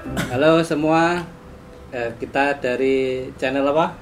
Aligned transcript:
Halo 0.00 0.64
semua, 0.64 1.28
Eh, 1.90 2.14
kita 2.22 2.54
dari 2.56 3.26
channel 3.34 3.66
apa? 3.66 3.98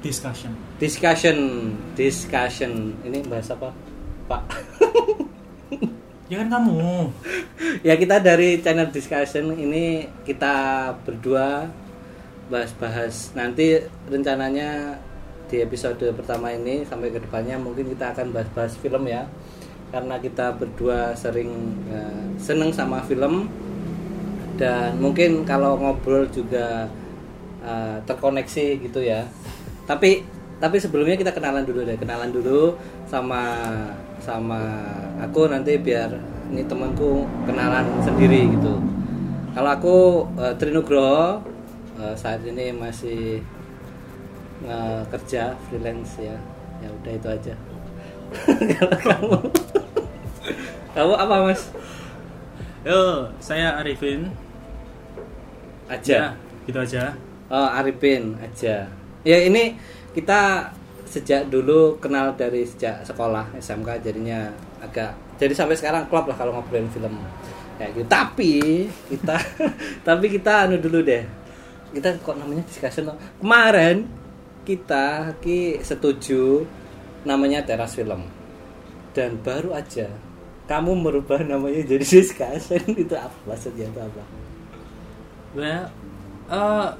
discussion. 0.00 0.54
Discussion, 0.78 1.38
discussion. 1.98 2.94
Ini 3.02 3.26
bahas 3.26 3.50
apa, 3.50 3.74
Pak? 4.30 4.42
ya 6.30 6.42
kan 6.42 6.48
kamu. 6.48 7.10
Ya 7.82 7.98
kita 7.98 8.22
dari 8.22 8.62
channel 8.62 8.94
discussion 8.94 9.50
ini 9.50 10.06
kita 10.22 10.90
berdua 11.02 11.66
bahas-bahas. 12.46 13.34
Nanti 13.34 13.82
rencananya 14.06 14.94
di 15.50 15.58
episode 15.58 16.06
pertama 16.14 16.54
ini 16.54 16.86
sampai 16.86 17.10
ke 17.10 17.18
depannya 17.18 17.58
mungkin 17.58 17.90
kita 17.90 18.14
akan 18.14 18.30
bahas-bahas 18.30 18.78
film 18.78 19.10
ya. 19.10 19.26
Karena 19.90 20.22
kita 20.22 20.54
berdua 20.54 21.18
sering 21.18 21.50
eh, 21.90 22.24
seneng 22.38 22.70
sama 22.70 23.02
film 23.02 23.50
dan 24.62 24.94
mungkin 25.02 25.42
kalau 25.42 25.74
ngobrol 25.74 26.22
juga 26.30 26.86
eh, 27.66 27.98
terkoneksi 28.06 28.78
gitu 28.78 29.02
ya. 29.02 29.26
Tapi 29.90 30.22
tapi 30.62 30.78
sebelumnya 30.78 31.18
kita 31.18 31.34
kenalan 31.34 31.66
dulu 31.66 31.82
deh. 31.82 31.98
Kenalan 31.98 32.30
dulu 32.30 32.78
sama 33.10 33.66
sama 34.22 34.62
aku 35.18 35.50
nanti 35.50 35.74
biar 35.82 36.14
ini 36.54 36.62
temanku 36.70 37.26
kenalan 37.42 37.82
sendiri 38.06 38.54
gitu. 38.54 38.78
Kalau 39.50 39.70
aku 39.74 39.96
eh, 40.38 40.54
Trinugroho 40.54 41.42
eh, 41.98 42.14
saat 42.14 42.46
ini 42.46 42.70
masih 42.70 43.42
eh, 44.62 45.02
kerja 45.10 45.58
freelance 45.66 46.22
ya. 46.22 46.38
Ya 46.78 46.88
udah 47.02 47.12
itu 47.18 47.28
aja. 47.30 47.54
Kalau 48.78 48.98
kamu? 49.02 49.38
Kamu 50.94 51.14
apa 51.18 51.34
mas? 51.50 51.74
Yo 52.86 53.30
saya 53.42 53.78
Arifin 53.78 54.30
aja 55.90 56.14
ya 56.14 56.28
gitu 56.66 56.78
aja 56.78 57.14
Oh, 57.52 57.68
Arifin 57.68 58.32
aja. 58.40 58.88
Ya 59.28 59.38
ini 59.44 59.76
kita 60.16 60.72
sejak 61.04 61.52
dulu 61.52 62.00
kenal 62.00 62.32
dari 62.32 62.64
sejak 62.64 63.04
sekolah 63.04 63.52
SMK 63.60 64.00
jadinya 64.00 64.48
agak 64.80 65.12
jadi 65.36 65.52
sampai 65.52 65.76
sekarang 65.76 66.08
klop 66.08 66.32
lah 66.32 66.36
kalau 66.40 66.56
ngobrolin 66.56 66.88
film. 66.88 67.20
Ya 67.76 67.92
gitu. 67.92 68.08
Tapi 68.08 68.88
kita 68.88 69.36
tapi 70.08 70.32
kita 70.32 70.64
anu 70.64 70.80
dulu 70.80 71.04
deh. 71.04 71.28
Kita 71.92 72.16
kok 72.24 72.40
namanya 72.40 72.64
discussion. 72.64 73.12
Kemarin 73.36 74.08
kita 74.64 75.36
ki 75.44 75.84
setuju 75.84 76.64
namanya 77.28 77.68
teras 77.68 77.92
film. 77.92 78.24
Dan 79.12 79.36
baru 79.44 79.76
aja 79.76 80.08
kamu 80.72 81.04
merubah 81.04 81.44
namanya 81.44 81.84
jadi 81.84 82.00
discussion 82.16 82.80
itu 82.96 83.12
apa 83.12 83.36
maksudnya 83.44 83.92
itu 83.92 84.00
apa? 84.00 84.24
Well 85.56 85.88
uh, 86.52 86.96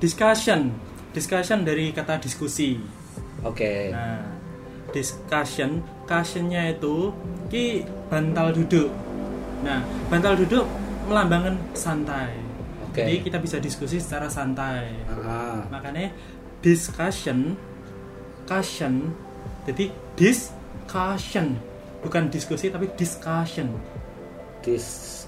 discussion. 0.00 0.72
Discussion 1.12 1.64
dari 1.64 1.92
kata 1.92 2.16
diskusi. 2.18 2.80
Oke. 3.42 3.90
nah 3.90 4.22
discussion 4.92 5.80
cussionnya 6.04 6.76
itu 6.76 7.10
ki 7.48 7.82
bantal 8.12 8.52
duduk. 8.54 8.92
Nah 9.64 9.80
bantal 10.08 10.36
duduk 10.36 10.64
melambangkan 11.08 11.56
santai. 11.74 12.38
Oke. 12.86 13.02
jadi 13.02 13.18
kita 13.24 13.38
bisa 13.40 13.56
diskusi 13.56 13.96
secara 13.98 14.28
santai. 14.28 14.92
Ah. 15.08 15.64
makanya 15.72 16.12
discussion 16.60 17.56
cushion 18.44 19.10
jadi 19.64 19.90
discussion. 20.14 21.56
Bukan 22.02 22.28
diskusi 22.28 22.68
tapi 22.68 22.90
discussion. 22.98 23.70
Dis 24.62 25.22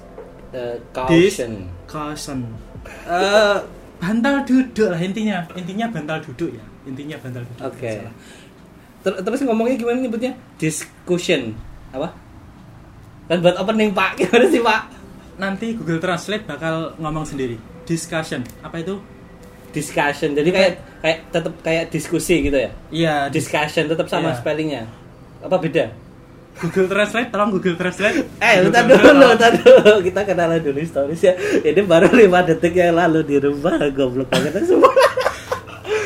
uh, 0.55 0.77
caution. 0.94 1.66
discussion 1.84 2.38
Eh, 2.84 3.58
bantal 3.97 4.44
duduk 4.44 4.92
lah 4.92 5.00
intinya. 5.00 5.41
Intinya 5.56 5.88
bantal 5.88 6.20
duduk 6.20 6.52
ya. 6.52 6.64
Intinya 6.84 7.16
bantal 7.16 7.42
duduk 7.48 7.64
oke. 7.64 7.88
Salah. 7.88 8.14
Ter- 9.00 9.20
terus 9.25 9.41
ngomongnya 9.44 9.76
gimana 9.76 9.98
nyebutnya? 10.00 10.32
Discussion. 10.60 11.56
Apa? 11.92 12.12
Kan 13.25 13.41
buat 13.41 13.56
opening 13.56 13.97
pak. 13.97 14.10
Gimana 14.20 14.47
sih 14.48 14.60
pak? 14.60 14.81
Nanti 15.41 15.72
Google 15.75 15.97
Translate 15.97 16.44
bakal 16.44 16.92
ngomong 17.00 17.25
sendiri. 17.25 17.56
Discussion. 17.88 18.44
Apa 18.60 18.84
itu? 18.84 19.00
Discussion. 19.72 20.36
Jadi 20.36 20.53
kayak 20.53 20.72
kayak 21.00 21.19
tetap 21.32 21.53
kayak 21.65 21.84
diskusi 21.88 22.44
gitu 22.44 22.56
ya? 22.56 22.71
Iya 22.92 23.15
dis- 23.32 23.48
discussion 23.48 23.88
tetap 23.88 24.12
sama 24.12 24.32
Iya. 24.32 24.38
spellingnya. 24.41 24.82
Apa 25.41 25.56
beda 25.56 26.03
Google 26.54 26.87
Translate 26.87 27.28
tolong 27.34 27.50
Google 27.50 27.76
Translate 27.76 28.16
eh 28.38 28.54
Google 28.62 28.70
bentar 28.70 28.82
dulu 28.87 29.26
bentar 29.34 29.53
dulu 29.59 29.92
kita 30.06 30.20
kenalan 30.22 30.60
dulu 30.62 30.78
stories 30.87 31.22
ya 31.22 31.34
ini 31.66 31.81
baru 31.82 32.09
lima 32.15 32.47
detik 32.47 32.75
yang 32.78 32.94
lalu 32.94 33.26
di 33.26 33.37
rumah 33.42 33.78
goblok 33.91 34.31
banget 34.31 34.62
semua 34.62 34.92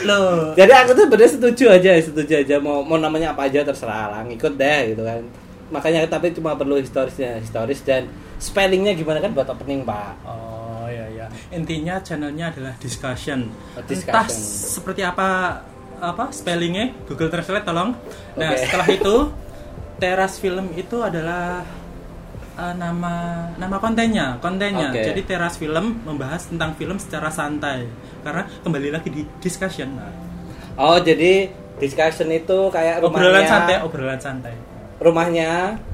loh 0.08 0.54
Jadi 0.56 0.72
aku 0.72 0.90
tuh 0.96 1.06
bener 1.10 1.28
setuju 1.28 1.64
aja, 1.68 1.90
setuju 2.00 2.40
aja 2.40 2.56
mau 2.62 2.80
mau 2.80 2.96
namanya 2.96 3.36
apa 3.36 3.50
aja 3.50 3.60
terserah 3.66 4.08
lah, 4.08 4.20
ngikut 4.24 4.54
deh 4.56 4.94
gitu 4.94 5.02
kan. 5.04 5.20
Makanya 5.68 6.08
tapi 6.08 6.32
cuma 6.32 6.56
perlu 6.56 6.80
historisnya, 6.80 7.36
historis 7.42 7.84
dan 7.84 8.08
spellingnya 8.40 8.96
gimana 8.96 9.20
kan 9.20 9.36
buat 9.36 9.50
opening 9.50 9.84
pak. 9.84 10.16
Oh 10.24 10.88
ya 10.88 11.04
ya. 11.12 11.26
Intinya 11.52 12.00
channelnya 12.00 12.54
adalah 12.54 12.72
discussion. 12.80 13.52
Oh, 13.76 13.84
discussion. 13.84 14.14
Entah 14.16 14.26
seperti 14.72 15.02
apa 15.04 15.60
apa 15.98 16.24
spellingnya 16.32 16.94
Google 17.04 17.28
Translate 17.28 17.66
tolong. 17.66 17.92
Nah 18.38 18.50
Oke. 18.54 18.64
setelah 18.64 18.88
itu 18.88 19.14
teras 19.98 20.38
film 20.38 20.70
itu 20.72 20.96
adalah 20.98 21.62
eh, 22.54 22.74
nama 22.74 23.14
nama 23.54 23.76
kontennya 23.78 24.38
kontennya. 24.38 24.90
Oke. 24.90 25.02
Jadi 25.04 25.20
teras 25.22 25.54
film 25.54 26.00
membahas 26.02 26.46
tentang 26.46 26.74
film 26.74 26.96
secara 26.96 27.28
santai. 27.28 27.86
Karena 28.22 28.46
kembali 28.62 28.88
lagi 28.90 29.08
di 29.10 29.22
discussion. 29.38 29.98
Oh 30.78 30.98
jadi 30.98 31.50
discussion 31.78 32.30
itu 32.30 32.70
kayak 32.70 33.02
obrolan 33.02 33.42
rumahnya, 33.42 33.48
santai, 33.48 33.76
obrolan 33.82 34.20
santai. 34.20 34.54
rumahnya. 34.98 35.50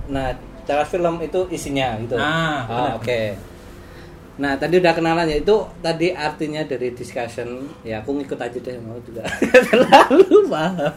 Nah 0.08 0.32
teras 0.64 0.88
film 0.88 1.20
itu 1.20 1.44
isinya 1.48 1.96
gitu. 2.00 2.16
Ah, 2.16 2.64
Oh, 2.68 2.88
oke. 2.96 3.36
Nah 4.34 4.58
tadi 4.58 4.82
udah 4.82 4.92
kenalan 4.98 5.30
ya 5.30 5.38
itu 5.38 5.56
tadi 5.78 6.10
artinya 6.10 6.66
dari 6.66 6.90
discussion 6.90 7.70
ya 7.86 8.02
aku 8.02 8.18
ngikut 8.18 8.34
aja 8.34 8.58
deh 8.58 8.74
mau 8.82 8.98
juga 9.06 9.22
terlalu 9.70 10.50
paham. 10.50 10.92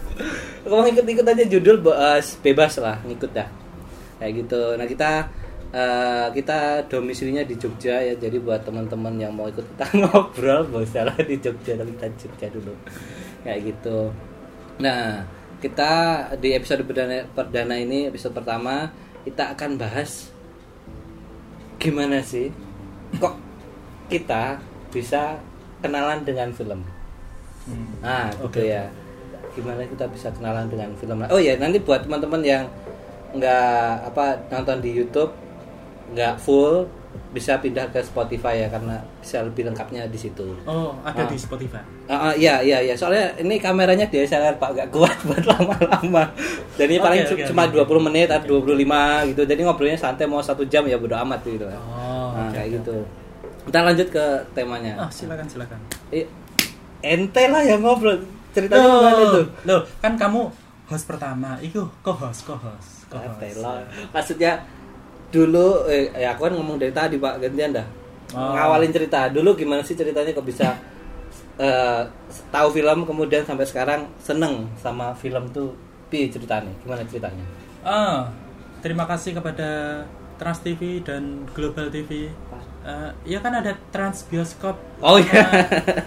Aku 0.66 0.74
mau 0.74 0.84
ngikut-ngikut 0.90 1.26
aja 1.26 1.44
judul 1.46 1.78
eh, 1.94 2.22
bebas 2.42 2.82
lah 2.82 2.98
ngikut 3.06 3.32
dah 3.38 3.46
kayak 4.18 4.42
gitu. 4.42 4.74
Nah 4.74 4.86
kita 4.90 5.30
eh, 5.70 6.28
kita 6.34 6.90
domisilinya 6.90 7.46
di 7.46 7.56
Jogja 7.62 8.02
ya 8.02 8.18
jadi 8.18 8.42
buat 8.42 8.66
teman-teman 8.66 9.14
yang 9.22 9.38
mau 9.38 9.46
ikut 9.46 9.66
kita 9.78 9.86
ngobrol 10.02 10.66
salah 10.90 11.14
di 11.22 11.38
Jogja 11.38 11.78
tapi 11.78 11.94
kita 11.94 12.08
Jogja 12.18 12.48
dulu 12.50 12.74
kayak 13.46 13.60
gitu. 13.70 14.10
Nah 14.82 15.30
kita 15.62 15.92
di 16.42 16.54
episode 16.54 16.82
perdana, 16.86 17.26
perdana 17.34 17.78
ini 17.78 18.10
episode 18.10 18.34
pertama 18.34 18.90
kita 19.30 19.54
akan 19.54 19.78
bahas 19.78 20.34
gimana 21.78 22.26
sih 22.26 22.50
kok 23.14 23.36
kita 24.06 24.60
bisa 24.90 25.40
kenalan 25.78 26.22
dengan 26.22 26.50
film 26.50 26.82
Hmm. 27.64 28.00
nah 28.00 28.32
gitu 28.32 28.48
Oke, 28.48 28.64
ya 28.66 28.88
gimana 29.52 29.84
kita 29.84 30.08
bisa 30.08 30.32
kenalan 30.32 30.66
dengan 30.66 30.88
film 30.94 31.20
oh 31.22 31.36
ya 31.38 31.56
nanti 31.56 31.76
buat 31.78 32.00
teman-teman 32.00 32.40
yang 32.40 32.64
nggak 33.30 33.76
apa 34.08 34.24
nonton 34.50 34.80
di 34.80 34.94
YouTube 34.94 35.36
nggak 36.10 36.38
full 36.38 36.88
bisa 37.28 37.58
pindah 37.58 37.90
ke 37.90 38.00
Spotify 38.00 38.62
ya 38.62 38.68
karena 38.70 38.96
bisa 39.18 39.42
lebih 39.42 39.66
lengkapnya 39.66 40.06
di 40.06 40.16
situ 40.16 40.48
Oh, 40.64 40.96
ada 41.02 41.18
Ah. 41.18 41.28
di 41.28 41.36
Spotify. 41.36 41.82
Ah, 42.06 42.32
ah, 42.32 42.34
iya 42.34 42.62
iya 42.62 42.80
iya 42.80 42.94
soalnya 42.94 43.36
ini 43.36 43.58
kameranya 43.58 44.06
DSLR 44.06 44.56
Pak 44.56 44.70
nggak 44.72 44.90
kuat 44.90 45.18
buat 45.28 45.44
lama-lama. 45.44 46.24
Jadi 46.78 46.96
Oke, 46.96 47.04
paling 47.04 47.22
oke. 47.26 47.44
cuma 47.44 47.64
20 47.68 48.08
menit 48.08 48.30
atau 48.30 48.62
25 48.62 48.80
gitu. 49.28 49.42
Jadi 49.44 49.60
ngobrolnya 49.60 49.98
santai 49.98 50.24
mau 50.24 50.40
satu 50.40 50.64
jam 50.64 50.86
ya 50.86 50.96
bodo 50.96 51.18
amat 51.18 51.42
gitu. 51.44 51.66
Oh, 51.66 51.74
kayak 52.68 52.84
oke. 52.84 52.84
gitu. 52.84 52.98
Kita 53.68 53.80
lanjut 53.84 54.08
ke 54.12 54.26
temanya. 54.52 54.94
Oh, 55.00 55.10
silakan 55.12 55.48
silakan. 55.48 55.80
Eh, 56.12 56.28
ente 57.04 57.44
lah 57.48 57.64
yang 57.64 57.80
ngobrol. 57.84 58.20
Ceritanya 58.52 58.88
gimana 58.88 59.24
tuh? 59.32 59.46
Loh, 59.64 59.82
kan 60.04 60.20
kamu 60.20 60.52
host 60.88 61.06
pertama, 61.08 61.60
itu 61.64 61.84
co-host, 62.04 62.48
co-host, 62.48 63.12
co-host. 63.12 63.60
Lah. 63.60 63.84
Maksudnya 64.12 64.64
dulu 65.32 65.84
eh, 65.92 66.08
ya 66.16 66.32
aku 66.36 66.48
kan 66.48 66.54
ngomong 66.56 66.80
dari 66.80 66.96
tadi 66.96 67.16
Pak 67.20 67.44
gantian 67.44 67.76
dah. 67.76 67.88
Oh. 68.36 68.56
Ngawalin 68.56 68.92
cerita. 68.92 69.28
Dulu 69.32 69.56
gimana 69.56 69.84
sih 69.84 69.96
ceritanya 69.96 70.32
kok 70.32 70.48
bisa 70.48 70.76
eh, 71.64 72.04
tahu 72.52 72.68
film 72.72 73.04
kemudian 73.04 73.44
sampai 73.44 73.68
sekarang 73.68 74.08
seneng 74.20 74.68
sama 74.80 75.12
film 75.18 75.48
tuh 75.52 75.74
pi 76.08 76.32
ceritanya 76.32 76.72
gimana 76.84 77.04
ceritanya 77.04 77.44
Ah, 77.88 78.28
terima 78.84 79.08
kasih 79.08 79.32
kepada 79.36 80.04
Trans 80.38 80.60
TV 80.60 81.02
dan 81.02 81.46
Global 81.52 81.90
TV. 81.90 82.30
Eh, 82.82 83.10
ya 83.26 83.40
kan 83.40 83.52
ada 83.52 83.74
Trans 83.90 84.24
Bioskop. 84.24 84.78
Oh, 84.98 85.18
iya. 85.18 85.44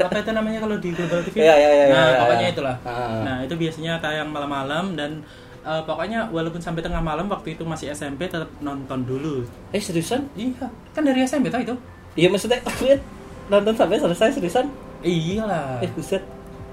Apa 0.01 0.17
itu 0.17 0.31
namanya 0.31 0.59
kalau 0.61 0.77
di 0.77 0.91
Global 0.91 1.21
TV? 1.21 1.35
Iya, 1.39 1.55
iya, 1.55 1.71
iya, 1.71 1.85
Nah, 1.87 2.05
iya, 2.07 2.19
pokoknya 2.19 2.47
iya. 2.47 2.55
itulah. 2.55 2.77
Ah. 2.83 3.21
Nah, 3.21 3.37
itu 3.43 3.55
biasanya 3.55 3.99
tayang 3.99 4.31
malam-malam 4.31 4.95
dan 4.95 5.21
eh, 5.61 5.83
pokoknya 5.85 6.31
walaupun 6.31 6.57
sampai 6.57 6.81
tengah 6.81 6.99
malam 6.99 7.29
waktu 7.29 7.53
itu 7.53 7.63
masih 7.63 7.91
SMP 7.91 8.25
tetap 8.25 8.49
nonton 8.59 9.05
dulu. 9.05 9.45
eh 9.69 9.79
seriusan 9.79 10.25
Iya, 10.33 10.73
kan 10.91 11.03
dari 11.03 11.21
SMP 11.21 11.47
tau 11.47 11.61
itu. 11.61 11.77
iya 12.13 12.27
maksudnya 12.27 12.59
lihat 12.81 13.01
nonton 13.47 13.71
sampai 13.71 13.99
selesai 13.99 14.35
seriusan 14.35 14.67
iyalah 15.01 15.79
eh 15.79 15.91
buset 15.91 16.25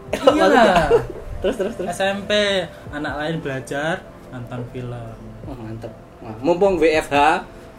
iyalah 0.10 0.89
terus 1.44 1.56
terus 1.56 1.74
terus 1.75 1.89
SMP 1.92 2.31
anak 2.89 3.13
lain 3.13 3.36
belajar 3.38 4.01
nonton 4.30 4.65
film 4.71 5.13
Wah, 5.45 5.53
mantep 5.53 5.94
nah, 6.27 6.35
mumpung 6.44 6.75
WFH 6.75 7.15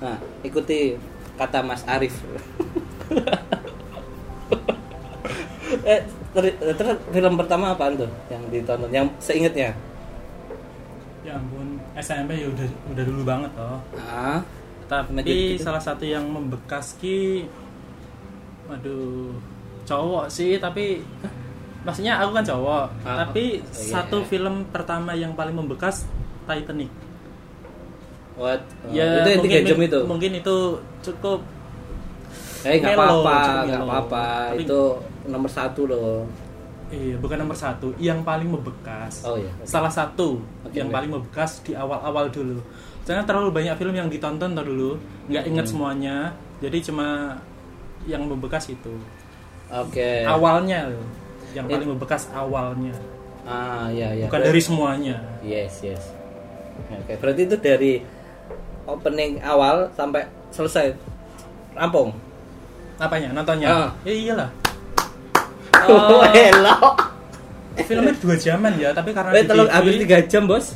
nah 0.01 0.17
ikuti 0.41 0.97
kata 1.39 1.61
Mas 1.63 1.85
Arif. 1.87 2.17
Eh 5.85 6.01
ter- 6.33 6.57
terus 6.77 6.97
film 7.13 7.37
pertama 7.37 7.77
apaan 7.77 7.97
tuh 7.97 8.09
yang 8.33 8.43
ditonton 8.49 8.89
yang 8.89 9.07
seingetnya? 9.21 9.77
Ya 11.25 11.37
ampun 11.37 11.77
SMP 11.97 12.41
ya 12.41 12.49
udah 12.49 12.69
udah 12.93 13.05
dulu 13.05 13.23
banget 13.25 13.51
toh. 13.53 13.81
Ah 14.01 14.41
tapi 14.89 15.61
salah 15.61 15.81
satu 15.81 16.09
yang 16.09 16.25
membekas 16.25 16.97
ki 16.97 17.45
waduh 18.65 19.37
cowok 19.85 20.33
sih 20.33 20.57
tapi 20.57 21.05
maksudnya 21.85 22.21
aku 22.21 22.33
kan 22.33 22.45
cowok. 22.45 22.87
Ah, 23.05 23.29
tapi 23.29 23.61
oh, 23.61 23.69
iya, 23.69 23.93
satu 23.93 24.25
film 24.25 24.65
pertama 24.73 25.13
yang 25.13 25.37
paling 25.37 25.53
membekas 25.57 26.09
Titanic 26.49 26.89
what? 28.39 28.63
Ya 28.89 29.21
itu 29.21 29.29
yang 29.29 29.43
tiga 29.43 29.59
jam 29.67 29.79
itu? 29.81 29.99
mungkin 30.05 30.31
itu 30.33 30.57
cukup 31.03 31.41
eh 32.61 32.75
nggak 32.77 32.95
apa-apa 32.95 33.39
nggak 33.65 33.83
apa-apa. 33.83 34.27
Tapi- 34.51 34.63
itu 34.63 34.81
nomor 35.27 35.51
satu 35.51 35.83
loh. 35.85 36.23
Iya 36.89 37.19
bukan 37.19 37.37
nomor 37.37 37.53
satu. 37.55 37.93
Yang 37.99 38.25
paling 38.25 38.49
membekas. 38.49 39.21
Oh 39.23 39.37
iya 39.37 39.53
oke. 39.53 39.67
salah 39.67 39.93
satu 39.93 40.41
Oke, 40.65 40.73
yang 40.75 40.89
oke. 40.89 40.95
paling 40.95 41.11
membekas 41.13 41.61
di 41.61 41.75
awal-awal 41.75 42.27
dulu. 42.29 42.59
Karena 43.05 43.25
terlalu 43.25 43.53
banyak 43.53 43.75
film 43.75 43.93
yang 43.93 44.09
ditonton 44.09 44.53
tuh 44.53 44.65
dulu 44.65 44.91
nggak 45.27 45.45
inget 45.45 45.65
Hmm. 45.65 45.73
semuanya. 45.75 46.17
Jadi 46.59 46.79
cuma 46.83 47.37
yang 48.05 48.25
membekas 48.25 48.69
itu. 48.69 48.95
Oke. 49.69 50.25
Awalnya 50.25 50.89
loh. 50.89 51.05
Yang 51.53 51.67
paling 51.69 51.89
membekas 51.91 52.29
awalnya. 52.33 52.97
Ah 53.45 53.89
iya 53.89 54.13
iya. 54.13 54.25
Bukan 54.27 54.41
dari 54.43 54.61
semuanya. 54.61 55.17
Yes 55.41 55.81
yes. 55.83 56.03
Oke 56.89 57.15
berarti 57.17 57.43
itu 57.45 57.57
dari 57.59 57.93
opening 58.89 59.39
awal 59.45 59.93
sampai 59.93 60.25
selesai. 60.49 60.97
Rampung. 61.77 62.17
Apanya? 62.97 63.31
Nontonnya? 63.37 63.69
Ah. 63.69 63.91
ya 64.03 64.13
iyalah. 64.17 64.51
Oh, 65.79 65.95
Oh, 66.19 66.27
hello 66.35 66.75
filmnya 67.89 68.15
dua 68.21 68.37
jaman 68.37 68.73
ya 68.77 68.91
tapi 68.93 69.11
karena 69.17 69.33
eh 69.33 69.45
di 69.45 69.49
TV 69.49 69.69
habis 69.73 69.95
tiga 70.05 70.19
jam 70.29 70.43
bos? 70.45 70.67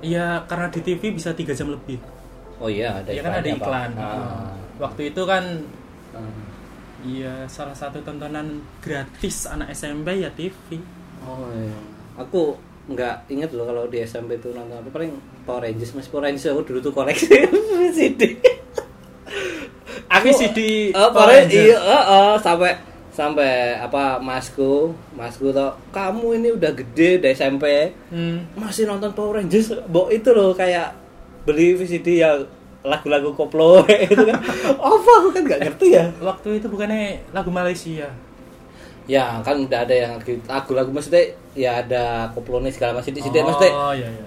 Iya 0.00 0.26
karena 0.48 0.66
di 0.72 0.80
TV 0.80 1.02
bisa 1.12 1.30
tiga 1.36 1.52
jam 1.52 1.68
lebih. 1.68 2.00
Oh 2.56 2.72
iya 2.72 3.00
ada 3.04 3.12
ya 3.12 3.20
kan 3.20 3.32
ada 3.40 3.48
iklan. 3.48 3.90
Ah. 4.00 4.56
waktu 4.80 5.12
itu 5.12 5.22
kan 5.28 5.44
Ah. 6.10 6.26
iya 7.06 7.46
salah 7.46 7.76
satu 7.76 8.02
tontonan 8.02 8.64
gratis 8.82 9.46
anak 9.46 9.70
SMP 9.76 10.24
ya 10.24 10.30
TV 10.32 10.80
oh 11.22 11.46
iya. 11.52 11.78
Aku 12.18 12.56
nggak 12.88 13.28
inget 13.28 13.50
loh 13.52 13.68
kalau 13.68 13.84
di 13.86 14.00
SMP 14.00 14.40
itu 14.40 14.50
nonton 14.50 14.80
apa 14.80 14.88
paling 14.88 15.12
Power 15.44 15.62
Rangers 15.62 15.92
mas. 15.92 16.08
Power 16.08 16.24
Rangers 16.26 16.48
aku 16.48 16.62
dulu 16.64 16.78
tuh 16.80 16.92
koleksi 16.94 17.28
CD 17.96 18.38
aku 20.10 20.26
VCD 20.30 20.90
oh, 20.94 21.10
Power 21.14 21.30
Rangers. 21.30 21.70
iya 21.70 21.78
oh, 21.78 22.04
oh, 22.08 22.32
sampai 22.40 22.74
sampai 23.10 23.76
apa 23.76 24.18
masku 24.22 24.90
masku 25.14 25.50
tau 25.50 25.74
kamu 25.90 26.40
ini 26.40 26.48
udah 26.54 26.72
gede 26.72 27.20
dari 27.20 27.34
SMP 27.34 27.64
Hmm. 28.10 28.42
masih 28.58 28.90
nonton 28.90 29.12
Power 29.14 29.38
Rangers? 29.38 29.70
Bo 29.86 30.10
itu 30.10 30.30
loh 30.34 30.50
kayak 30.54 30.94
beli 31.46 31.78
VCD 31.78 32.22
yang 32.22 32.42
lagu-lagu 32.80 33.36
koplo 33.36 33.84
itu 34.08 34.16
kan. 34.16 34.40
Apa 34.80 35.10
aku 35.20 35.28
kan 35.36 35.42
nggak 35.46 35.60
ngerti 35.62 35.94
ya. 35.94 36.08
Waktu 36.18 36.58
itu 36.58 36.66
bukannya 36.66 37.20
lagu 37.30 37.52
Malaysia? 37.52 38.08
Ya 39.06 39.38
kan 39.44 39.62
udah 39.68 39.84
ada 39.84 39.94
yang 39.94 40.12
lagu-lagu 40.48 40.90
maksudnya 40.90 41.34
ya 41.60 41.84
ada 41.84 42.32
koplonya 42.32 42.72
segala 42.72 43.04
macam 43.04 43.12
di 43.12 43.20
maksudnya 43.20 43.72
oh 43.76 43.92
iya 43.92 44.08
iya 44.08 44.24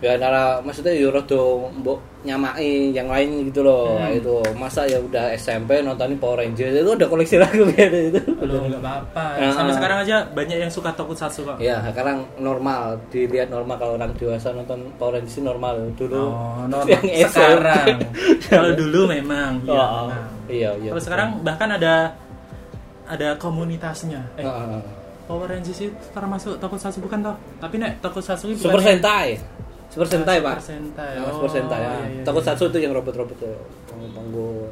ya 0.00 0.16
nara 0.16 0.64
maksudnya 0.64 0.96
yo 0.96 1.12
rada 1.12 1.36
mbok 1.76 2.00
nyamai 2.20 2.92
yang 2.92 3.08
lain 3.08 3.48
gitu 3.48 3.64
loh. 3.64 3.96
Hmm. 3.96 4.00
Nah, 4.04 4.10
itu 4.12 4.36
masa 4.56 4.84
ya 4.84 5.00
udah 5.00 5.32
SMP 5.36 5.80
nontonin 5.80 6.20
Power 6.20 6.40
Rangers 6.40 6.72
itu 6.72 6.90
udah 6.92 7.08
koleksi 7.08 7.36
lagu 7.40 7.64
gitu 7.72 8.12
itu. 8.12 8.20
Belum 8.36 8.68
nggak 8.68 8.80
apa-apa. 8.80 9.24
Ah, 9.40 9.52
sampai 9.52 9.72
sekarang 9.76 9.98
aja 10.04 10.16
banyak 10.32 10.58
yang 10.60 10.72
suka 10.72 10.92
tokusatsu 10.96 11.48
kok 11.48 11.56
ya 11.60 11.80
sekarang 11.92 12.28
normal. 12.40 13.00
Dilihat 13.12 13.48
normal 13.52 13.76
kalau 13.80 13.96
orang 14.00 14.12
dewasa 14.16 14.52
nonton 14.52 14.92
Power 14.96 15.20
Rangers 15.20 15.36
normal. 15.40 15.92
Dulu 15.96 16.20
oh 16.28 16.64
normal. 16.72 17.00
yang 17.04 17.28
sekarang. 17.32 17.96
Kalau 18.50 18.72
dulu 18.74 19.06
memang 19.06 19.62
iya 19.64 19.80
Oh, 19.80 19.84
oh. 19.84 20.06
memang. 20.10 20.28
iya 20.50 20.70
iya 20.80 20.90
kalau 20.90 21.02
sekarang 21.04 21.28
bahkan 21.46 21.68
ada 21.70 22.16
ada 23.06 23.36
komunitasnya. 23.36 24.20
Eh 24.36 24.44
ah. 24.44 24.99
Power 25.30 25.46
Rangers 25.46 25.78
itu 25.80 25.94
termasuk 26.10 26.58
tokusatsu 26.58 26.98
bukan 26.98 27.22
toh? 27.22 27.36
Tapi 27.56 27.78
nek 27.78 28.02
tokusatsu 28.02 28.50
itu 28.50 28.66
Super 28.66 28.82
Sentai. 28.82 29.38
Super 29.86 30.06
Sentai 30.06 30.38
Ah, 30.38 30.44
pak. 30.44 30.56
Super 30.58 30.66
Sentai. 30.74 31.12
Super 31.22 31.46
Oh, 31.46 31.46
Sentai 31.48 31.80
ya. 31.80 31.86
iya, 31.86 32.06
iya, 32.10 32.22
Tokusatsu 32.22 32.64
itu 32.66 32.78
yang 32.80 32.90
robot-robot 32.90 33.36
tuh 33.36 33.54
tangguh 33.86 34.66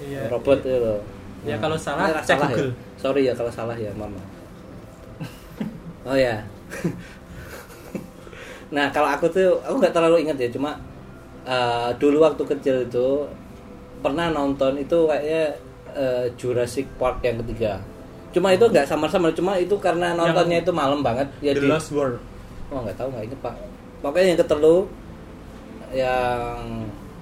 Iya, 0.00 0.26
robot 0.28 0.58
itu. 0.60 0.70
Loh 0.72 1.02
Ya, 1.42 1.58
kalau 1.58 1.74
salah, 1.76 2.08
Nah, 2.08 2.22
cek 2.22 2.38
salah 2.38 2.48
Google. 2.48 2.70
ya. 2.70 2.96
sorry 2.96 3.22
ya 3.22 3.34
kalau 3.34 3.50
salah 3.50 3.76
ya 3.76 3.90
mama 3.92 4.16
oh 6.08 6.16
ya. 6.16 6.40
Nah 8.70 8.88
kalau 8.90 9.08
aku 9.08 9.28
tuh 9.28 9.60
aku 9.60 9.76
nggak 9.76 9.92
terlalu 9.92 10.24
ingat 10.24 10.36
ya 10.36 10.48
cuma 10.48 10.72
eh, 11.44 11.90
dulu 11.94 12.18
waktu 12.18 12.42
kecil 12.48 12.76
itu 12.82 13.08
pernah 14.00 14.28
nonton 14.28 14.74
itu 14.76 14.98
kayaknya 15.04 15.42
eh, 15.92 16.24
Jurassic 16.34 16.88
Park 16.96 17.20
yang 17.20 17.38
ketiga 17.40 17.78
cuma 18.34 18.50
itu 18.50 18.66
nggak 18.66 18.90
sama-sama 18.90 19.30
cuma 19.30 19.54
itu 19.54 19.78
karena 19.78 20.12
nontonnya 20.12 20.58
itu 20.60 20.74
malam 20.74 21.00
banget. 21.00 21.30
Ya 21.38 21.54
The 21.54 21.62
di 21.62 21.66
Lost 21.70 21.94
World 21.94 22.34
oh 22.74 22.80
nggak 22.82 22.96
tahu 22.98 23.08
nggak 23.14 23.24
inget 23.30 23.40
pak. 23.40 23.54
Pokoknya 24.02 24.26
yang 24.34 24.40
ketelu 24.42 24.76
yang 25.94 26.58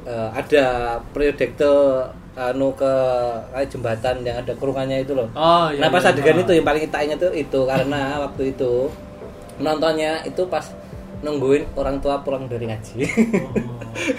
eh, 0.08 0.28
ada 0.32 0.66
proyektil 1.12 2.08
anu 2.32 2.72
ke 2.72 2.94
kayak 3.52 3.68
jembatan 3.68 4.16
yang 4.24 4.36
ada 4.40 4.52
kurungannya 4.56 5.04
itu 5.04 5.12
loh. 5.12 5.28
Oh 5.36 5.68
iya 5.68 5.84
nah 5.84 5.88
pas 5.92 6.00
iya, 6.00 6.16
adegan 6.16 6.40
iya. 6.40 6.42
itu 6.48 6.52
yang 6.56 6.66
paling 6.66 6.82
kita 6.88 6.98
ingat 7.04 7.18
tuh 7.20 7.32
itu 7.36 7.60
karena 7.68 8.00
waktu 8.24 8.42
itu 8.56 8.88
nontonnya 9.60 10.24
itu 10.24 10.42
pas 10.48 10.64
nungguin 11.22 11.76
orang 11.76 12.00
tua 12.00 12.24
pulang 12.24 12.48
dari 12.48 12.66
ngaji. 12.66 12.96
Oh. 13.04 13.52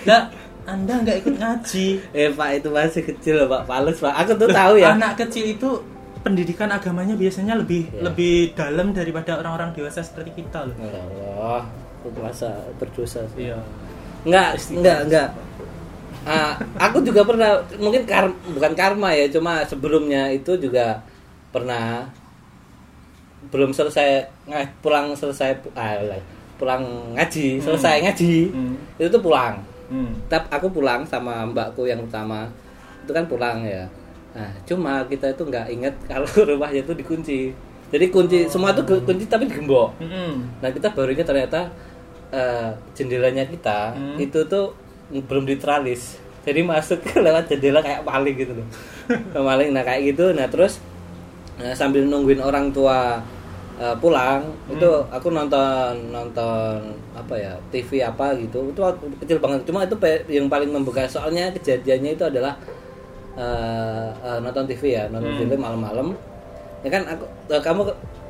nah 0.07 0.29
anda 0.63 1.01
nggak 1.01 1.17
ikut 1.25 1.35
ngaji? 1.41 1.87
Eh 2.15 2.29
pak 2.31 2.49
itu 2.61 2.69
masih 2.69 3.03
kecil 3.03 3.43
loh 3.43 3.47
pak. 3.49 3.65
Palus 3.65 3.97
pak. 3.99 4.13
Aku 4.23 4.37
tuh 4.37 4.47
tahu 4.53 4.77
ya. 4.79 4.93
Anak 4.93 5.17
kecil 5.17 5.57
itu 5.57 5.69
pendidikan 6.23 6.71
agamanya 6.71 7.13
biasanya 7.13 7.53
lebih 7.53 7.91
Iya. 7.91 8.01
lebih 8.07 8.35
dalam 8.55 8.91
daripada 8.91 9.37
orang-orang 9.37 9.75
dewasa 9.75 9.99
seperti 9.99 10.39
kita 10.39 10.65
loh 10.65 10.75
Ya 10.79 10.95
Allah 10.95 11.61
aku 11.99 12.07
merasa 12.15 12.49
berdosa 12.79 13.21
iya 13.35 13.59
Enggak, 14.23 14.55
enggak, 14.71 14.99
enggak. 15.03 15.29
Ah, 16.23 16.55
aku 16.79 17.03
juga 17.03 17.27
pernah 17.27 17.59
mungkin 17.75 18.07
kar 18.07 18.31
bukan 18.47 18.71
karma 18.71 19.11
ya, 19.11 19.27
cuma 19.27 19.67
sebelumnya 19.67 20.31
itu 20.31 20.55
juga 20.55 21.03
pernah 21.51 22.07
belum 23.51 23.75
selesai 23.75 24.31
pulang 24.79 25.11
selesai 25.11 25.59
ah, 25.75 25.99
lah, 25.99 26.23
pulang 26.55 27.11
ngaji, 27.13 27.59
Hmm. 27.59 27.63
selesai 27.67 27.95
ngaji. 28.01 28.35
Hmm. 28.49 28.75
Itu 28.95 29.11
tuh 29.11 29.21
pulang. 29.21 29.59
hmm. 29.91 30.31
Tapi 30.31 30.47
aku 30.49 30.71
pulang 30.71 31.03
sama 31.03 31.43
mbakku 31.43 31.83
yang 31.83 31.99
pertama. 32.07 32.47
Itu 33.03 33.11
kan 33.11 33.27
pulang 33.27 33.67
ya. 33.67 33.83
Nah, 34.33 34.49
cuma 34.65 35.05
kita 35.05 35.29
itu 35.29 35.43
nggak 35.45 35.67
ingat 35.69 35.93
kalau 36.09 36.25
rumahnya 36.49 36.81
itu 36.81 36.93
dikunci. 36.97 37.39
Jadi 37.93 38.05
kunci 38.09 38.49
semua 38.49 38.73
itu 38.73 38.81
kunci 38.81 39.29
tapi 39.29 39.45
digembok. 39.45 39.93
Mm-mm. 40.01 40.57
Nah 40.65 40.69
kita 40.73 40.89
baru 40.89 41.13
ingat 41.13 41.29
ternyata 41.29 41.69
eh, 42.33 42.73
jendelanya 42.97 43.45
kita 43.45 43.93
Hmm. 43.93 44.17
itu 44.17 44.41
tuh 44.49 44.73
belum 45.13 45.45
diteralis. 45.45 46.17
Jadi 46.41 46.65
masuk 46.65 47.05
ke 47.05 47.21
lewat 47.21 47.45
jendela 47.53 47.85
kayak 47.85 48.01
maling 48.01 48.33
gitu 48.33 48.57
loh. 48.57 48.67
Maling. 49.47 49.69
Nah 49.77 49.85
kayak 49.85 50.09
gitu. 50.09 50.33
Nah 50.33 50.49
terus 50.49 50.81
eh, 51.61 51.77
sambil 51.77 52.01
nungguin 52.09 52.41
orang 52.41 52.73
tua 52.73 53.21
eh, 53.77 53.95
pulang 54.01 54.41
itu 54.73 54.89
aku 55.13 55.29
nonton 55.29 56.09
nonton 56.09 56.81
apa 57.13 57.35
ya 57.37 57.53
TV 57.69 58.01
apa 58.01 58.33
gitu. 58.41 58.73
Itu 58.73 58.81
kecil 59.21 59.37
banget. 59.37 59.69
Cuma 59.69 59.85
itu 59.85 59.93
yang 60.33 60.49
paling 60.49 60.73
membuka 60.73 61.05
soalnya 61.05 61.53
kejadiannya 61.53 62.17
itu 62.17 62.25
adalah 62.25 62.57
eh, 63.35 64.07
eh, 64.13 64.37
nonton 64.39 64.65
TV 64.65 64.83
ya 64.91 65.03
nonton 65.07 65.31
Hmm. 65.31 65.41
TV 65.41 65.51
malam-malam. 65.55 66.07
Ya 66.81 66.89
kan 66.89 67.03
aku 67.07 67.23
eh, 67.47 67.61
kamu 67.61 67.81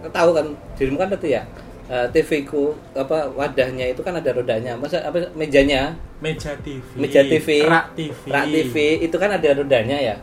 tahu 0.06 0.30
kan 0.32 0.46
dirimu 0.74 0.98
kan 0.98 1.10
itu 1.10 1.28
ya? 1.30 1.44
Eh, 1.86 2.08
TV 2.10 2.44
ku 2.44 2.72
apa 2.94 3.28
wadahnya 3.30 3.86
itu 3.88 4.00
kan 4.00 4.14
ada 4.14 4.32
rodanya. 4.32 4.74
Masa 4.74 5.02
apa 5.02 5.20
mejanya? 5.34 5.92
Meja 6.18 6.56
TV 6.56 6.80
meja 6.96 7.20
TV 7.22 7.48
rak 7.64 7.92
TV 7.94 8.16
rak 8.26 8.46
TV 8.48 8.76
itu 9.02 9.16
kan 9.18 9.30
ada 9.30 9.50
rodanya 9.52 9.98
ya? 9.98 10.16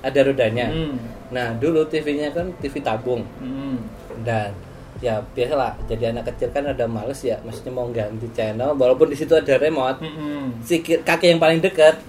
Ada 0.00 0.20
rodanya. 0.24 0.66
Hmm. 0.68 0.96
nah 1.28 1.52
dulu 1.52 1.84
TV-nya 1.84 2.32
kan 2.32 2.48
TV 2.58 2.80
tabung. 2.80 3.20
Hmm. 3.38 3.76
dan 4.18 4.50
ya 4.98 5.22
biasalah 5.30 5.78
jadi 5.86 6.10
anak 6.10 6.26
kecil 6.26 6.50
kan 6.50 6.66
ada 6.66 6.82
males 6.82 7.22
ya 7.22 7.38
maksudnya 7.38 7.70
mau 7.70 7.86
ganti 7.88 8.26
channel 8.32 8.74
walaupun 8.74 9.06
di 9.06 9.14
situ 9.14 9.30
ada 9.30 9.54
remote. 9.54 10.02
Mm-mm. 10.02 10.58
si 10.58 10.82
ki- 10.82 11.04
kaki 11.04 11.30
yang 11.30 11.38
paling 11.38 11.60
dekat. 11.60 12.00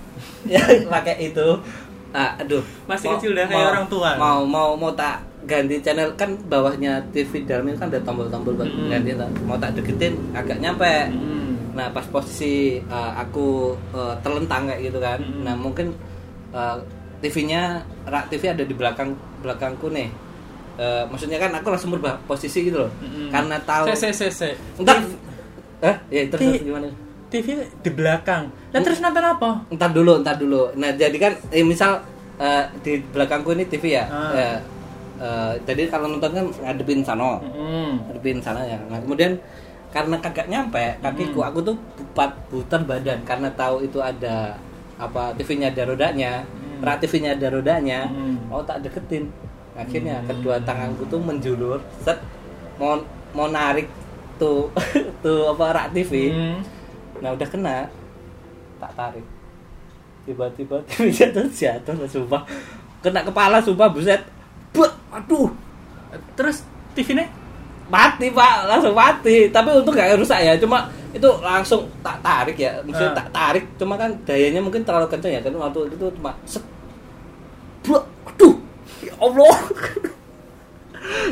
Ya 0.44 0.58
pakai 0.90 1.30
itu 1.30 1.48
ah, 2.12 2.32
aduh 2.36 2.64
Masih 2.86 3.06
Mau- 3.06 3.16
kecil 3.16 3.30
udah 3.32 3.46
kayak 3.46 3.58
mau- 3.60 3.72
orang 3.72 3.88
tua. 3.88 4.10
mau 4.16 4.38
mau 4.44 4.70
mau 4.74 4.92
tak 4.92 5.16
ganti 5.42 5.80
channel 5.80 6.14
kan 6.14 6.30
bawahnya 6.44 7.00
TV 7.10 7.42
dalam 7.44 7.66
ini 7.66 7.76
kan 7.76 7.88
ada 7.88 8.02
tombol-tombol 8.02 8.54
buat 8.56 8.66
Mm-mm. 8.66 8.88
ganti 8.88 9.12
tak. 9.14 9.30
mau 9.42 9.56
tak 9.56 9.72
deketin 9.74 10.14
agak 10.32 10.58
nyampe 10.58 11.10
Hmm. 11.10 11.56
nah 11.72 11.88
pas 11.90 12.04
posisi 12.06 12.54
uh, 12.84 13.14
aku 13.16 13.72
uh, 13.90 14.14
terlentang 14.20 14.66
kayak 14.66 14.82
gitu 14.84 15.00
kan 15.00 15.18
Mm-mm. 15.18 15.42
nah 15.42 15.56
mungkin 15.56 15.96
uh, 16.50 16.78
TV-nya 17.20 17.80
rak 18.06 18.28
TV 18.28 18.48
ada 18.48 18.62
di 18.62 18.74
belakang 18.74 19.14
belakangku 19.40 19.90
nih 19.90 20.10
Uh, 20.76 21.04
maksudnya 21.06 21.36
kan 21.38 21.52
aku 21.52 21.68
langsung 21.70 21.92
berubah 21.92 22.16
posisi 22.24 22.64
gitu 22.64 22.80
loh 22.80 22.92
Mm-mm. 22.98 23.28
karena 23.30 23.60
tahu 23.60 23.92
Se, 23.92 24.00
se, 24.00 24.10
se, 24.14 24.28
se. 24.32 24.50
entar 24.80 25.04
eh 25.82 25.96
ya 26.08 26.24
terus 26.26 26.56
gimana 26.58 26.88
TV 27.30 27.48
di 27.80 27.90
belakang. 27.90 28.50
Nah 28.70 28.80
terus 28.80 29.00
nonton 29.00 29.22
apa? 29.22 29.62
entar 29.68 29.90
dulu 29.90 30.18
entar 30.18 30.36
dulu 30.36 30.74
nah 30.74 30.90
jadi 30.92 31.14
kan 31.14 31.34
eh, 31.50 31.62
misal 31.62 32.02
uh, 32.36 32.64
di 32.80 33.02
belakangku 33.06 33.52
ini 33.52 33.64
TV 33.64 33.94
ya 33.94 34.06
Ah. 34.06 34.32
Ya, 34.32 34.50
uh, 35.18 35.54
jadi 35.64 35.86
kalau 35.88 36.08
nonton 36.08 36.32
kan 36.32 36.46
ngadepin 36.60 37.02
sana 37.02 37.38
Hmm. 37.40 38.02
ngadepin 38.06 38.38
sana 38.38 38.62
ya 38.64 38.78
nah 38.84 38.98
kemudian 38.98 39.38
karena 39.90 40.18
kagak 40.18 40.46
nyampe 40.48 40.78
kakiku 41.00 41.42
aku 41.44 41.60
tuh 41.64 41.76
putar 41.96 42.30
putar 42.46 42.82
badan 42.84 43.22
karena 43.24 43.50
tahu 43.52 43.82
itu 43.84 43.98
ada 43.98 44.54
apa 44.96 45.34
TV-nya 45.34 45.70
ada 45.70 45.84
rodanya 45.84 46.32
rak 46.80 47.02
TV-nya 47.02 47.34
ada 47.34 47.48
rodanya 47.50 48.06
Hmm. 48.06 48.38
mau 48.48 48.62
tak 48.62 48.82
deketin 48.82 49.30
akhirnya 49.74 50.22
kedua 50.24 50.58
tanganku 50.60 51.06
tuh 51.06 51.18
menjulur 51.18 51.78
set 51.98 52.22
mau 52.76 53.02
mau 53.32 53.48
narik 53.48 53.90
tuh 54.36 54.70
tuh 55.24 55.50
apa 55.50 55.66
rak 55.72 55.88
TV 55.92 56.30
Hmm. 56.30 56.58
Nah 57.20 57.30
udah 57.36 57.48
kena 57.48 57.76
tak 58.80 58.92
tarik. 58.96 59.26
Tiba-tiba 60.24 60.78
TV 60.90 61.10
jatuh 61.10 61.48
jatuh 61.48 61.96
lah 61.96 62.10
sumpah 62.10 62.42
kena 63.00 63.24
kepala 63.24 63.58
sumpah 63.60 63.88
buset. 63.92 64.22
Buat, 64.70 64.92
aduh. 65.10 65.50
Terus 66.38 66.62
TV-nya? 66.94 67.26
mati 67.90 68.30
pak. 68.30 68.70
Langsung 68.70 68.94
mati. 68.94 69.50
Tapi 69.50 69.70
untung 69.74 69.98
gak 69.98 70.14
rusak 70.14 70.40
ya 70.46 70.54
cuma 70.62 70.86
itu 71.10 71.26
langsung 71.42 71.90
tak 72.06 72.22
tarik 72.22 72.54
ya. 72.54 72.78
Maksudnya 72.86 73.12
Ah. 73.12 73.18
tak 73.18 73.28
tarik 73.34 73.66
cuma 73.82 73.98
kan 73.98 74.14
dayanya 74.30 74.62
mungkin 74.62 74.86
terlalu 74.86 75.10
kencang 75.10 75.34
ya. 75.34 75.42
Kan 75.42 75.58
waktu 75.58 75.90
itu 75.90 76.06
cuma 76.22 76.32
set. 76.46 76.62
Buat, 77.82 78.06
aduh. 78.30 78.54
Ya 79.02 79.14
Allah 79.18 79.56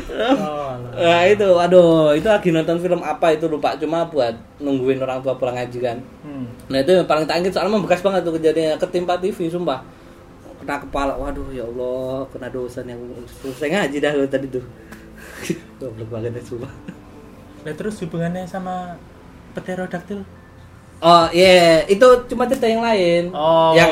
Oh, 0.08 0.72
Nah 0.98 1.22
itu, 1.28 1.44
aduh, 1.44 2.16
itu 2.16 2.24
lagi 2.26 2.48
nonton 2.50 2.80
film 2.80 3.00
apa 3.04 3.36
itu 3.36 3.44
lupa 3.46 3.76
cuma 3.76 4.08
buat 4.08 4.34
nungguin 4.58 4.98
orang 5.04 5.20
tua 5.20 5.36
pulang 5.36 5.54
ngaji 5.54 5.78
kan. 5.78 5.98
Hmm. 6.24 6.48
Nah 6.72 6.78
itu 6.80 6.90
yang 6.96 7.06
paling 7.06 7.28
tak 7.28 7.44
ingat 7.44 7.52
soalnya 7.54 7.76
membekas 7.76 8.00
banget 8.00 8.24
tuh 8.24 8.34
kejadiannya 8.34 8.76
ketimpa 8.80 9.20
TV 9.20 9.48
sumpah 9.52 9.80
kena 10.58 10.84
kepala 10.84 11.14
waduh 11.14 11.48
ya 11.54 11.64
Allah 11.64 12.26
kena 12.34 12.48
dosa 12.50 12.82
yang 12.82 12.98
selesai 13.40 13.72
ngaji 13.72 13.96
dah 14.02 14.12
tadi 14.26 14.46
tuh 14.50 14.64
goblok 15.78 16.08
banget 16.10 16.36
ya 16.36 16.42
sumpah 16.42 16.72
Nah 17.62 17.74
terus 17.74 17.96
hubungannya 18.02 18.44
sama 18.44 18.98
pterodaktil? 19.54 20.22
oh 20.98 21.26
iya 21.30 21.86
itu 21.86 22.06
cuma 22.26 22.50
cerita 22.50 22.66
yang 22.66 22.82
lain 22.82 23.30
Oh, 23.30 23.70
yang 23.70 23.86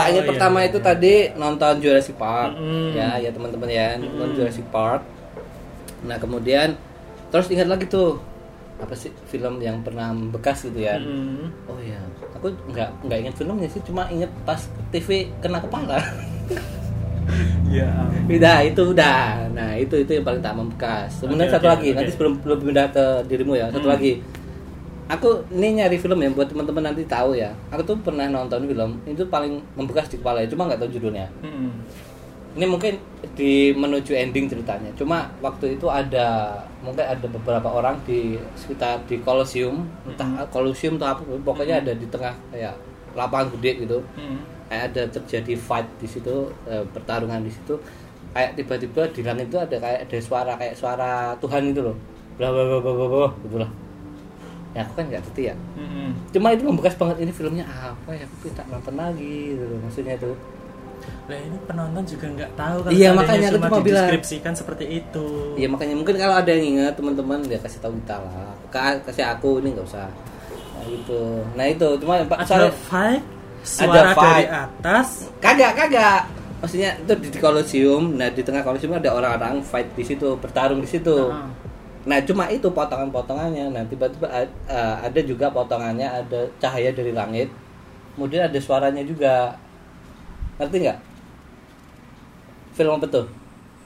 tak 0.00 0.08
ingat 0.08 0.24
iya, 0.24 0.30
pertama 0.32 0.58
iya, 0.64 0.68
itu 0.72 0.78
iya. 0.80 0.86
tadi 0.88 1.14
nonton 1.36 1.72
Jurassic 1.84 2.16
Park 2.16 2.56
Mm-mm. 2.56 2.96
ya 2.96 3.20
ya 3.20 3.28
teman-teman 3.28 3.68
ya 3.68 4.00
nonton 4.00 4.32
Mm-mm. 4.32 4.36
Jurassic 4.40 4.64
Park 4.72 5.04
nah 6.06 6.16
kemudian 6.16 6.78
terus 7.28 7.46
ingat 7.48 7.66
lagi 7.66 7.84
tuh 7.84 8.16
apa 8.76 8.92
sih 8.92 9.08
film 9.26 9.58
yang 9.58 9.80
pernah 9.80 10.12
bekas 10.12 10.62
gitu 10.62 10.78
ya 10.78 10.96
Hmm. 10.96 11.48
Oh 11.64 11.78
iya, 11.78 11.96
aku 12.30 12.52
nggak 12.68 12.88
nggak 13.02 13.18
ingat 13.20 13.34
filmnya 13.34 13.66
sih, 13.66 13.80
cuma 13.80 14.04
inget 14.06 14.28
pas 14.42 14.60
TV 14.90 15.08
kena 15.38 15.58
kepala. 15.58 15.96
Ya. 17.66 17.90
Udah 18.24 18.62
itu 18.62 18.78
udah. 18.86 19.50
Nah 19.50 19.74
itu 19.74 19.98
itu 19.98 20.10
yang 20.12 20.22
paling 20.22 20.38
tak 20.38 20.54
membekas. 20.54 21.10
Kemudian 21.18 21.50
Oke, 21.50 21.52
satu 21.52 21.66
oke, 21.66 21.72
lagi, 21.74 21.88
oke. 21.90 21.96
nanti 21.98 22.10
sebelum 22.14 22.32
belum 22.38 22.58
pindah 22.62 22.86
ke 22.88 23.04
dirimu 23.26 23.52
ya, 23.52 23.66
satu 23.68 23.82
Hmm. 23.82 23.94
lagi. 23.98 24.12
Aku 25.06 25.28
ini 25.50 25.68
nyari 25.76 25.98
film 25.98 26.18
ya 26.18 26.30
buat 26.30 26.46
teman-teman 26.46 26.82
nanti 26.84 27.02
tahu 27.02 27.34
ya. 27.34 27.50
Aku 27.68 27.82
tuh 27.82 27.98
pernah 27.98 28.26
nonton 28.26 28.62
film 28.64 29.02
itu 29.02 29.22
paling 29.26 29.58
membekas 29.74 30.06
di 30.06 30.16
kepala 30.16 30.38
ya, 30.38 30.48
cuma 30.48 30.66
nggak 30.66 30.78
tahu 30.78 30.90
judulnya. 30.92 31.26
Hmm. 31.42 31.74
Ini 32.56 32.64
mungkin 32.64 32.96
di 33.36 33.76
menuju 33.76 34.16
ending 34.16 34.48
ceritanya. 34.48 34.88
Cuma 34.96 35.28
waktu 35.44 35.76
itu 35.76 35.92
ada 35.92 36.56
mungkin 36.80 37.04
ada 37.04 37.26
beberapa 37.28 37.68
orang 37.68 38.00
di 38.08 38.40
sekitar 38.56 39.04
di 39.04 39.20
Colosseum, 39.20 39.84
entah 40.08 40.48
Colosseum 40.48 40.96
atau 40.96 41.12
apa, 41.12 41.22
pokoknya 41.44 41.84
ada 41.84 41.92
di 41.92 42.08
tengah 42.08 42.32
kayak 42.48 42.72
lapangan 43.12 43.52
gede 43.60 43.84
gitu. 43.84 44.00
Hmm. 44.16 44.40
Kayak 44.72 44.82
ada 44.88 45.02
terjadi 45.20 45.52
fight 45.52 45.84
di 46.00 46.08
situ, 46.08 46.48
eh, 46.64 46.80
pertarungan 46.96 47.44
di 47.44 47.52
situ. 47.52 47.76
Kayak 48.32 48.56
tiba-tiba 48.56 49.02
di 49.12 49.20
langit 49.20 49.52
itu 49.52 49.60
ada 49.60 49.76
kayak 49.76 50.08
ada 50.08 50.16
suara 50.24 50.52
kayak 50.56 50.74
suara 50.80 51.36
Tuhan 51.36 51.76
itu 51.76 51.84
loh. 51.84 51.96
Bla 52.40 52.48
bla 52.48 52.64
bla 52.64 52.78
bla 52.80 52.92
bla, 52.96 53.06
bla 53.12 53.28
gitu 53.44 53.56
lah. 53.60 53.70
Ya 54.72 54.80
aku 54.80 54.96
kan 54.96 55.04
nggak 55.12 55.20
ngerti 55.28 55.52
ya. 55.52 55.54
Hmm. 55.76 56.16
Cuma 56.32 56.56
itu 56.56 56.64
membekas 56.64 56.96
banget 56.96 57.20
ini 57.20 57.32
filmnya 57.36 57.68
apa 57.68 58.16
ya? 58.16 58.24
Aku 58.24 58.48
tak 58.56 58.64
nonton 58.72 58.96
lagi 58.96 59.52
gitu 59.52 59.64
loh. 59.68 59.78
Maksudnya 59.84 60.16
itu. 60.16 60.32
Lah 61.26 61.34
ini 61.36 61.58
penonton 61.62 62.02
juga 62.02 62.26
nggak 62.28 62.52
tahu 62.54 62.76
kan 62.80 62.90
Iya, 62.90 63.08
makanya 63.10 63.48
aku 63.48 63.56
cuma 63.56 63.66
cuma 63.66 63.78
bilang. 63.82 64.06
dideskripsikan 64.06 64.52
seperti 64.54 64.84
itu. 64.96 65.26
Iya 65.54 65.66
makanya 65.66 65.94
mungkin 65.94 66.14
kalau 66.14 66.34
ada 66.34 66.50
yang 66.50 66.66
ingat 66.72 66.94
teman-teman 66.94 67.38
dia 67.42 67.58
kasih 67.58 67.80
tahu 67.80 67.92
kita 67.98 68.16
lah. 68.16 68.54
Ka- 68.68 69.02
kasih 69.02 69.24
aku 69.26 69.58
ini 69.58 69.74
nggak 69.74 69.86
usah. 69.86 70.06
Nah 70.72 70.84
gitu. 70.84 71.22
Nah 71.52 71.64
itu 71.64 71.88
cuma 71.98 72.22
Pak 72.22 72.38
Ada 72.44 72.70
fight 72.70 73.22
suara 73.60 73.90
dari 73.92 74.14
fight. 74.14 74.48
atas. 74.48 75.08
kagak 75.36 75.72
kagak. 75.74 76.20
Maksudnya 76.56 76.94
itu 76.96 77.12
di, 77.18 77.28
di 77.28 77.38
Colosseum. 77.38 78.02
Nah 78.14 78.28
di 78.28 78.40
tengah 78.40 78.62
Colosseum 78.62 78.94
ada 78.94 79.10
orang-orang 79.10 79.60
fight 79.60 79.90
di 79.92 80.04
situ, 80.04 80.34
bertarung 80.36 80.78
di 80.78 80.86
situ. 80.86 81.26
Nah, 81.26 81.50
Nah 82.06 82.22
cuma 82.22 82.46
itu 82.46 82.70
potongan-potongannya. 82.70 83.66
Nah 83.68 83.82
tiba-tiba 83.82 84.30
ada 85.02 85.20
juga 85.20 85.50
potongannya 85.50 86.06
ada 86.06 86.46
cahaya 86.56 86.94
dari 86.94 87.10
langit. 87.10 87.50
Kemudian 88.14 88.46
ada 88.46 88.58
suaranya 88.58 89.02
juga. 89.02 89.58
Ngerti 90.56 90.76
nggak? 90.84 90.98
Film 92.76 92.92
apa 92.96 93.06
tuh? 93.08 93.26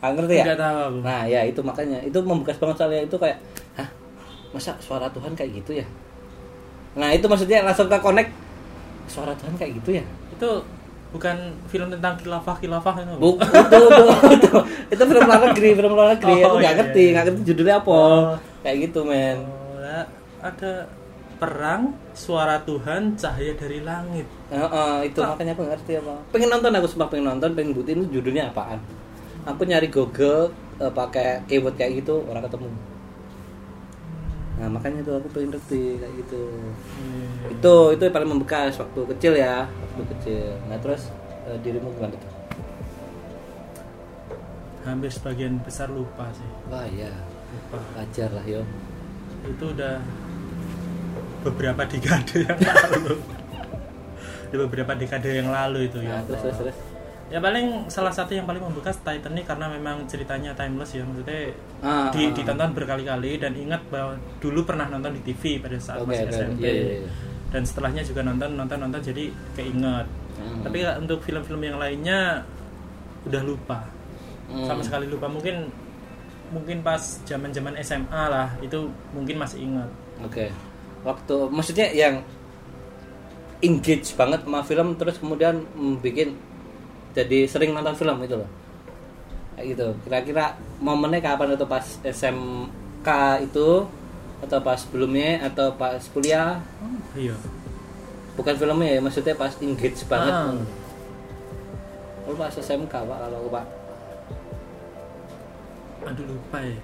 Ah, 0.00 0.10
ngerti 0.16 0.34
ya? 0.40 0.44
Nggak 0.48 0.60
tahu 0.60 0.78
aku. 0.80 0.98
Nah 1.04 1.22
ya 1.28 1.40
itu 1.44 1.60
makanya 1.60 1.98
itu 2.00 2.18
membekas 2.24 2.56
banget 2.56 2.76
soalnya 2.80 3.02
itu 3.04 3.16
kayak, 3.20 3.38
hah 3.76 3.88
masa 4.56 4.72
suara 4.80 5.06
Tuhan 5.12 5.36
kayak 5.36 5.62
gitu 5.62 5.82
ya? 5.82 5.86
Nah 6.96 7.12
itu 7.12 7.26
maksudnya 7.28 7.62
langsung 7.62 7.86
ke 7.86 7.98
connect 8.00 8.32
suara 9.06 9.36
Tuhan 9.36 9.54
kayak 9.60 9.82
gitu 9.82 10.00
ya? 10.00 10.04
Itu 10.32 10.64
bukan 11.10 11.36
film 11.66 11.90
tentang 11.90 12.14
kilafah-kilafah 12.22 12.94
itu. 13.02 13.14
Bu, 13.18 13.34
itu, 13.34 13.78
itu, 13.90 14.04
itu, 14.38 14.50
itu 14.94 15.02
film 15.02 15.22
luar 15.26 15.40
negeri, 15.50 15.68
film 15.74 15.92
luar 15.92 16.08
negeri. 16.14 16.34
Oh, 16.46 16.54
Aku 16.54 16.56
nggak 16.62 16.74
iya, 16.74 16.80
ngerti, 16.80 17.02
iya. 17.02 17.12
nggak 17.12 17.24
ngerti 17.26 17.40
judulnya 17.50 17.76
apa. 17.82 17.90
Oh. 17.90 18.32
Kayak 18.62 18.76
gitu 18.88 19.00
men. 19.02 19.38
Oh, 19.42 20.04
ada 20.40 20.72
perang 21.40 21.96
suara 22.12 22.60
Tuhan 22.60 23.16
cahaya 23.16 23.56
dari 23.56 23.80
langit. 23.80 24.28
Heeh, 24.52 25.08
itu 25.08 25.24
makanya 25.24 25.56
aku 25.56 25.64
ngerti 25.64 25.92
apa. 25.96 26.14
Pengen 26.28 26.52
nonton 26.52 26.76
aku 26.76 26.86
sempat 26.86 27.08
pengen 27.08 27.32
nonton, 27.32 27.56
pengen 27.56 27.72
buktiin 27.72 28.04
itu 28.04 28.20
judulnya 28.20 28.52
apaan. 28.52 28.76
Aku 29.48 29.64
nyari 29.64 29.88
Google 29.88 30.52
eh, 30.76 30.92
pakai 30.92 31.40
keyword 31.48 31.80
kayak 31.80 32.04
gitu 32.04 32.20
orang 32.28 32.44
ketemu. 32.44 32.68
Nah 34.60 34.68
makanya 34.68 35.00
tuh 35.00 35.16
aku 35.16 35.32
pengen 35.32 35.56
ngerti 35.56 35.96
kayak 35.96 36.12
gitu. 36.20 36.42
Iya. 37.00 37.56
Itu 37.56 37.74
itu 37.96 38.02
yang 38.04 38.14
paling 38.20 38.30
membekas 38.36 38.76
waktu 38.76 39.00
kecil 39.16 39.32
ya, 39.32 39.64
waktu 39.64 40.04
kecil. 40.12 40.60
Nah 40.68 40.76
terus 40.84 41.08
eh, 41.48 41.56
dirimu 41.64 41.88
gimana 41.96 42.12
tuh? 42.20 42.32
Hampir 44.84 45.08
sebagian 45.08 45.56
besar 45.64 45.88
lupa 45.88 46.28
sih. 46.36 46.44
Wah 46.68 46.84
iya, 46.84 47.08
Lupa. 47.56 47.80
wajar 47.96 48.28
lah 48.36 48.44
yo. 48.44 48.60
Itu 49.48 49.72
udah 49.72 50.04
beberapa 51.42 51.82
dekade 51.82 52.44
yang 52.44 52.58
lalu. 52.70 53.14
Di 54.46 54.56
beberapa 54.56 54.92
dekade 54.92 55.30
yang 55.32 55.48
lalu 55.48 55.86
itu 55.86 55.98
Nah, 55.98 56.18
ya. 56.18 56.26
terus 56.26 56.40
terus 56.42 56.58
terus. 56.60 56.78
Ya 57.26 57.38
paling 57.38 57.86
salah 57.86 58.10
satu 58.10 58.32
yang 58.32 58.42
paling 58.42 58.58
membekas 58.58 58.98
Titanic 58.98 59.46
karena 59.46 59.70
memang 59.70 60.02
ceritanya 60.04 60.50
timeless 60.52 60.90
ya 60.90 61.06
maksudnya 61.06 61.54
Ah, 61.78 62.10
di- 62.10 62.26
ah, 62.26 62.28
ah. 62.28 62.34
ditonton 62.34 62.70
berkali-kali 62.72 63.38
dan 63.38 63.54
ingat 63.54 63.86
bahwa 63.86 64.18
dulu 64.36 64.60
pernah 64.64 64.84
nonton 64.84 65.14
di 65.14 65.22
TV 65.24 65.58
pada 65.58 65.78
saat 65.78 65.98
Oke, 65.98 66.10
masih 66.10 66.26
oke. 66.26 66.34
SMP 66.34 66.58
Iya, 66.60 66.72
iya, 66.72 66.94
iya. 66.96 67.10
dan 67.48 67.62
setelahnya 67.62 68.02
juga 68.02 68.20
nonton 68.20 68.50
nonton 68.52 68.78
nonton 68.78 69.00
jadi 69.00 69.24
keinget 69.54 70.06
Hmm. 70.30 70.64
tapi 70.64 70.80
untuk 70.96 71.20
film-film 71.20 71.60
yang 71.60 71.76
lainnya 71.76 72.42
udah 73.22 73.42
lupa 73.44 73.84
Hmm. 74.48 74.64
sama 74.64 74.80
sekali 74.80 75.04
lupa 75.04 75.28
mungkin 75.28 75.68
mungkin 76.50 76.80
pas 76.80 76.98
zaman-zaman 77.22 77.76
SMA 77.78 78.22
lah 78.24 78.48
itu 78.58 78.82
mungkin 79.10 79.36
masih 79.36 79.62
ingat 79.62 79.90
Oke. 80.20 80.48
Waktu 81.00 81.36
maksudnya 81.48 81.88
yang 81.92 82.20
engage 83.60 84.16
banget 84.16 84.40
sama 84.44 84.60
film 84.64 84.96
terus 84.96 85.20
kemudian 85.20 85.64
bikin 86.00 86.36
jadi 87.12 87.44
sering 87.44 87.76
nonton 87.76 87.96
film 87.96 88.16
itu 88.24 88.36
loh. 88.36 88.50
Kayak 89.56 89.66
gitu. 89.76 89.86
Kira-kira 90.06 90.44
momennya 90.80 91.20
kapan 91.20 91.56
atau 91.56 91.68
pas 91.68 91.84
SMK 92.00 93.08
itu 93.44 93.84
atau 94.40 94.58
pas 94.64 94.80
sebelumnya 94.80 95.44
atau 95.44 95.76
pas 95.76 96.00
kuliah? 96.16 96.64
iya 97.12 97.36
Bukan 98.38 98.56
filmnya 98.56 98.96
ya, 98.96 99.00
maksudnya 99.04 99.36
pas 99.36 99.52
engage 99.60 100.00
banget. 100.08 100.32
Ah. 100.32 100.56
Oh 102.24 102.36
pas 102.38 102.52
SMK 102.54 102.92
pak 102.92 103.18
kalau 103.20 103.52
pak. 103.52 103.66
aduh 106.00 106.24
lupa 106.24 106.56
ya? 106.64 106.80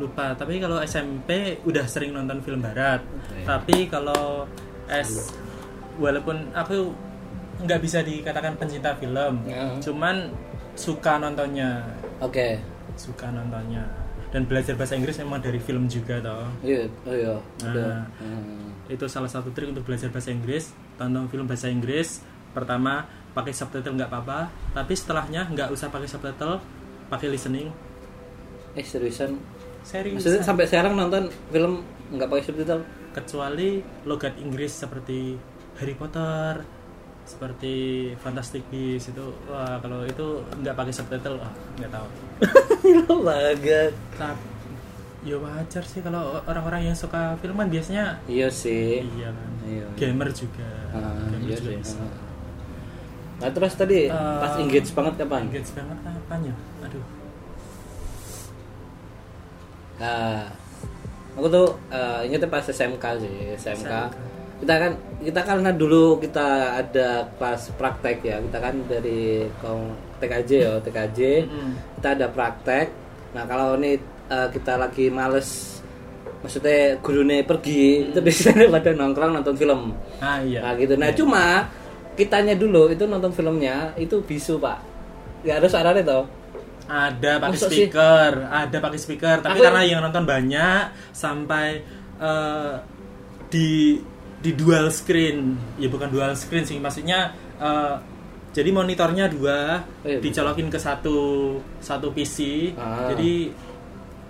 Lupa 0.00 0.32
tapi 0.32 0.56
kalau 0.56 0.80
SMP 0.80 1.28
udah 1.62 1.84
sering 1.84 2.10
nonton 2.10 2.40
film 2.40 2.58
barat 2.58 3.04
Oke. 3.04 3.44
tapi 3.44 3.76
kalau 3.86 4.48
S 4.86 5.30
walaupun 5.94 6.50
aku 6.50 6.90
nggak 7.60 7.80
bisa 7.80 8.00
dikatakan 8.00 8.56
pencinta 8.56 8.96
film 8.96 9.44
Ya. 9.44 9.68
cuman 9.78 10.32
suka 10.72 11.16
nontonnya 11.16 11.84
Oke. 12.18 12.56
suka 12.94 13.28
nontonnya 13.28 13.84
dan 14.30 14.46
belajar 14.46 14.74
bahasa 14.74 14.94
Inggris 14.94 15.18
memang 15.18 15.38
dari 15.38 15.58
film 15.58 15.84
juga 15.84 16.16
toh 16.18 16.46
Iya, 16.62 16.86
oh 17.04 17.12
iya. 17.12 17.34
Udah. 17.60 17.74
Nah. 17.76 18.04
Hmm. 18.16 18.70
itu 18.86 19.04
salah 19.06 19.26
satu 19.26 19.50
trik 19.50 19.68
untuk 19.68 19.84
belajar 19.84 20.08
bahasa 20.08 20.30
Inggris 20.30 20.70
tonton 20.96 21.28
film 21.28 21.44
bahasa 21.44 21.66
Inggris 21.66 22.24
pertama 22.50 23.04
pakai 23.30 23.52
subtitle 23.52 23.94
nggak 23.94 24.08
apa-apa 24.08 24.40
tapi 24.72 24.90
setelahnya 24.92 25.46
nggak 25.46 25.70
usah 25.70 25.86
pakai 25.86 26.08
subtitle 26.08 26.58
pakai 27.06 27.28
listening 27.28 27.70
Eh 28.70 28.86
seriusan? 28.86 29.34
Serius 29.82 30.14
Maksudnya 30.16 30.42
sampai 30.42 30.64
sekarang 30.64 30.92
nonton 30.94 31.22
film 31.48 31.80
nggak 32.10 32.26
pakai 32.26 32.44
subtitle? 32.44 32.82
kecuali 33.10 33.68
logat 34.04 34.38
Inggris 34.38 34.70
seperti 34.72 35.34
Harry 35.76 35.92
Potter 35.92 36.62
seperti 37.22 37.74
Fantastic 38.16 38.62
Beasts 38.66 39.10
itu 39.10 39.22
wah 39.44 39.78
kalau 39.78 40.02
itu 40.02 40.26
nggak 40.56 40.74
pakai 40.74 40.90
subtitle 40.90 41.38
ah 41.38 41.50
nggak 41.74 41.90
tahu 41.90 42.06
banget. 43.26 43.90
tapi 44.14 44.46
ya 45.20 45.36
wajar 45.36 45.82
sih 45.82 46.00
kalau 46.00 46.38
orang-orang 46.42 46.86
yang 46.86 46.96
suka 46.96 47.34
film 47.36 47.54
kan 47.54 47.66
biasanya 47.66 48.16
Iya 48.24 48.48
sih. 48.48 49.02
iya 49.10 49.28
kan 49.28 49.50
Iya. 49.62 49.84
iya. 49.84 49.86
gamer 50.00 50.30
juga 50.30 50.70
Ah, 50.90 51.12
gamer 51.28 51.40
iya 51.44 51.56
juga 51.56 51.82
sih. 51.82 51.98
Ah. 51.98 52.14
Nah 53.38 53.48
terus 53.50 53.74
tadi 53.74 54.06
pas 54.06 54.54
Eh, 54.54 54.62
engage 54.62 54.90
banget 54.90 55.14
kapan? 55.16 55.40
engage 55.46 55.70
banget 55.72 55.98
apanya 56.00 56.54
aduh 56.80 57.04
Nah, 60.00 60.48
aku 61.36 61.46
tuh 61.46 61.66
uh, 61.92 62.24
ingetnya 62.24 62.48
pas 62.48 62.64
SMK 62.64 63.04
sih, 63.20 63.34
SMK. 63.54 63.84
SMK. 63.84 63.94
Kita 64.60 64.74
kan 64.76 64.92
kita 65.20 65.40
karena 65.40 65.70
dulu 65.72 66.20
kita 66.20 66.46
ada 66.80 67.28
kelas 67.36 67.72
praktek 67.76 68.18
ya, 68.20 68.36
kita 68.40 68.58
kan 68.60 68.74
dari 68.84 69.44
kong 69.60 69.82
TKJ 70.18 70.50
ya, 70.56 70.72
TKJ. 70.80 71.18
Kita 71.96 72.08
ada 72.12 72.26
praktek. 72.28 72.88
Nah, 73.32 73.44
kalau 73.44 73.76
ini 73.76 73.96
uh, 74.28 74.48
kita 74.48 74.76
lagi 74.76 75.08
males 75.08 75.80
maksudnya 76.40 76.96
gurunya 77.04 77.44
pergi, 77.44 78.12
itu 78.12 78.18
biasanya 78.18 78.68
pada 78.74 78.90
nongkrong 78.96 79.32
nonton 79.36 79.56
film. 79.56 79.92
ah 80.20 80.40
iya 80.40 80.64
Nah, 80.64 80.72
gitu. 80.76 80.96
Nah, 80.96 81.12
cuma 81.12 81.44
kitanya 82.16 82.56
dulu 82.56 82.88
itu 82.88 83.04
nonton 83.04 83.32
filmnya 83.32 83.92
itu 83.96 84.20
bisu, 84.24 84.56
Pak. 84.56 84.80
Ya 85.40 85.56
harus 85.56 85.72
suaranya 85.72 86.00
toh. 86.04 86.24
Ada 86.90 87.38
pakai 87.38 87.54
sih? 87.56 87.66
speaker 87.86 88.30
ada 88.44 88.76
pakai 88.76 88.98
speaker 88.98 89.36
tapi 89.38 89.56
Aku- 89.56 89.64
karena 89.64 89.82
yang 89.82 90.00
nonton 90.00 90.24
banyak 90.24 90.82
sampai 91.10 91.86
eh, 92.18 92.74
di 93.46 93.94
di 94.36 94.50
dual 94.52 94.90
screen 94.90 95.38
ya 95.76 95.86
bukan 95.86 96.08
dual 96.08 96.34
screen 96.34 96.64
sih 96.64 96.76
maksudnya 96.76 97.30
eh, 97.56 97.94
jadi 98.50 98.66
monitornya 98.68 99.30
dua 99.30 99.86
Oh, 100.02 100.10
iya, 100.10 100.18
dicolokin 100.18 100.66
ke 100.66 100.76
satu 100.76 101.18
satu 101.78 102.10
PC 102.10 102.70
Ah. 102.74 103.06
jadi 103.08 103.54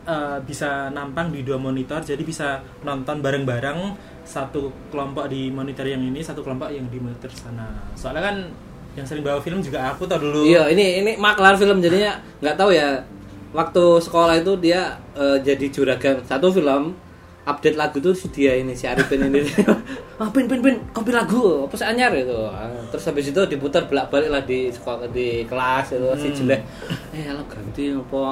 eh, 0.02 0.38
bisa 0.42 0.90
nampang 0.90 1.30
di 1.30 1.40
dua 1.40 1.56
monitor 1.56 2.00
jadi 2.02 2.20
bisa 2.20 2.48
nonton 2.80 3.18
bareng-bareng 3.18 3.80
satu 4.22 4.68
kelompok 4.88 5.26
di 5.26 5.48
monitor 5.48 5.82
yang 5.84 6.02
ini 6.02 6.20
satu 6.20 6.40
kelompok 6.40 6.68
yang 6.68 6.84
di 6.86 6.98
monitor 6.98 7.32
sana 7.32 7.66
soalnya 7.94 8.22
kan 8.22 8.36
yang 8.98 9.06
sering 9.06 9.22
bawa 9.22 9.38
film 9.38 9.62
juga 9.62 9.94
aku 9.94 10.02
tau 10.06 10.18
dulu 10.18 10.42
Iya, 10.42 10.66
ini 10.74 11.02
ini 11.02 11.12
maklar 11.14 11.54
film 11.54 11.78
jadinya 11.78 12.18
nggak 12.42 12.56
tahu 12.58 12.74
ya. 12.74 12.98
Waktu 13.50 13.84
sekolah 14.02 14.38
itu 14.38 14.54
dia 14.62 14.98
eh, 15.14 15.38
jadi 15.42 15.66
juragan 15.70 16.22
satu 16.22 16.54
film 16.54 16.94
update 17.50 17.74
lagu 17.74 17.98
tuh 17.98 18.12
si 18.12 18.28
dia 18.30 18.54
ini 18.54 18.76
si 18.76 18.86
Arifin 18.86 19.26
ini. 19.26 19.42
ah, 20.20 20.28
pin 20.30 20.46
pin 20.46 20.60
pin, 20.62 20.76
kopi 20.94 21.10
lagu 21.10 21.66
apa 21.66 21.74
sih 21.74 21.86
anyar 21.86 22.14
itu. 22.14 22.36
Ah, 22.46 22.70
terus 22.92 23.04
habis 23.10 23.26
itu 23.30 23.40
diputar 23.50 23.90
bolak-balik 23.90 24.30
lah 24.30 24.42
di 24.44 24.70
sekolah 24.70 25.10
di 25.10 25.42
kelas 25.48 25.96
itu 25.96 26.08
si 26.20 26.28
jelek. 26.42 26.60
Eh, 27.10 27.26
lo 27.32 27.42
ganti 27.50 27.90
apa? 27.90 28.22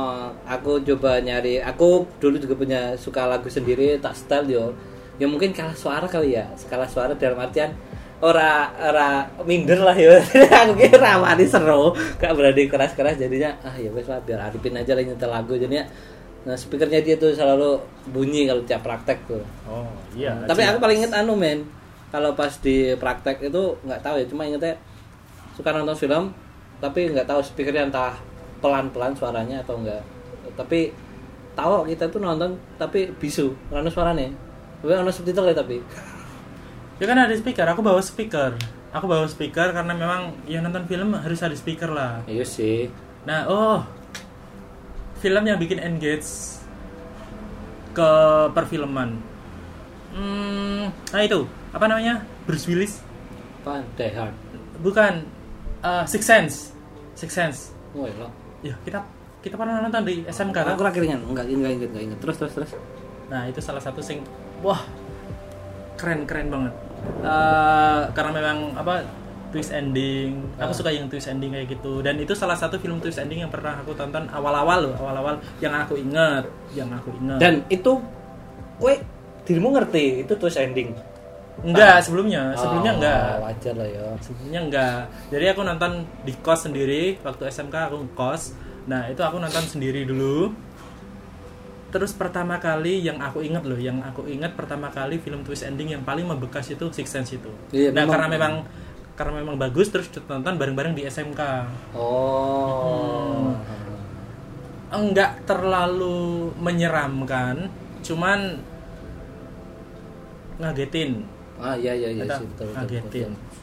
Aku 0.59 0.79
coba 0.87 1.19
nyari. 1.19 1.59
Aku 1.63 2.07
dulu 2.23 2.39
juga 2.39 2.55
punya 2.55 2.81
suka 2.95 3.27
lagu 3.27 3.51
sendiri, 3.51 3.99
tak 3.99 4.15
style 4.15 4.47
yo. 4.47 4.65
Ya 5.19 5.27
mungkin 5.27 5.51
kalah 5.51 5.75
suara 5.75 6.07
kali 6.07 6.39
ya. 6.39 6.47
Kalah 6.71 6.87
suara 6.87 7.11
dalam 7.19 7.43
artian 7.43 7.75
ora 8.19 8.75
ora 8.75 9.27
minder 9.47 9.79
lah 9.79 9.95
ya. 9.95 10.19
Aku 10.67 10.75
kira 10.75 11.23
wani 11.23 11.45
seru. 11.47 11.95
Gak 12.19 12.35
berani 12.35 12.67
keras-keras 12.67 13.19
jadinya 13.19 13.55
ah 13.63 13.75
ya 13.79 13.91
wes 13.95 14.11
lah 14.11 14.19
biar 14.23 14.51
Arifin 14.51 14.75
aja 14.75 14.93
lah 14.95 15.03
nyetel 15.03 15.31
lagu. 15.31 15.55
Jadinya 15.55 15.87
nah 16.47 16.55
speakernya 16.55 17.03
dia 17.03 17.19
tuh 17.19 17.35
selalu 17.35 17.77
bunyi 18.11 18.47
kalau 18.47 18.63
tiap 18.67 18.83
praktek 18.83 19.19
tuh. 19.27 19.43
Oh 19.67 19.91
iya 20.15 20.35
tapi 20.47 20.63
jelas. 20.65 20.75
aku 20.75 20.79
paling 20.83 20.99
inget 21.03 21.13
anu 21.13 21.35
men 21.35 21.67
kalau 22.09 22.33
pas 22.33 22.51
di 22.63 22.95
praktek 22.97 23.53
itu 23.53 23.77
nggak 23.85 24.01
tahu 24.01 24.17
ya 24.17 24.27
cuma 24.31 24.49
ingetnya 24.49 24.79
suka 25.59 25.75
nonton 25.75 25.99
film 25.99 26.33
tapi 26.79 27.11
nggak 27.11 27.27
tahu 27.27 27.43
speakernya 27.43 27.91
entah 27.91 28.17
pelan-pelan 28.63 29.13
suaranya 29.19 29.61
atau 29.61 29.83
enggak 29.83 30.01
tapi 30.55 30.95
tahu 31.59 31.91
kita 31.91 32.07
tuh 32.07 32.23
nonton 32.23 32.55
tapi 32.79 33.11
bisu 33.19 33.51
karena 33.71 33.91
suaranya. 33.91 34.31
Tapi 34.79 34.95
ono 34.95 35.11
subtitle 35.11 35.51
ya 35.51 35.57
tapi 35.59 35.83
Ya 36.99 37.07
kan 37.07 37.19
ada 37.19 37.35
speaker, 37.39 37.67
aku 37.71 37.81
bawa 37.81 38.03
speaker. 38.03 38.59
Aku 38.91 39.07
bawa 39.07 39.29
speaker 39.31 39.71
karena 39.71 39.95
memang 39.95 40.35
yang 40.51 40.67
nonton 40.67 40.83
film 40.91 41.15
harus 41.15 41.39
ada 41.45 41.55
speaker 41.55 41.93
lah. 41.93 42.25
iya 42.27 42.43
sih 42.43 42.91
Nah, 43.29 43.45
oh. 43.47 43.85
Film 45.19 45.43
yang 45.47 45.59
bikin 45.59 45.83
engage 45.83 46.27
ke 47.95 48.11
perfilman. 48.55 49.19
Hmm, 50.15 50.89
nah 51.13 51.21
itu, 51.21 51.45
apa 51.75 51.85
namanya? 51.91 52.25
Bruce 52.47 52.65
Willis? 52.71 53.03
apa 53.69 53.85
Die 54.01 54.13
Hard 54.17 54.35
Bukan 54.81 55.13
eh, 55.85 56.05
Six 56.09 56.23
Sense. 56.25 56.55
Six 57.13 57.31
Sense. 57.35 57.59
oh 57.93 58.09
iya 58.09 58.27
Ya, 58.73 58.75
kita 58.83 59.05
kita 59.39 59.55
pernah 59.55 59.79
nonton 59.79 60.03
di 60.03 60.25
SMK 60.27 60.57
kan? 60.57 60.75
Aku 60.75 60.83
keringan, 60.83 61.21
enggak 61.23 61.47
enggak 61.47 61.73
inget 61.79 61.89
enggak 61.95 62.05
inget. 62.11 62.19
Terus 62.19 62.37
terus 62.43 62.53
terus. 62.59 62.71
Nah 63.31 63.47
itu 63.47 63.61
salah 63.63 63.79
satu 63.79 64.03
sing 64.03 64.25
wah 64.65 64.83
keren 65.95 66.27
keren 66.27 66.51
banget. 66.51 66.75
Eh, 67.19 68.01
karena 68.15 68.31
memang 68.31 68.57
apa 68.75 69.03
twist 69.49 69.73
ending. 69.73 70.45
Aku 70.61 70.71
Ah. 70.71 70.77
suka 70.77 70.91
yang 70.93 71.09
twist 71.09 71.27
ending 71.27 71.51
kayak 71.51 71.69
gitu. 71.73 72.05
Dan 72.05 72.21
itu 72.21 72.37
salah 72.37 72.55
satu 72.55 72.77
film 72.77 73.01
twist 73.01 73.19
ending 73.19 73.43
yang 73.43 73.51
pernah 73.51 73.81
aku 73.81 73.97
tonton 73.97 74.29
awal-awal 74.29 74.93
loh, 74.93 74.95
awal-awal 75.01 75.41
yang 75.59 75.73
aku 75.73 75.97
inget, 75.97 76.45
yang 76.73 76.89
aku 76.93 77.11
inget. 77.17 77.39
Dan 77.41 77.65
itu 77.67 77.97
kowe 78.79 78.93
dirimu 79.43 79.75
ngerti 79.75 80.23
itu 80.23 80.33
twist 80.37 80.61
ending. 80.61 80.93
enggak 81.59 81.99
sebelumnya, 81.99 82.55
sebelumnya 82.55 82.93
Oh, 82.95 82.99
enggak. 83.03 83.27
Wajar 83.43 83.75
lah 83.75 83.89
ya. 83.91 84.07
Sebelumnya 84.23 84.61
enggak. 84.63 85.01
Jadi 85.27 85.45
aku 85.51 85.61
nonton 85.67 85.93
di 86.23 86.31
kos 86.39 86.71
sendiri 86.71 87.19
waktu 87.19 87.51
SMK 87.51 87.91
aku 87.91 88.15
kos. 88.15 88.55
Nah, 88.87 89.11
itu 89.11 89.19
aku 89.19 89.43
nonton 89.43 89.67
sendiri 89.67 90.07
dulu. 90.07 90.55
Terus 91.89 92.13
pertama 92.13 92.61
kali 92.61 93.01
yang 93.01 93.17
aku 93.17 93.41
inget 93.41 93.65
loh, 93.65 93.81
yang 93.81 94.05
aku 94.05 94.29
inget 94.29 94.53
pertama 94.53 94.93
kali 94.93 95.17
film 95.17 95.41
twist 95.41 95.65
ending 95.65 95.97
yang 95.97 96.05
paling 96.05 96.29
membekas 96.29 96.69
itu 96.69 96.85
Six 96.93 97.09
Sense 97.09 97.33
itu. 97.33 97.49
Iya, 97.73 97.97
nah, 97.97 98.05
memang. 98.05 98.13
karena 98.13 98.27
memang 98.29 98.53
karena 99.17 99.33
memang 99.41 99.57
bagus 99.57 99.89
terus 99.89 100.07
nonton 100.29 100.61
bareng-bareng 100.61 100.93
di 100.95 101.09
SMK. 101.09 101.41
Oh. 101.97 103.57
Enggak 104.93 105.43
terlalu 105.49 106.53
menyeramkan, 106.61 107.73
cuman 108.05 108.61
ngagetin. 110.61 111.25
Ah 111.59 111.75
iya 111.75 111.97
iya 111.97 112.09
iya 112.15 112.23
Ada 112.29 112.37
sih 112.39 112.47
betul. 112.53 112.67
betul, 112.69 112.77
ngagetin. 112.77 113.31
betul. 113.33 113.57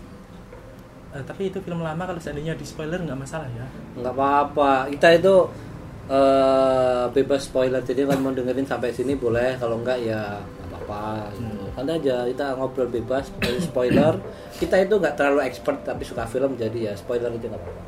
Eh, 1.15 1.23
tapi 1.23 1.41
itu 1.47 1.57
film 1.63 1.79
lama 1.79 2.03
kalau 2.03 2.19
seandainya 2.19 2.59
di 2.59 2.65
spoiler 2.67 2.99
nggak 2.99 3.15
masalah 3.15 3.47
ya. 3.53 3.63
Enggak 3.95 4.13
apa-apa. 4.17 4.91
Kita 4.91 5.07
itu 5.15 5.35
eh 6.05 7.03
bebas 7.09 7.49
spoiler 7.49 7.81
jadi 7.81 8.05
kalau 8.05 8.21
mau 8.21 8.33
dengerin 8.33 8.67
sampai 8.69 8.93
sini 8.93 9.17
boleh 9.17 9.57
kalau 9.57 9.81
enggak 9.81 9.97
ya 10.05 10.37
nggak 10.37 10.69
apa-apa 10.85 11.33
gitu. 11.33 11.65
Santai 11.75 11.95
aja 11.97 12.15
kita 12.29 12.45
ngobrol 12.55 12.87
bebas 12.87 13.25
dari 13.41 13.57
spoiler. 13.59 14.13
kita 14.55 14.75
itu 14.79 14.95
nggak 14.95 15.15
terlalu 15.17 15.41
expert 15.43 15.81
tapi 15.81 16.05
suka 16.05 16.23
film 16.29 16.53
jadi 16.55 16.91
ya 16.91 16.93
spoiler 16.93 17.33
itu 17.33 17.49
nggak 17.49 17.57
apa-apa. 17.57 17.81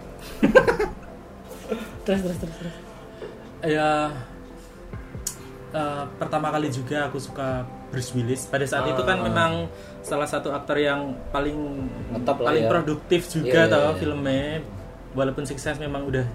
terus 2.10 2.20
terus 2.26 2.38
terus 2.42 2.56
terus. 2.58 2.76
ya 3.62 4.10
eh, 5.72 6.04
pertama 6.18 6.48
kali 6.50 6.74
juga 6.74 7.12
aku 7.12 7.22
suka 7.22 7.70
Bruce 7.94 8.12
Willis 8.18 8.50
pada 8.50 8.66
saat 8.66 8.90
itu 8.90 9.02
kan 9.06 9.22
Ah. 9.22 9.26
memang 9.30 9.52
salah 10.02 10.28
satu 10.28 10.52
aktor 10.52 10.80
yang 10.80 11.14
paling 11.30 11.56
paling 12.26 12.66
ya. 12.66 12.70
produktif 12.72 13.30
juga 13.30 13.68
iya, 13.68 13.72
tau 13.72 13.94
iya. 13.94 14.00
filmnya 14.00 14.64
walaupun 15.14 15.44
sukses 15.46 15.76
memang 15.80 16.08
udah 16.08 16.26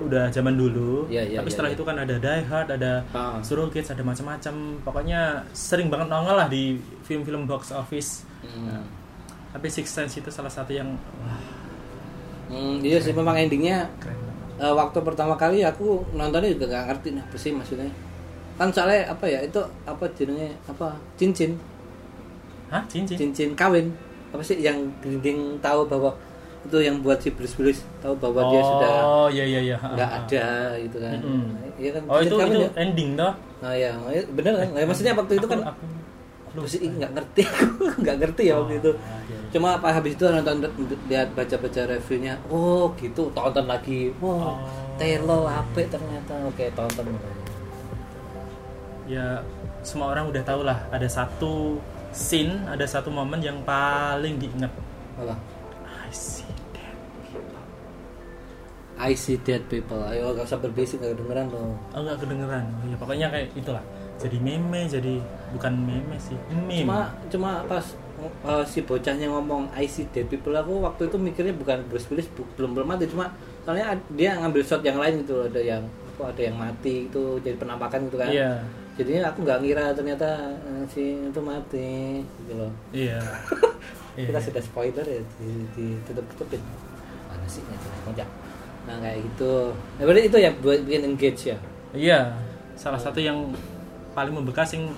udah 0.00 0.32
zaman 0.32 0.54
dulu. 0.56 1.04
Iya, 1.10 1.22
iya, 1.28 1.38
tapi 1.40 1.48
iya, 1.48 1.54
setelah 1.54 1.70
iya. 1.72 1.76
itu 1.76 1.82
kan 1.84 1.96
ada 2.00 2.14
Die 2.16 2.44
Hard 2.48 2.68
ada 2.72 2.92
Ah. 3.12 3.38
Surrogates 3.44 3.92
ada 3.92 4.00
macam-macam. 4.00 4.54
Pokoknya 4.80 5.20
sering 5.52 5.92
banget 5.92 6.08
nongol 6.08 6.36
lah 6.38 6.48
di 6.48 6.80
film-film 7.04 7.44
box 7.44 7.72
office. 7.74 8.24
Hmm. 8.42 8.82
tapi 9.52 9.68
Six 9.68 9.92
Sense 9.92 10.16
itu 10.18 10.32
salah 10.32 10.48
satu 10.50 10.72
yang 10.72 10.96
wah, 11.20 11.38
Hmm, 12.52 12.80
iya 12.84 12.98
sih 13.00 13.12
memang 13.16 13.36
endingnya 13.36 13.88
keren 14.00 14.16
eh, 14.60 14.74
waktu 14.74 14.98
pertama 15.00 15.34
kali 15.40 15.64
aku 15.64 16.04
nontonnya 16.12 16.52
juga 16.52 16.68
nggak 16.68 16.84
ngerti 16.88 17.08
nih 17.16 17.22
apa 17.24 17.36
sih 17.40 17.50
maksudnya. 17.52 17.92
Kan 18.60 18.68
soalnya 18.72 19.08
apa 19.08 19.24
ya 19.28 19.40
itu 19.40 19.60
apa 19.88 20.04
jenenge 20.12 20.52
apa? 20.68 20.96
Cincin. 21.16 21.56
Hah? 22.68 22.84
Cincin? 22.88 23.16
Cincin 23.16 23.50
kawin. 23.56 23.92
Apa 24.32 24.40
sih 24.44 24.60
yang 24.60 24.92
dinding 25.00 25.60
tahu 25.60 25.84
bahwa 25.88 26.12
itu 26.62 26.78
yang 26.78 27.02
buat 27.02 27.18
si 27.18 27.34
Bruce 27.34 27.58
Willis 27.58 27.82
tahu 27.98 28.14
bahwa 28.22 28.54
dia 28.54 28.62
sudah 28.62 28.92
oh 29.02 29.28
iya 29.28 29.44
iya 29.44 29.60
iya 29.74 29.76
nggak 29.82 30.10
ada 30.24 30.46
gitu 30.78 30.96
kan. 31.02 31.18
Mm-mm. 31.18 31.46
Iya 31.74 31.90
kan. 31.98 32.02
oh 32.06 32.18
itu 32.22 32.34
itu 32.38 32.58
ya? 32.62 32.70
ending 32.78 33.10
toh 33.18 33.32
Nah 33.62 33.72
ya, 33.78 33.94
ya, 34.10 34.22
bener 34.26 34.52
kan? 34.58 34.68
Nah, 34.74 34.82
maksudnya 34.90 35.14
waktu 35.14 35.38
itu 35.38 35.46
kan 35.46 35.60
aku, 35.62 35.84
aku 36.50 36.58
apa 36.58 36.68
sih 36.68 36.80
nggak 36.82 37.12
ngerti 37.14 37.42
nggak 38.02 38.16
ngerti 38.18 38.42
ya 38.50 38.54
waktu 38.58 38.74
itu. 38.82 38.90
Ah, 38.98 39.22
iya, 39.30 39.38
iya. 39.38 39.50
Cuma 39.54 39.68
pas 39.78 39.94
habis 39.94 40.18
itu 40.18 40.24
nonton 40.26 40.66
lihat 41.06 41.28
baca-baca 41.38 41.80
reviewnya, 41.86 42.34
oh 42.50 42.90
gitu, 42.98 43.30
tonton 43.30 43.64
lagi. 43.70 44.10
Oh. 44.18 44.34
Wow, 44.34 44.54
Telo 44.98 45.46
apik 45.46 45.86
ternyata. 45.88 46.34
Oke, 46.44 46.68
tonton. 46.74 47.06
ya 49.02 49.42
semua 49.82 50.14
orang 50.14 50.30
udah 50.30 50.42
tahu 50.46 50.62
lah 50.62 50.78
ada 50.94 51.10
satu 51.10 51.82
scene 52.14 52.54
ada 52.70 52.86
satu 52.86 53.10
momen 53.10 53.42
yang 53.42 53.58
paling 53.66 54.38
diingat 54.38 54.70
Apa? 55.18 55.34
I 56.06 56.14
see. 56.14 56.51
I 59.02 59.12
see 59.12 59.34
dead 59.36 59.66
people. 59.66 59.98
Ayo 60.00 60.30
gak 60.32 60.46
usah 60.46 60.58
berbisik 60.58 60.98
gak 60.98 61.12
kedengeran 61.12 61.46
loh. 61.48 61.74
oh 61.90 62.00
nggak 62.00 62.18
kedengeran 62.18 62.62
ya 62.84 62.96
pokoknya 62.96 63.26
kayak 63.28 63.48
itulah 63.52 63.82
jadi 64.16 64.38
meme 64.38 64.86
jadi 64.86 65.14
bukan 65.50 65.72
meme 65.76 66.14
sih 66.16 66.38
meme 66.48 66.80
Cuma 66.80 66.98
cuma 67.26 67.50
pas 67.64 67.82
uh, 68.40 68.62
si 68.62 68.80
bocahnya 68.80 69.26
ngomong 69.26 69.66
I 69.72 69.84
see 69.84 70.06
dead 70.06 70.26
people 70.26 70.54
aku 70.54 70.78
waktu 70.80 71.06
itu 71.06 71.16
mikirnya 71.18 71.50
bukan 71.52 71.82
Bruce 71.86 72.06
Willis 72.06 72.30
bu- 72.30 72.46
belum 72.54 72.70
belum 72.72 72.86
mati 72.86 73.04
cuma 73.04 73.34
soalnya 73.60 73.98
dia 74.10 74.34
ngambil 74.36 74.62
shot 74.62 74.80
yang 74.80 74.96
lain 74.96 75.20
gitu 75.20 75.34
loh, 75.34 75.46
ada 75.46 75.58
yang 75.60 75.82
apa 76.12 76.30
ada 76.30 76.42
yang 76.44 76.56
mati 76.56 77.06
itu 77.06 77.22
jadi 77.40 77.56
penampakan 77.56 78.06
gitu 78.06 78.16
kan. 78.16 78.30
iya 78.30 78.62
jadinya 78.92 79.22
aku 79.26 79.42
nggak 79.42 79.58
ngira 79.60 79.86
ternyata 79.90 80.28
eh, 80.62 80.84
si 80.86 81.02
itu 81.18 81.40
mati 81.40 81.90
gitu 82.38 82.52
loh 82.54 82.70
iya 82.92 83.18
Iya, 84.12 84.28
kita 84.28 84.38
iya. 84.38 84.46
sudah 84.46 84.62
spoiler 84.62 85.02
ya 85.02 85.20
di, 85.36 85.50
ditutup 85.72 86.22
tutupin 86.30 86.60
mana 87.26 87.46
sih 87.48 87.58
nggak 87.60 87.78
jelas 87.80 88.00
ngajak 88.06 88.28
nah 88.82 88.96
kayak 88.98 89.18
gitu 89.22 89.70
nah, 89.98 90.02
berarti 90.04 90.22
itu 90.26 90.36
ya 90.38 90.50
buat 90.58 90.80
bikin 90.82 91.02
engage 91.06 91.42
ya 91.54 91.58
iya 91.94 92.20
salah 92.74 92.98
satu 92.98 93.22
yang 93.22 93.54
paling 94.12 94.34
membekas 94.34 94.74
yang 94.74 94.90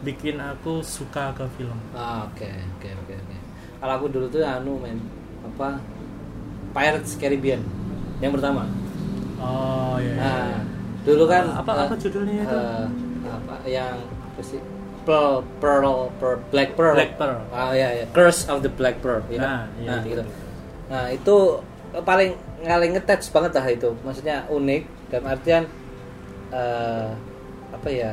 bikin 0.00 0.40
aku 0.40 0.80
suka 0.82 1.30
ke 1.36 1.44
film 1.54 1.76
ah, 1.92 2.26
oke 2.26 2.48
oke 2.80 2.88
oke 3.06 3.14
oke 3.14 3.36
kalau 3.80 3.92
aku 3.96 4.06
dulu 4.10 4.26
tuh 4.28 4.42
anu 4.42 4.80
men 4.80 4.98
apa 5.40 5.78
Pirates 6.72 7.14
Caribbean 7.16 7.62
yang 8.20 8.32
pertama 8.34 8.66
oh 9.40 9.96
iya, 10.00 10.12
iya. 10.12 10.20
nah 10.20 10.46
dulu 11.06 11.24
kan 11.24 11.44
Apa- 11.56 11.76
eh, 11.76 11.86
apa 11.88 11.94
judulnya 11.96 12.44
itu? 12.44 12.58
eh, 12.58 12.84
apa 13.24 13.54
yang 13.64 13.96
apa 14.04 14.42
sih 14.44 14.60
Pearl, 15.00 15.40
Pearl, 15.64 16.12
Pearl, 16.20 16.38
Black 16.52 16.76
Pearl. 16.76 16.92
Black 16.92 17.16
Pearl. 17.16 17.40
Ah 17.56 17.72
ya, 17.72 17.88
ya. 17.88 18.04
Curse 18.12 18.52
of 18.52 18.60
the 18.60 18.68
Black 18.68 19.00
Pearl. 19.00 19.24
ya 19.32 19.40
kan? 19.40 19.48
Nah, 19.48 19.62
iya, 19.80 19.88
nah, 19.88 19.98
itu. 20.04 20.08
gitu. 20.12 20.22
Nah 20.92 21.04
itu 21.08 21.36
paling 22.04 22.30
paling 22.62 22.90
ngetouch 22.94 23.26
banget 23.30 23.52
lah 23.56 23.66
itu. 23.68 23.90
Maksudnya 24.02 24.36
unik 24.48 24.82
dan 25.10 25.22
artian 25.26 25.62
eh 26.50 27.10
apa 27.70 27.88
ya? 27.88 28.12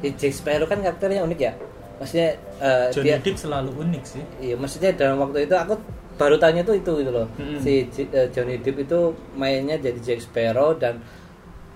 Jack 0.00 0.32
Sparrow 0.32 0.64
kan 0.64 0.80
karakternya 0.80 1.22
unik 1.24 1.40
ya. 1.40 1.52
Maksudnya 2.00 2.28
eh, 2.58 2.88
Johnny 2.88 3.12
dia 3.12 3.16
Depp 3.20 3.36
selalu 3.36 3.70
unik 3.76 4.02
sih 4.08 4.24
Iya, 4.40 4.56
maksudnya 4.56 4.96
dalam 4.96 5.20
waktu 5.20 5.44
itu 5.44 5.52
aku 5.52 5.76
baru 6.16 6.40
tanya 6.40 6.64
tuh 6.64 6.76
itu 6.76 6.88
gitu 7.04 7.12
loh. 7.12 7.28
Mm-mm. 7.36 7.60
Si 7.60 7.84
eh, 8.08 8.28
Johnny 8.32 8.56
Depp 8.60 8.80
itu 8.80 9.12
mainnya 9.36 9.76
jadi 9.76 10.00
Jack 10.00 10.24
Sparrow 10.24 10.72
dan 10.76 11.04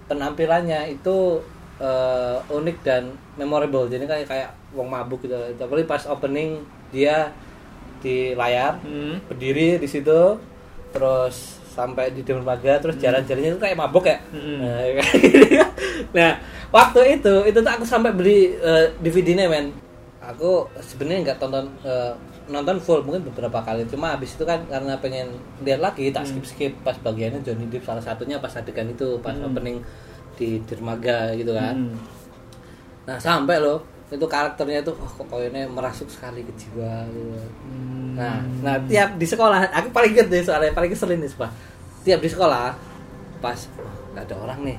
penampilannya 0.09 0.97
itu 0.97 1.41
eh, 1.81 2.37
unik 2.49 2.77
dan 2.81 3.13
memorable. 3.37 3.85
Jadi 3.87 4.05
kayak 4.09 4.27
kayak 4.29 4.51
wong 4.73 4.89
mabuk 4.89 5.21
gitu. 5.25 5.37
Tapi 5.55 5.85
pas 5.85 6.05
opening 6.09 6.65
dia 6.89 7.29
di 8.01 8.33
layar 8.37 8.81
Hmm. 8.85 9.17
berdiri 9.29 9.81
di 9.81 9.89
situ 9.89 10.37
terus 10.93 11.57
sampai 11.75 12.15
di 12.15 12.23
dermaga 12.23 12.79
terus 12.79 12.95
jalan-jalannya 13.03 13.51
itu 13.51 13.61
kayak 13.61 13.75
mabuk 13.75 14.07
ya. 14.07 14.19
Mm-mm. 14.31 14.63
Nah, 16.17 16.39
waktu 16.71 17.19
itu 17.19 17.35
itu 17.47 17.59
tuh 17.59 17.73
aku 17.75 17.83
sampai 17.83 18.15
beli 18.15 18.55
eh, 18.55 18.87
DVD-nya 19.03 19.51
men. 19.51 19.75
Aku 20.23 20.71
sebenarnya 20.79 21.31
nggak 21.31 21.39
tonton 21.43 21.67
eh, 21.83 22.15
nonton 22.45 22.77
full 22.79 23.01
mungkin 23.03 23.25
beberapa 23.25 23.57
kali 23.65 23.89
cuma 23.89 24.13
habis 24.15 24.37
itu 24.37 24.45
kan 24.45 24.61
karena 24.69 25.01
pengen 25.01 25.33
lihat 25.65 25.81
lagi 25.81 26.13
tak 26.13 26.29
skip 26.29 26.45
skip 26.45 26.73
pas 26.85 26.93
bagiannya 27.01 27.41
Johnny 27.41 27.67
Depp 27.73 27.89
salah 27.89 28.05
satunya 28.05 28.37
pas 28.37 28.53
adegan 28.53 28.85
itu 28.85 29.17
pas 29.25 29.33
Hmm. 29.33 29.49
opening 29.49 29.81
di 30.37 30.61
dermaga 30.69 31.33
gitu 31.33 31.57
kan 31.57 31.73
Hmm. 31.73 31.97
nah 33.09 33.17
sampai 33.17 33.65
loh 33.65 33.81
itu 34.15 34.25
karakternya 34.25 34.81
tuh 34.81 34.95
oh, 34.95 35.11
kok 35.11 35.27
kayaknya 35.27 35.67
merasuk 35.67 36.07
sekali 36.07 36.41
ke 36.41 36.53
jiwa 36.55 37.03
gitu. 37.11 37.35
Hmm. 37.67 38.15
Nah, 38.15 38.39
nah 38.63 38.77
tiap 38.87 39.19
di 39.19 39.27
sekolah, 39.27 39.67
aku 39.69 39.91
paling 39.91 40.15
inget 40.15 40.31
deh 40.31 40.41
soalnya 40.41 40.71
paling 40.71 40.87
keselin 40.89 41.19
nih, 41.19 41.35
Pak. 41.35 41.51
Tiap 42.03 42.21
di 42.21 42.31
sekolah, 42.31 42.79
pas 43.41 43.59
oh, 43.75 43.91
nggak 44.15 44.25
ada 44.25 44.37
orang 44.39 44.61
nih, 44.63 44.79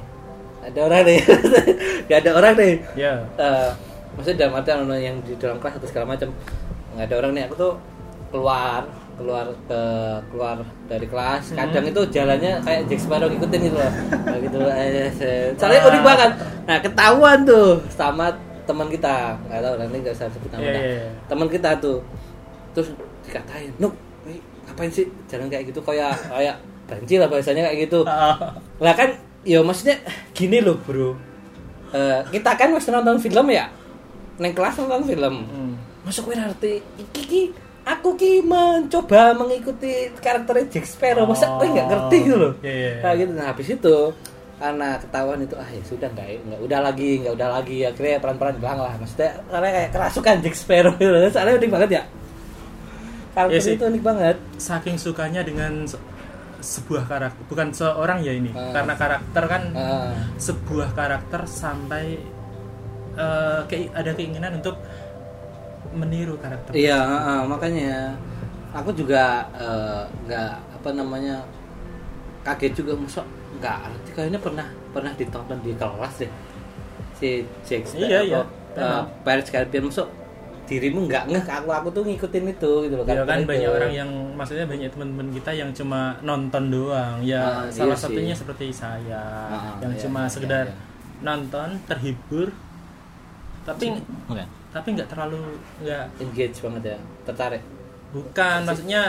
Nggak 0.56 0.72
ada 0.72 0.82
orang 0.82 1.02
nih, 1.04 1.20
nggak 2.08 2.20
ada 2.22 2.32
orang 2.34 2.54
nih. 2.56 2.74
ya 2.96 3.14
Eh, 3.36 3.70
maksudnya 4.16 4.38
dalam 4.42 4.54
artian 4.56 4.80
yang 4.96 5.18
di 5.22 5.36
dalam 5.36 5.60
kelas 5.60 5.76
atau 5.76 5.88
segala 5.88 6.06
macam 6.10 6.32
nggak 6.96 7.06
ada 7.06 7.16
orang 7.20 7.32
nih. 7.36 7.44
Aku 7.46 7.56
tuh 7.56 7.74
keluar, 8.32 8.82
keluar 9.16 9.46
ke 9.68 9.82
keluar 10.28 10.58
dari 10.88 11.06
kelas. 11.06 11.44
Kadang 11.52 11.86
itu 11.86 12.02
jalannya 12.10 12.64
kayak 12.64 12.82
Jack 12.88 13.00
Sparrow 13.00 13.28
ngikutin 13.28 13.60
gitu 13.62 13.76
loh, 13.76 13.92
Kayak 14.24 14.40
gitu. 14.44 14.60
eh, 14.64 14.88
eh, 15.12 15.46
Soalnya 15.56 15.82
Ah. 15.84 15.90
unik 15.92 16.04
banget. 16.04 16.32
Nah 16.66 16.78
ketahuan 16.80 17.38
tuh 17.44 17.70
sama 17.92 18.32
teman 18.66 18.88
kita, 18.88 19.16
nggak 19.42 19.62
tahu 19.62 19.74
nanti 19.78 19.96
nggak 20.00 20.14
usah 20.14 20.28
sebut 20.28 20.50
nama. 20.50 20.62
Iya, 20.62 20.70
dah. 20.70 20.82
iya, 20.82 20.94
iya. 20.98 21.10
Teman 21.26 21.48
kita 21.48 21.70
tuh 21.78 21.98
terus 22.72 22.90
dikatain 23.22 23.72
Nuk 23.78 23.94
ngapain 24.66 24.90
sih 24.90 25.06
jalan 25.26 25.48
kayak 25.48 25.70
gitu 25.70 25.80
kayak 25.80 26.12
kayak 26.26 26.56
banci 26.86 27.16
lah 27.16 27.26
bahasanya 27.26 27.62
kayak 27.64 27.80
gitu 27.84 28.02
Ah. 28.10 28.58
lah 28.78 28.94
kan 28.94 29.10
ya 29.42 29.62
maksudnya 29.62 29.96
gini 30.32 30.60
loh 30.60 30.76
bro 30.78 31.14
Eh, 31.88 32.20
kita 32.30 32.52
kan 32.54 32.70
masih 32.70 32.92
nonton 32.92 33.16
film 33.18 33.48
ya 33.48 33.72
neng 34.36 34.52
kelas 34.52 34.76
nonton 34.78 35.06
film 35.06 35.36
Hmm. 35.46 35.74
masuk 36.02 36.28
kowe 36.28 36.36
ngerti 36.36 36.84
iki 37.00 37.22
ki 37.24 37.42
aku 37.84 38.14
ki 38.14 38.44
mencoba 38.44 39.32
mengikuti 39.32 39.94
karakternya 40.16 40.68
Jack 40.68 40.86
Sparrow 40.86 41.24
masa 41.24 41.48
kowe 41.48 41.64
nggak 41.64 41.88
ngerti 41.88 42.18
gitu 42.20 42.36
loh 42.36 42.54
Iya, 42.60 42.68
iya, 42.68 42.90
iya. 42.90 43.00
Kayak 43.00 43.16
gitu 43.18 43.32
nah 43.32 43.46
habis 43.48 43.68
itu 43.70 43.96
karena 44.56 44.96
ketahuan 44.96 45.40
itu 45.40 45.56
ah 45.56 45.68
ya 45.68 45.84
sudah 45.84 46.08
nggak 46.08 46.28
nggak 46.48 46.60
udah 46.62 46.80
lagi 46.82 47.10
nggak 47.20 47.34
udah 47.34 47.50
lagi. 47.52 47.78
Akhirnya 47.84 48.18
pelan-pelan 48.18 48.56
bilang 48.56 48.80
lah. 48.80 48.94
Maksudnya 48.96 49.32
karena 49.46 49.70
kayak 49.70 49.90
kerasukan 49.92 50.36
Jack 50.40 50.56
Sparrow 50.56 50.94
gitu 50.96 51.10
loh. 51.10 51.28
soalnya 51.28 51.56
unik 51.58 51.72
banget 51.72 51.90
ya. 51.92 52.04
Karakter 53.32 53.52
Iya 53.52 53.60
sih. 53.62 53.76
itu 53.76 53.84
unik 53.86 54.04
banget. 54.04 54.36
Saking 54.56 54.96
sukanya 54.96 55.42
dengan 55.42 55.84
se- 55.84 56.00
sebuah 56.56 57.06
karakter 57.06 57.42
bukan 57.46 57.68
seorang 57.70 58.20
ya 58.20 58.32
ini. 58.32 58.50
Ah. 58.50 58.72
karena 58.72 58.94
karakter 58.96 59.44
kan 59.46 59.64
Ah, 59.72 60.16
sebuah 60.38 60.90
karakter 60.92 61.44
sampai 61.46 62.18
eh, 63.14 63.62
kei- 63.66 63.92
ada 63.92 64.12
keinginan 64.12 64.56
untuk 64.56 64.80
meniru 65.92 66.36
karakter. 66.36 66.72
Iya 66.74 67.00
ah, 67.00 67.42
makanya 67.44 68.16
aku 68.72 68.92
juga 68.92 69.46
eh, 69.54 70.02
nggak 70.26 70.52
apa 70.76 70.90
namanya 70.92 71.44
kaget 72.42 72.72
juga 72.78 72.94
masuk 72.96 73.24
nggak 73.56 73.76
arti 73.84 74.10
kayaknya 74.12 74.40
pernah 74.40 74.66
pernah 74.90 75.12
ditonton 75.12 75.58
di 75.60 75.72
kelas 75.74 76.16
deh 76.20 76.32
si 77.14 77.30
Jack 77.62 77.84
Sparrow 77.86 78.06
Iya, 78.06 78.20
iya, 78.22 78.42
apa, 78.42 78.82
eh. 78.82 79.04
Pirates 79.22 79.50
Caribbean 79.50 79.86
masuk 79.86 80.08
dirimu 80.66 81.06
nggak 81.06 81.24
ngeh 81.28 81.44
aku 81.46 81.70
aku 81.70 81.88
tuh 81.92 82.02
ngikutin 82.04 82.44
itu 82.50 82.72
gitu 82.84 82.94
loh 82.94 83.06
Ya 83.06 83.14
karakter 83.16 83.30
kan 83.30 83.40
itu. 83.40 83.48
banyak 83.48 83.70
orang 83.72 83.94
yang 83.94 84.10
maksudnya 84.34 84.66
banyak 84.66 84.90
teman-teman 84.90 85.28
kita 85.32 85.52
yang 85.54 85.70
cuma 85.72 86.02
nonton 86.22 86.64
doang 86.68 87.16
ya 87.22 87.38
Ah, 87.38 87.70
salah 87.70 87.94
iya 87.94 88.02
satunya 88.02 88.34
sih. 88.34 88.42
seperti 88.42 88.66
saya 88.74 89.22
Ah, 89.46 89.78
yang 89.80 89.94
iya, 89.94 90.02
cuma 90.02 90.22
iya, 90.22 90.32
sekedar 90.32 90.66
iya. 90.66 90.76
nonton 91.22 91.70
terhibur 91.86 92.50
tapi 93.62 93.94
Oke. 94.26 94.44
tapi 94.70 94.88
nggak 94.92 95.08
terlalu 95.08 95.38
nggak 95.80 96.04
engage 96.20 96.58
banget 96.60 96.84
ya 96.88 96.98
tertarik 97.24 97.62
bukan 98.12 98.60
maksudnya 98.64 99.04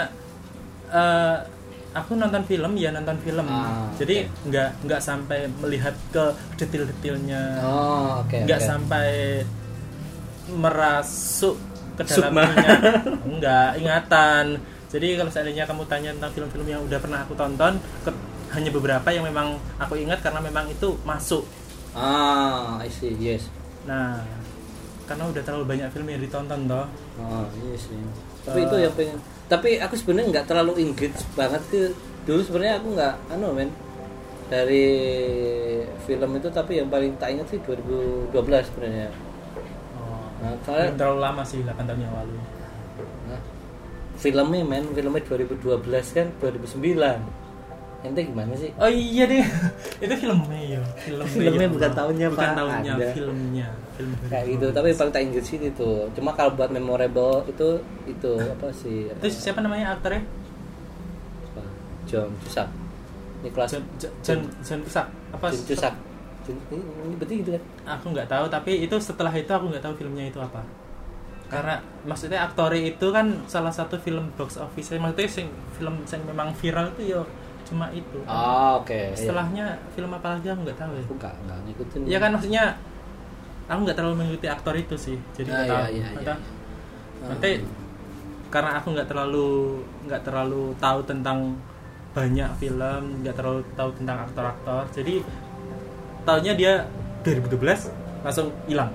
eh, 0.89 1.37
aku 1.97 2.13
nonton 2.15 2.43
film 2.45 2.73
ya 2.77 2.93
nonton 2.93 3.17
film. 3.21 3.47
Ah, 3.47 3.89
jadi 3.97 4.29
oke. 4.29 4.53
nggak 4.53 4.69
nggak 4.85 5.01
sampai 5.01 5.39
melihat 5.59 5.95
ke 6.11 6.25
detail-detailnya. 6.57 7.43
Oh 7.65 8.21
oke 8.21 8.37
nggak 8.45 8.61
oke. 8.61 8.69
sampai 8.69 9.09
merasuk 10.53 11.57
ke 11.97 12.03
dalamnya. 12.05 12.71
Enggak 13.33 13.71
ingatan. 13.81 14.45
Jadi 14.87 15.19
kalau 15.19 15.31
seandainya 15.33 15.65
kamu 15.67 15.83
tanya 15.91 16.11
tentang 16.15 16.33
film-film 16.33 16.67
yang 16.67 16.81
udah 16.85 16.99
pernah 17.01 17.25
aku 17.25 17.35
tonton 17.35 17.75
ke- 18.05 18.23
hanya 18.55 18.71
beberapa 18.71 19.09
yang 19.11 19.27
memang 19.27 19.59
aku 19.77 19.99
ingat 19.99 20.23
karena 20.23 20.39
memang 20.39 20.71
itu 20.71 20.95
masuk. 21.03 21.43
Ah 21.91 22.79
I 22.79 22.87
see 22.87 23.17
yes. 23.19 23.51
Nah 23.85 24.23
karena 25.07 25.27
udah 25.27 25.43
terlalu 25.43 25.65
banyak 25.67 25.89
film 25.91 26.07
yang 26.07 26.23
ditonton 26.23 26.71
toh. 26.71 26.87
Oh 27.19 27.47
iya 27.59 27.75
sih 27.75 27.99
tapi 28.47 28.59
itu 28.63 28.77
yang 28.79 28.95
pengen. 28.95 29.19
Tapi 29.47 29.71
aku 29.83 29.95
sebenarnya 29.99 30.27
nggak 30.39 30.47
terlalu 30.47 30.73
engage 30.83 31.19
banget 31.35 31.63
ke 31.71 31.91
dulu 32.27 32.41
sebenarnya 32.47 32.79
aku 32.79 32.89
nggak 32.95 33.15
anu 33.35 33.51
men. 33.53 33.71
Dari 34.47 34.87
film 36.07 36.31
itu 36.39 36.49
tapi 36.55 36.79
yang 36.79 36.87
paling 36.87 37.19
tak 37.19 37.35
ingat 37.35 37.51
sih 37.51 37.59
2012 37.67 38.31
sebenarnya. 38.71 39.11
Oh, 39.99 40.31
nah, 40.39 40.55
soalnya 40.63 40.95
belum 40.95 40.99
terlalu 41.03 41.19
lama 41.19 41.43
sih 41.43 41.59
8 41.67 41.75
tahun 41.83 42.01
yang 42.07 42.15
lalu. 42.15 42.39
Nah, 43.27 43.41
filmnya 44.15 44.63
men 44.63 44.87
filmnya 44.95 45.23
2012 45.27 46.15
kan 46.15 46.27
2009 46.39 47.46
ente 48.05 48.21
gimana 48.29 48.53
sih? 48.53 48.71
Oh 48.77 48.91
iya 48.91 49.25
deh. 49.25 49.45
Itu 50.05 50.15
filmnya 50.21 50.61
ya. 50.61 50.81
Filmnya, 51.01 51.27
Filmnya 51.33 51.69
ya. 51.69 51.73
bukan 51.73 51.91
tahunnya, 51.97 52.27
bukan 52.29 52.49
Pak. 52.49 52.57
tahunnya 52.59 52.93
Ada. 52.93 53.09
filmnya. 53.17 53.69
Film 53.97 54.13
kayak 54.29 54.45
gitu 54.53 54.67
tapi 54.77 54.89
paling 54.93 55.31
sih 55.41 55.57
itu. 55.57 55.91
Cuma 56.13 56.31
kalau 56.37 56.53
buat 56.53 56.69
memorable 56.69 57.41
itu 57.49 57.81
itu 58.05 58.33
apa 58.37 58.69
sih? 58.77 59.09
Apa, 59.09 59.25
itu 59.25 59.29
siapa 59.41 59.65
namanya 59.65 59.97
aktornya? 59.97 60.21
John 62.07 62.31
Cusack. 62.45 62.69
Nicholas 63.43 63.73
John 63.75 63.85
John 64.23 64.41
John, 64.63 64.81
Cusack. 64.85 65.07
Apa 65.35 65.47
John 65.51 65.65
Cusack. 65.67 65.95
Ini 66.47 67.15
berarti 67.19 67.35
gitu 67.43 67.51
kan? 67.59 67.63
Aku 67.99 68.15
nggak 68.15 68.29
tahu 68.31 68.45
tapi 68.47 68.85
itu 68.87 68.95
setelah 69.03 69.35
itu 69.35 69.51
aku 69.51 69.73
nggak 69.73 69.83
tahu 69.83 69.95
filmnya 69.99 70.31
itu 70.31 70.39
apa. 70.39 70.63
Karena 71.47 71.79
maksudnya 72.07 72.43
aktornya 72.47 72.91
itu 72.95 73.07
kan 73.11 73.47
salah 73.47 73.71
satu 73.71 73.99
film 73.99 74.31
box 74.35 74.59
office 74.59 74.95
maksudnya 74.99 75.31
sing, 75.31 75.47
film 75.79 76.03
yang 76.07 76.23
memang 76.27 76.51
viral 76.59 76.91
itu 76.95 77.15
ya 77.15 77.23
cuma 77.67 77.91
itu. 77.91 78.19
Oh 78.25 78.79
oke 78.79 78.95
iya. 78.95 79.13
setelahnya 79.13 79.67
film 79.93 80.11
apa 80.11 80.27
lagi 80.33 80.47
aku 80.47 80.61
nggak 80.63 80.79
tahu 80.79 80.93
ya. 80.93 81.03
Aku 81.03 81.15
nggak 81.15 81.35
nggak 81.43 81.59
ngikutin. 81.67 82.01
Ya 82.07 82.19
kan 82.19 82.31
maksudnya 82.33 82.65
aku 83.67 83.79
nggak 83.83 83.97
terlalu 83.97 84.15
mengikuti 84.17 84.47
aktor 84.47 84.75
itu 84.75 84.95
sih 84.95 85.19
jadi 85.33 85.51
Ah, 85.51 85.55
nggak 85.55 85.67
iya, 85.67 85.75
tahu. 85.75 85.83
iya, 85.83 85.91
iya, 85.91 86.07
Nanti- 86.07 86.31
iya. 86.31 87.27
nanti 87.27 87.51
karena 88.47 88.71
aku 88.79 88.87
nggak 88.95 89.09
terlalu 89.11 89.49
nggak 90.07 90.23
terlalu 90.23 90.63
tahu 90.79 90.99
tentang 91.03 91.39
banyak 92.15 92.51
film 92.57 93.03
nggak 93.21 93.35
terlalu 93.35 93.61
tahu 93.75 93.91
tentang 93.93 94.23
aktor-aktor 94.23 94.87
jadi 94.95 95.15
tahunya 96.23 96.53
dia 96.55 96.73
2012 97.23 97.91
langsung 98.23 98.49
hilang 98.65 98.89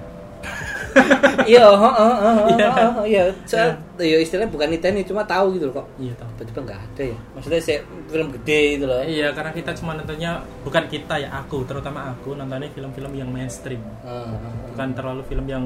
iya 1.45 1.63
oh, 1.63 1.77
oh, 1.77 1.87
oh, 1.87 2.15
oh, 2.19 2.35
Iya. 2.51 2.67
oh, 2.67 2.91
oh, 2.99 3.05
iya 3.05 3.23
soal 3.45 3.71
ya 3.97 4.17
istilahnya 4.17 4.49
bukan 4.49 4.67
Nintendo 4.69 4.99
cuma 5.03 5.23
tahu 5.23 5.55
gitu 5.55 5.67
loh 5.67 5.75
kok 5.79 5.87
iya 5.97 6.13
tahu 6.13 6.29
tiba-tiba 6.35 6.59
nggak 6.67 6.79
ada 6.81 7.03
ya 7.07 7.17
maksudnya 7.31 7.61
saya 7.61 7.79
film 8.07 8.27
gede 8.33 8.59
gitu 8.75 8.85
loh 8.85 9.01
iya 9.01 9.27
karena 9.31 9.51
kita 9.51 9.71
cuma 9.73 9.93
nontonnya 9.93 10.31
bukan 10.61 10.83
kita 10.85 11.15
ya 11.17 11.29
aku 11.33 11.63
terutama 11.63 12.11
aku 12.11 12.33
nontonnya 12.33 12.67
film-film 12.69 13.11
yang 13.13 13.29
mainstream 13.29 13.81
ah. 14.01 14.35
bukan 14.67 14.89
terlalu 14.91 15.21
film 15.23 15.45
yang 15.45 15.63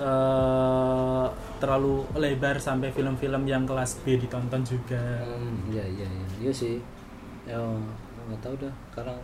eh, 0.00 1.26
terlalu 1.58 1.94
lebar 2.16 2.56
sampai 2.58 2.88
film-film 2.88 3.42
yang 3.44 3.64
kelas 3.64 4.00
B 4.00 4.16
ditonton 4.16 4.62
juga 4.62 5.20
Hmm, 5.20 5.68
iya 5.68 5.84
iya 5.84 6.06
iya 6.08 6.26
iya 6.40 6.52
sih 6.52 6.80
ya 7.44 7.60
nggak 8.26 8.40
tahu 8.40 8.54
dah 8.58 8.72
sekarang 8.90 9.18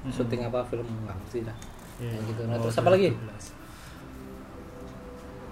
Mm-mm. 0.00 0.12
syuting 0.12 0.42
apa 0.42 0.62
film 0.64 0.86
nggak 1.04 1.16
ngerti 1.18 1.40
dah 1.42 1.58
Iya. 2.00 2.16
Kayak 2.16 2.24
gitu. 2.32 2.42
Nah, 2.48 2.56
Oh, 2.56 2.60
terus 2.64 2.76
apa 2.80 2.88
lagi? 2.88 3.08
2012. 3.12 3.59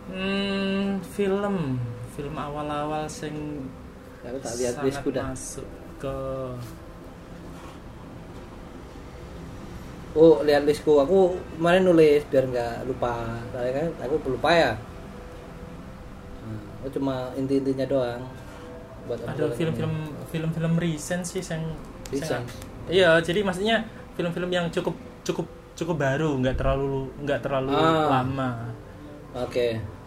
Hmm, 0.09 0.99
film, 1.05 1.77
film 2.17 2.35
awal-awal 2.35 3.05
sing 3.05 3.69
Ya, 4.19 4.35
aku 4.35 4.39
tak 4.43 4.55
lihat 4.59 4.75
sangat 4.75 5.25
masuk 5.31 5.69
ke 5.97 6.17
oh 10.19 10.43
lihat 10.43 10.67
listku. 10.67 10.99
Aku 10.99 11.39
kemarin 11.55 11.87
nulis 11.87 12.27
biar 12.27 12.45
nggak 12.49 12.91
lupa. 12.91 13.39
Soalnya 13.55 13.73
kan 13.79 13.87
aku 14.03 14.15
lupa 14.27 14.51
ya. 14.51 14.73
Hmm, 16.43 16.61
aku 16.83 16.89
cuma 16.99 17.31
inti-intinya 17.39 17.87
doang. 17.87 18.23
Buat 19.07 19.23
ada 19.25 19.49
film-film 19.55 19.93
film-film 20.29 20.73
recent 20.77 21.25
sih 21.25 21.41
yang 21.41 21.65
Recent? 22.09 22.45
iya 22.89 23.21
jadi 23.21 23.45
maksudnya 23.45 23.85
film-film 24.17 24.49
yang 24.49 24.67
cukup 24.73 24.97
cukup 25.21 25.45
cukup 25.77 25.97
baru 26.01 26.41
nggak 26.41 26.57
terlalu 26.57 27.13
nggak 27.23 27.41
terlalu 27.45 27.73
Ah. 27.77 28.21
lama. 28.21 28.51
Oke. 29.37 29.77
Ah. 29.77 29.98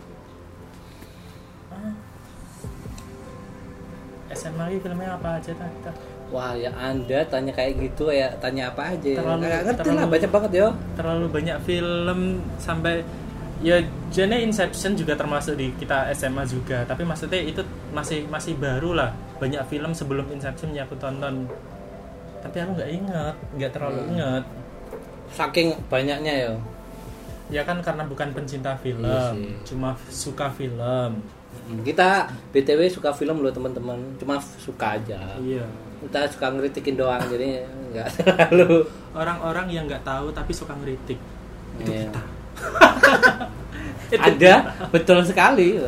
SMA 4.34 4.66
ini 4.68 4.80
filmnya 4.80 5.14
apa 5.14 5.38
aja 5.38 5.52
ta? 5.52 5.68
Ta? 5.82 5.92
wah 6.28 6.54
ya 6.54 6.72
anda 6.72 7.20
tanya 7.26 7.52
kayak 7.52 7.76
gitu 7.78 8.08
ya 8.08 8.32
tanya 8.38 8.70
apa 8.70 8.96
aja 8.96 9.12
Terlalu- 9.14 9.44
nggak 9.44 9.62
ngerti 9.66 9.80
lah 9.84 9.86
terlalu- 10.00 10.12
banyak 10.12 10.32
banget 10.32 10.52
yo 10.56 10.68
terlalu 10.94 11.26
banyak 11.28 11.58
film 11.62 12.20
sampai 12.58 12.94
ya 13.60 13.78
genre 14.10 14.38
Inception 14.38 14.96
juga 14.96 15.14
termasuk 15.14 15.54
di 15.54 15.70
kita 15.76 16.08
SMA 16.12 16.44
juga 16.46 16.82
tapi 16.84 17.04
maksudnya 17.04 17.38
itu 17.38 17.60
masih 17.92 18.26
masih 18.26 18.56
baru 18.56 18.96
lah 18.96 19.12
banyak 19.38 19.60
film 19.66 19.92
sebelum 19.92 20.26
Inception 20.30 20.72
yang 20.72 20.86
aku 20.86 20.96
tonton 20.96 21.52
tapi 22.40 22.58
aku 22.58 22.72
nggak 22.74 22.90
inget 22.90 23.36
nggak 23.54 23.72
terlalu 23.72 24.00
Hmm. 24.00 24.12
inget 24.12 24.44
saking 25.30 25.68
banyaknya 25.86 26.34
yo 26.42 26.54
ya 27.50 27.62
kan 27.62 27.78
karena 27.80 28.04
bukan 28.04 28.32
pencinta 28.32 28.72
film 28.78 29.04
Iya 29.04 29.36
sih. 29.36 29.52
cuma 29.68 29.94
suka 30.08 30.48
film 30.50 31.20
kita 31.82 32.28
btw 32.52 32.90
suka 32.92 33.14
film 33.16 33.40
loh 33.40 33.54
teman-teman. 33.54 33.98
Cuma 34.20 34.38
suka 34.40 35.00
aja. 35.00 35.38
Iya. 35.40 35.66
Kita 36.02 36.26
suka 36.34 36.50
ngeritikin 36.52 36.98
doang 36.98 37.22
jadi 37.30 37.64
nggak 37.94 38.08
terlalu. 38.20 38.84
Orang-orang 39.14 39.68
yang 39.70 39.86
nggak 39.88 40.04
tahu 40.04 40.34
tapi 40.34 40.52
suka 40.52 40.74
ngeritik. 40.78 41.20
Itu 41.80 41.92
Iya. 41.92 42.10
kita. 42.10 42.22
Ada 44.28 44.54
betul 44.92 45.24
sekali. 45.24 45.80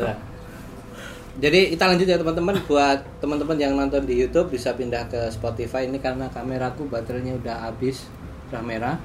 Jadi 1.34 1.74
kita 1.74 1.84
lanjut 1.90 2.06
ya 2.08 2.16
teman-teman. 2.16 2.56
Buat 2.64 3.04
teman-teman 3.20 3.56
yang 3.58 3.74
nonton 3.76 4.06
di 4.06 4.16
YouTube 4.16 4.54
bisa 4.54 4.72
pindah 4.72 5.04
ke 5.10 5.28
Spotify. 5.28 5.84
Ini 5.84 5.98
karena 6.00 6.30
kameraku 6.30 6.88
baterainya 6.88 7.36
udah 7.36 7.68
habis. 7.68 8.06
Udah 8.48 8.62
merah. 8.64 8.96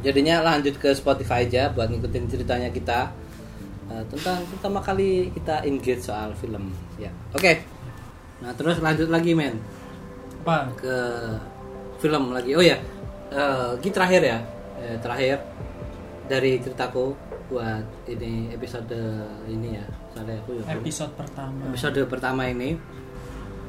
Jadinya 0.00 0.40
lanjut 0.40 0.80
ke 0.80 0.90
Spotify 0.96 1.44
aja 1.44 1.68
buat 1.70 1.92
ngikutin 1.92 2.24
ceritanya 2.32 2.72
kita 2.72 3.12
eh, 3.90 4.04
tentang 4.08 4.40
pertama 4.46 4.78
kali 4.78 5.34
kita 5.34 5.66
engage 5.66 6.06
soal 6.06 6.30
film. 6.38 6.70
Ya 6.96 7.10
oke. 7.34 7.52
Nah 8.40 8.54
terus 8.54 8.78
lanjut 8.78 9.10
lagi 9.10 9.34
men. 9.34 9.58
Apa? 10.46 10.70
Ke 10.78 10.96
film 12.00 12.32
lagi. 12.32 12.54
Oh 12.54 12.64
ya. 12.64 12.78
Ini 13.78 13.90
terakhir 13.90 14.22
ya. 14.22 14.38
Eh, 14.80 14.96
terakhir 15.02 15.42
dari 16.30 16.62
ceritaku 16.62 17.12
buat 17.50 17.82
ini 18.06 18.54
episode 18.54 18.94
ini 19.50 19.76
ya. 19.76 19.86
Soalnya 20.14 20.38
aku 20.40 20.56
ya 20.56 20.64
episode 20.72 21.12
pertama. 21.18 21.60
Episode 21.68 22.00
pertama 22.06 22.46
ini. 22.46 22.78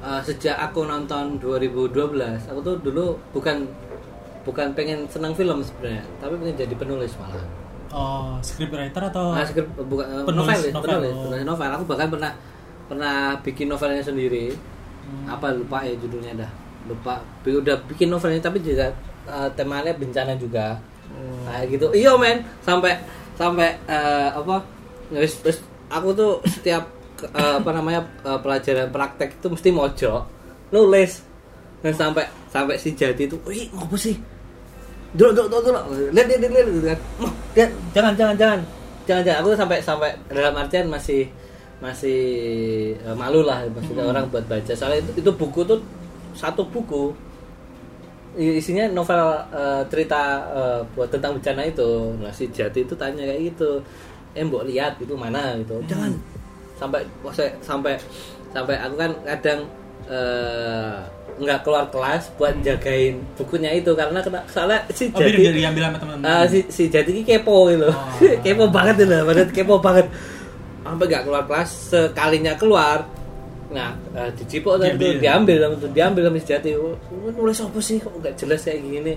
Eh, 0.01 0.21
sejak 0.25 0.57
aku 0.57 0.89
nonton 0.89 1.37
2012 1.37 2.49
aku 2.49 2.59
tuh 2.65 2.75
dulu 2.81 3.13
bukan 3.29 3.69
bukan 4.41 4.73
pengen 4.73 5.05
senang 5.05 5.29
film 5.37 5.61
sebenarnya 5.61 6.01
tapi 6.17 6.41
pengen 6.41 6.57
jadi 6.57 6.73
penulis 6.73 7.13
malah 7.21 7.45
oh 7.91 8.39
scriptwriter 8.41 9.03
atau 9.11 9.35
Nah, 9.35 9.45
skrip 9.45 9.67
bukan 9.75 10.05
eh, 10.07 10.23
Penulis 10.25 10.47
novel, 10.47 10.61
ya, 10.63 10.71
novel, 10.73 10.87
penulis, 10.87 11.13
oh. 11.13 11.21
penulis 11.27 11.45
novel. 11.45 11.69
Aku 11.75 11.83
bahkan 11.87 12.07
pernah 12.11 12.31
pernah 12.87 13.15
bikin 13.39 13.67
novelnya 13.71 14.03
sendiri. 14.03 14.51
Hmm. 15.07 15.25
Apa 15.37 15.53
lupa 15.55 15.83
ya 15.83 15.95
judulnya 15.95 16.45
dah. 16.45 16.51
Lupa. 16.89 17.21
Udah 17.45 17.77
bikin 17.87 18.09
novelnya 18.11 18.41
tapi 18.41 18.59
juga 18.63 18.91
eh, 19.27 19.49
temanya 19.55 19.93
bencana 19.95 20.33
juga. 20.35 20.79
Oh. 21.11 21.47
Kayak 21.47 21.65
gitu. 21.77 21.87
Iya, 21.95 22.15
men. 22.17 22.43
Sampai 22.63 22.97
sampai 23.35 23.75
eh, 23.87 24.29
apa? 24.33 24.63
Terus, 25.11 25.33
terus 25.43 25.59
aku 25.91 26.15
tuh 26.15 26.31
setiap 26.47 26.87
eh, 27.23 27.55
apa 27.59 27.71
namanya 27.75 28.07
eh, 28.23 28.39
pelajaran 28.39 28.89
praktek 28.89 29.39
itu 29.39 29.47
mesti 29.51 29.69
mojok 29.71 30.21
nulis. 30.71 31.27
Dan 31.81 31.93
sampai 31.97 32.29
sampai 32.53 32.77
si 32.77 32.93
jadi 32.93 33.17
itu, 33.17 33.41
"Wih, 33.41 33.73
ngopo 33.73 33.97
sih?" 33.97 34.13
Dulu 35.11 35.31
dulu 35.35 35.59
dulu 35.59 35.79
lihat 36.15 36.27
lihat 36.31 36.39
lihat 36.39 36.53
lihat 36.55 36.99
lihat. 37.55 37.69
Jangan 37.91 38.13
jangan 38.15 38.35
jangan. 38.39 38.59
Jangan 39.03 39.21
jangan. 39.27 39.37
Aku 39.43 39.49
sampai 39.57 39.77
sampai 39.83 40.09
dalam 40.31 40.55
artian 40.55 40.87
masih 40.87 41.27
masih 41.81 42.21
eh, 42.95 43.15
malu 43.17 43.43
lah 43.43 43.65
maksudnya 43.73 44.07
orang 44.07 44.29
buat 44.31 44.45
baca. 44.47 44.71
Soalnya 44.71 45.03
itu, 45.03 45.25
itu 45.25 45.31
buku 45.35 45.67
tuh 45.67 45.83
satu 46.31 46.63
buku. 46.63 47.11
Isinya 48.39 48.87
novel 48.87 49.19
eh, 49.51 49.83
cerita 49.91 50.47
eh, 50.55 50.79
buat 50.95 51.11
tentang 51.11 51.35
bencana 51.35 51.67
itu. 51.67 52.15
Nah 52.21 52.31
si 52.31 52.47
jati 52.47 52.87
itu 52.87 52.95
tanya 52.95 53.27
kayak 53.27 53.51
gitu. 53.51 53.83
Eh 54.31 54.47
mbok 54.47 54.63
lihat 54.63 54.95
itu 55.03 55.11
mana 55.17 55.59
gitu. 55.59 55.83
Jangan. 55.91 56.15
Sampai 56.79 57.03
sampai 57.19 57.51
sampai 57.59 57.93
sampai 58.55 58.75
aku 58.79 58.95
kan 58.95 59.11
kadang 59.27 59.59
eh, 60.07 60.97
nggak 61.41 61.59
keluar 61.61 61.89
kelas 61.89 62.29
buat 62.35 62.53
jagain 62.61 63.17
bukunya 63.33 63.73
itu 63.73 63.91
karena 63.91 64.19
kena 64.19 64.45
soalnya 64.45 64.85
si 64.89 65.09
oh 65.09 65.17
jadi 65.17 65.33
biar 65.33 65.53
diambil 65.55 65.81
sama 65.83 65.97
teman-teman 65.97 66.29
Ah, 66.31 66.45
si 66.45 66.59
si 66.67 66.83
jadi 66.85 67.09
ini 67.09 67.21
kepo 67.21 67.67
gitu 67.67 67.89
Oh. 67.89 67.97
kepo 68.45 68.69
banget 68.69 69.01
itu 69.01 69.05
loh 69.07 69.25
padahal 69.25 69.49
kepo 69.49 69.75
banget. 69.77 70.05
Sampai 70.81 71.05
nggak 71.07 71.23
keluar 71.23 71.43
kelas 71.43 71.69
sekalinya 71.89 72.53
keluar 72.55 72.97
nah 73.71 73.89
uh, 74.11 74.27
dicipok 74.31 74.75
tadi 74.77 74.93
Diambil. 74.93 75.07
tuh 75.07 75.15
diambil 75.17 75.55
sama 75.57 75.75
tuh 75.77 75.89
diambil 75.91 76.21
sama 76.27 76.37
si 76.37 76.45
jati. 76.45 76.69
"Oh, 76.75 76.93
nulis 77.31 77.57
apa 77.57 77.79
sih? 77.79 77.97
Kok 77.97 78.13
nggak 78.19 78.35
jelas 78.35 78.61
kayak 78.61 78.79
gini? 78.79 79.13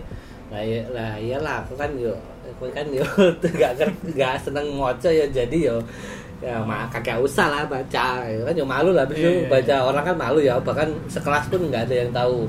Lah 0.48 0.62
ya 0.62 0.80
lah 0.88 1.10
iyalah 1.16 1.56
aku 1.60 1.74
kan 1.74 1.90
yo 1.94 2.14
aku 2.46 2.70
kan 2.70 2.86
yo 2.88 3.02
nggak 3.50 3.72
nggak 4.14 4.34
seneng 4.40 4.66
ngoco 4.72 5.10
ya 5.10 5.26
jadi 5.26 5.58
yo 5.58 5.76
ya 6.44 6.60
mak 6.60 6.92
kagak 6.92 7.18
usah 7.24 7.48
lah 7.48 7.62
baca. 7.64 8.06
Kan 8.28 8.54
ya 8.54 8.64
malu 8.64 8.92
lah 8.92 9.08
habis 9.08 9.16
Iya, 9.16 9.28
itu 9.32 9.48
baca 9.48 9.74
iya. 9.74 9.80
orang 9.80 10.04
kan 10.04 10.16
malu 10.20 10.38
ya 10.44 10.60
bahkan 10.60 10.92
sekelas 11.08 11.48
pun 11.48 11.72
nggak 11.72 11.88
ada 11.88 11.94
yang 12.04 12.10
tahu. 12.12 12.44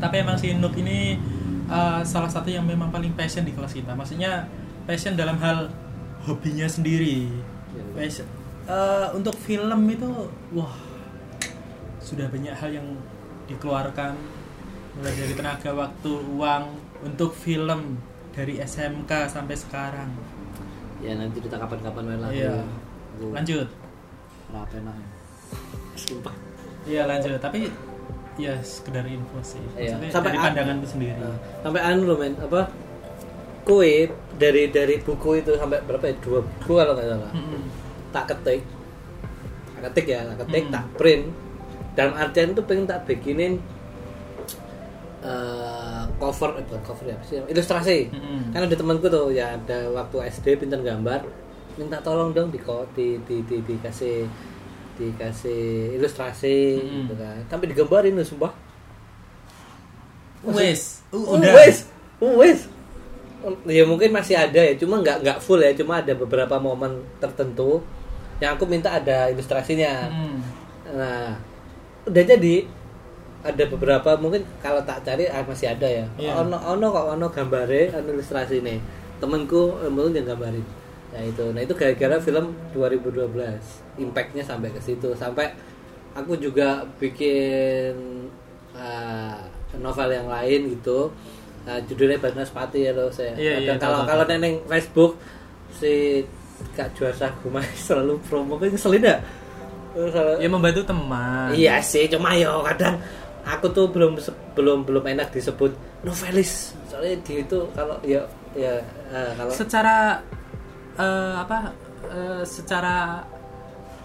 Tapi 0.00 0.14
emang 0.24 0.40
si 0.40 0.56
Nuk 0.56 0.72
ini 0.80 1.20
uh, 1.68 2.00
salah 2.00 2.30
satu 2.30 2.48
yang 2.48 2.64
memang 2.64 2.88
paling 2.88 3.12
passion 3.12 3.44
di 3.44 3.52
kelas 3.52 3.76
kita. 3.76 3.92
Maksudnya 3.92 4.48
passion 4.88 5.12
dalam 5.12 5.36
hal 5.36 5.68
hobinya 6.24 6.64
sendiri. 6.64 7.28
Iya. 7.68 7.84
passion 7.92 8.26
uh, 8.68 9.08
untuk 9.16 9.34
film 9.36 9.88
itu 9.88 10.08
wah 10.52 10.76
sudah 11.98 12.28
banyak 12.28 12.54
hal 12.54 12.70
yang 12.72 12.88
dikeluarkan. 13.48 14.14
Mulai 14.98 15.14
dari 15.14 15.34
tenaga 15.36 15.70
waktu 15.76 16.12
uang 16.36 16.64
untuk 17.04 17.30
film 17.32 18.00
dari 18.34 18.60
SMK 18.60 19.30
sampai 19.30 19.56
sekarang. 19.56 20.10
Ya 20.98 21.14
nanti 21.14 21.38
kita 21.38 21.56
kapan-kapan 21.56 22.02
main 22.04 22.20
lah. 22.20 22.30
Iya. 22.30 22.56
Aku- 23.18 23.32
lanjut 23.32 23.68
Kenapa 24.46 24.74
enak 24.74 24.94
ya? 24.94 25.08
Sumpah. 25.94 26.34
iya 26.84 27.02
lanjut 27.04 27.36
tapi 27.36 27.68
ya 28.36 28.54
sekedar 28.60 29.02
info 29.04 29.36
sih 29.42 29.58
Iya. 29.74 29.92
Maksudnya 29.92 30.10
Sampai 30.10 30.30
dari 30.30 30.38
a- 30.38 30.44
pandanganku 30.46 30.86
sendiri 30.86 31.14
Nah, 31.14 31.34
sampai 31.60 31.80
anu 31.82 32.02
loh 32.04 32.16
men 32.16 32.32
apa 32.36 32.70
kue 33.62 34.08
dari 34.34 34.62
dari 34.68 34.96
buku 34.98 35.30
itu 35.36 35.52
sampai 35.52 35.82
berapa 35.82 36.00
ya 36.02 36.14
dua 36.18 36.40
buku 36.40 36.72
kalau 36.72 36.94
nggak 36.94 37.06
salah 37.06 37.32
Mm-mm. 37.32 37.62
tak 38.08 38.24
ketik 38.26 38.62
tak 39.70 39.82
ketik 39.84 40.06
ya 40.08 40.20
tak 40.24 40.36
ketik 40.40 40.64
Hmm. 40.64 40.72
tak 40.72 40.84
print 40.94 41.24
dalam 41.92 42.14
artian 42.14 42.48
itu 42.48 42.62
pengen 42.62 42.86
tak 42.86 43.04
bikinin 43.04 43.58
eh, 45.20 46.02
cover 46.16 46.50
eh, 46.54 46.64
bukan 46.64 46.82
cover 46.82 47.04
ya 47.04 47.14
apa 47.14 47.24
sih 47.26 47.36
ilustrasi 47.44 47.98
Mm-mm. 48.08 48.40
kan 48.48 48.60
ada 48.62 48.72
temanku 48.72 49.06
tuh 49.06 49.28
ya 49.30 49.52
ada 49.52 49.90
waktu 49.90 50.16
SD 50.30 50.56
pinter 50.56 50.80
gambar 50.80 51.26
minta 51.78 52.02
tolong 52.02 52.34
dong 52.34 52.50
di 52.50 52.58
di 52.98 53.06
di, 53.22 53.36
di 53.46 53.56
dikasih 53.62 54.26
dikasih 54.98 55.94
ilustrasi 55.94 56.58
Mm-mm. 56.82 57.06
gitu 57.06 57.14
kan. 57.14 57.38
Tapi 57.46 57.70
digambarin 57.70 58.18
loh 58.18 58.26
sumpah. 58.26 58.50
Wes 60.42 61.06
Oh, 61.14 61.38
udah. 61.38 61.54
wes 61.54 61.86
wes. 62.20 62.60
Ya 63.70 63.86
mungkin 63.86 64.10
masih 64.10 64.34
ada 64.34 64.58
ya 64.58 64.74
cuma 64.74 64.98
nggak 64.98 65.22
nggak 65.22 65.38
full 65.38 65.62
ya 65.62 65.70
cuma 65.78 66.02
ada 66.02 66.10
beberapa 66.18 66.58
momen 66.58 66.98
tertentu 67.22 67.78
yang 68.42 68.58
aku 68.58 68.66
minta 68.66 68.90
ada 68.98 69.30
ilustrasinya. 69.30 70.10
Mm. 70.10 70.36
nah 70.98 71.38
udah 72.10 72.24
jadi. 72.26 72.66
Ada 73.38 73.70
beberapa 73.70 74.18
mungkin 74.18 74.42
kalau 74.58 74.82
tak 74.82 75.06
cari 75.06 75.30
ah, 75.30 75.46
masih 75.46 75.70
ada 75.70 75.86
ya. 75.86 76.02
Iya. 76.18 76.42
ono 76.42 76.58
ono 76.58 76.90
kok 76.90 77.06
ono 77.14 77.26
gambare 77.30 77.94
ono 77.94 78.10
ilustrasi 78.18 78.58
nih. 78.66 78.82
Temenku 79.22 79.78
eh, 79.78 79.86
mungkin 79.86 80.18
yang 80.18 80.34
gambarin 80.34 80.66
ya 81.14 81.20
itu. 81.24 81.44
Nah 81.54 81.60
itu 81.64 81.74
gara-gara 81.76 82.16
film 82.20 82.52
2012 82.72 84.00
impactnya 84.02 84.44
sampai 84.44 84.68
ke 84.72 84.80
situ. 84.82 85.12
Sampai 85.16 85.52
aku 86.12 86.36
juga 86.36 86.84
bikin 86.98 87.92
ah, 88.74 89.40
novel 89.76 90.10
yang 90.12 90.28
lain 90.28 90.78
gitu. 90.78 91.12
Nah, 91.68 91.76
judulnya 91.84 92.16
Barnas 92.16 92.48
Pati 92.48 92.88
ya 92.88 92.96
loh 92.96 93.12
saya. 93.12 93.36
Iya, 93.36 93.54
iya, 93.60 93.72
kalau 93.76 94.08
kalau 94.08 94.24
neneng 94.24 94.64
Facebook 94.64 95.20
si 95.68 96.24
Kak 96.72 96.96
Juarsa 96.96 97.28
Gumai 97.44 97.66
selalu 97.86 98.16
promo. 98.24 98.56
Kan 98.56 98.72
ngeselin 98.72 99.04
ya? 99.04 99.18
Ya 100.38 100.48
membantu 100.48 100.86
teman. 100.86 101.52
Iya 101.52 101.82
sih, 101.82 102.06
cuma 102.06 102.32
yo 102.38 102.62
kadang 102.62 103.02
aku 103.42 103.66
tuh 103.74 103.90
belum 103.90 104.16
belum 104.54 104.86
belum 104.86 105.04
enak 105.04 105.28
disebut 105.34 105.74
novelis. 106.06 106.72
Soalnya 106.86 107.18
dia 107.26 107.38
itu 107.42 107.58
kalau 107.74 107.96
ya 108.06 108.22
ya 108.54 108.78
eh, 109.10 109.30
kalau 109.34 109.52
secara 109.52 110.22
eh, 110.98 111.34
apa 111.34 111.72
eh, 112.04 112.42
secara 112.42 113.22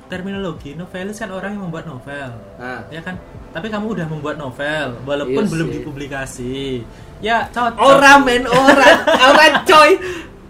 terminologi 0.06 0.76
novelis 0.76 1.18
kan 1.18 1.32
orang 1.32 1.58
yang 1.58 1.64
membuat 1.66 1.90
novel 1.90 2.30
nah, 2.56 2.86
ya 2.88 3.02
kan 3.02 3.18
tapi 3.50 3.68
kamu 3.68 3.98
udah 3.98 4.08
membuat 4.08 4.38
novel 4.38 4.88
walaupun 5.04 5.42
Iya 5.42 5.50
belum 5.50 5.68
dipublikasi 5.72 6.84
ya 7.20 7.48
cocok 7.50 7.82
ora 7.82 8.20
men 8.20 8.44
ora 8.46 8.90
ora 9.32 9.46
coy. 9.64 9.92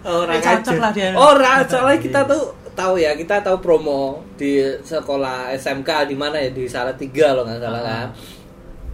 Ora 0.04 0.36
Eh, 0.36 0.40
cocok 0.42 0.76
lah 0.76 0.92
dia. 0.92 1.16
Ora, 1.16 1.64
soalnya 1.64 1.96
kita 1.96 2.28
tuh 2.28 2.52
tahu 2.76 3.00
ya, 3.00 3.16
kita 3.16 3.40
tahu 3.40 3.56
promo 3.56 4.20
di 4.36 4.60
sekolah 4.84 5.48
SMK 5.56 6.12
di 6.12 6.16
mana 6.18 6.36
ya 6.36 6.52
di 6.52 6.68
Salatiga 6.68 7.32
loh 7.32 7.48
nggak 7.48 7.56
salah 7.56 7.80
Ah. 7.80 7.86
kan. 7.88 8.08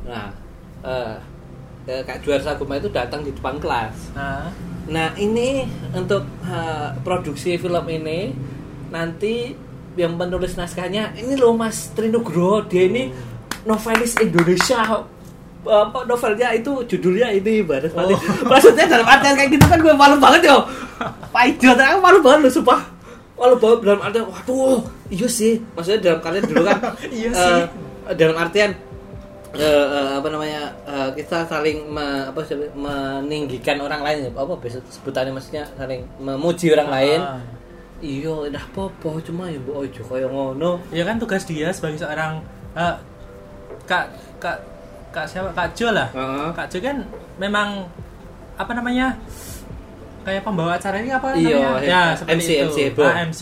Nah, 0.06 0.28
eh 0.86 1.14
eh, 1.88 2.02
Kak 2.06 2.22
Juarsa 2.22 2.54
Gumai 2.54 2.78
itu 2.78 2.86
datang 2.94 3.26
di 3.26 3.34
depan 3.34 3.58
kelas. 3.58 4.14
nah 4.14 4.46
Nah 4.88 5.12
ini 5.16 5.68
untuk 5.92 6.24
uh, 6.46 6.96
produksi 7.04 7.60
film 7.60 7.84
ini 7.86 8.32
nanti 8.88 9.52
yang 9.94 10.16
penulis 10.16 10.54
naskahnya 10.54 11.12
ini 11.18 11.34
loh 11.36 11.52
Mas 11.52 11.92
Trinugroho 11.92 12.64
dia 12.64 12.88
ini 12.88 13.12
novelis 13.66 14.16
Indonesia. 14.16 14.80
Apa 15.60 16.08
novelnya 16.08 16.56
itu 16.56 16.72
judulnya 16.88 17.36
ini 17.36 17.60
baris 17.60 17.92
Oh. 17.92 18.08
maksudnya 18.48 18.88
dalam 18.88 19.04
artian 19.04 19.36
kayak 19.36 19.50
gitu 19.52 19.64
kan 19.68 19.76
gue 19.76 19.92
malu 19.92 20.16
banget 20.16 20.48
yo. 20.48 20.64
Pak 21.30 21.44
Ijo 21.52 21.76
aku 21.76 21.98
malu 22.00 22.18
banget 22.24 22.48
loh 22.48 22.52
sumpah. 22.56 22.80
Malu 23.36 23.54
banget 23.60 23.78
dalam 23.84 24.00
artian 24.00 24.24
waduh 24.24 24.80
iya 25.12 25.28
sih. 25.28 25.60
Maksudnya 25.76 26.00
dalam 26.00 26.20
kalian 26.24 26.44
dulu 26.48 26.62
kan 26.64 26.78
Iya 27.12 27.28
eh, 27.28 27.34
sih. 27.36 27.60
dalam 28.16 28.36
artian 28.40 28.70
eh, 29.52 29.60
eh, 29.60 30.10
apa 30.14 30.28
namanya 30.28 30.62
eh, 30.82 31.08
kita 31.12 31.42
saling 31.44 31.84
me- 31.86 32.26
apa 32.26 32.40
meninggikan 32.72 33.78
orang 33.78 34.00
lain. 34.00 34.30
Apa 34.30 34.54
sebutannya 34.88 35.32
maksudnya 35.32 35.66
saling 35.74 36.02
memuji 36.16 36.70
orang 36.70 36.88
lain. 36.88 37.20
Ah. 37.20 37.42
iya 38.00 38.32
dah 38.48 38.64
popo 38.70 39.20
cuma 39.20 39.44
ya 39.46 39.58
bu 39.58 39.76
ojo 39.78 40.00
kaya 40.02 40.24
ngono. 40.24 40.80
Ya 40.88 41.04
kan 41.04 41.16
tugas 41.16 41.44
dia 41.44 41.68
sebagai 41.68 41.98
seorang 41.98 42.40
eh, 42.72 42.96
kak 43.84 44.04
kak 44.38 44.56
kak 45.10 45.26
siapa? 45.26 45.52
Kak 45.52 45.74
Jo 45.74 45.90
lah. 45.90 46.08
Heeh. 46.10 46.48
kak 46.50 46.66
Jo 46.68 46.78
kan 46.78 46.96
memang 47.36 47.84
apa 48.56 48.72
namanya 48.72 49.16
kayak 50.20 50.44
pembawa 50.44 50.76
acara 50.76 51.00
ini 51.00 51.08
apa 51.08 51.32
Iya, 51.32 51.56
namanya? 51.56 51.80
ya 51.82 52.02
seperti 52.12 52.36
MC, 52.36 52.48
itu. 52.48 52.64
MC, 52.66 52.78
bro. 52.92 53.04
Ah, 53.04 53.16
MC 53.24 53.40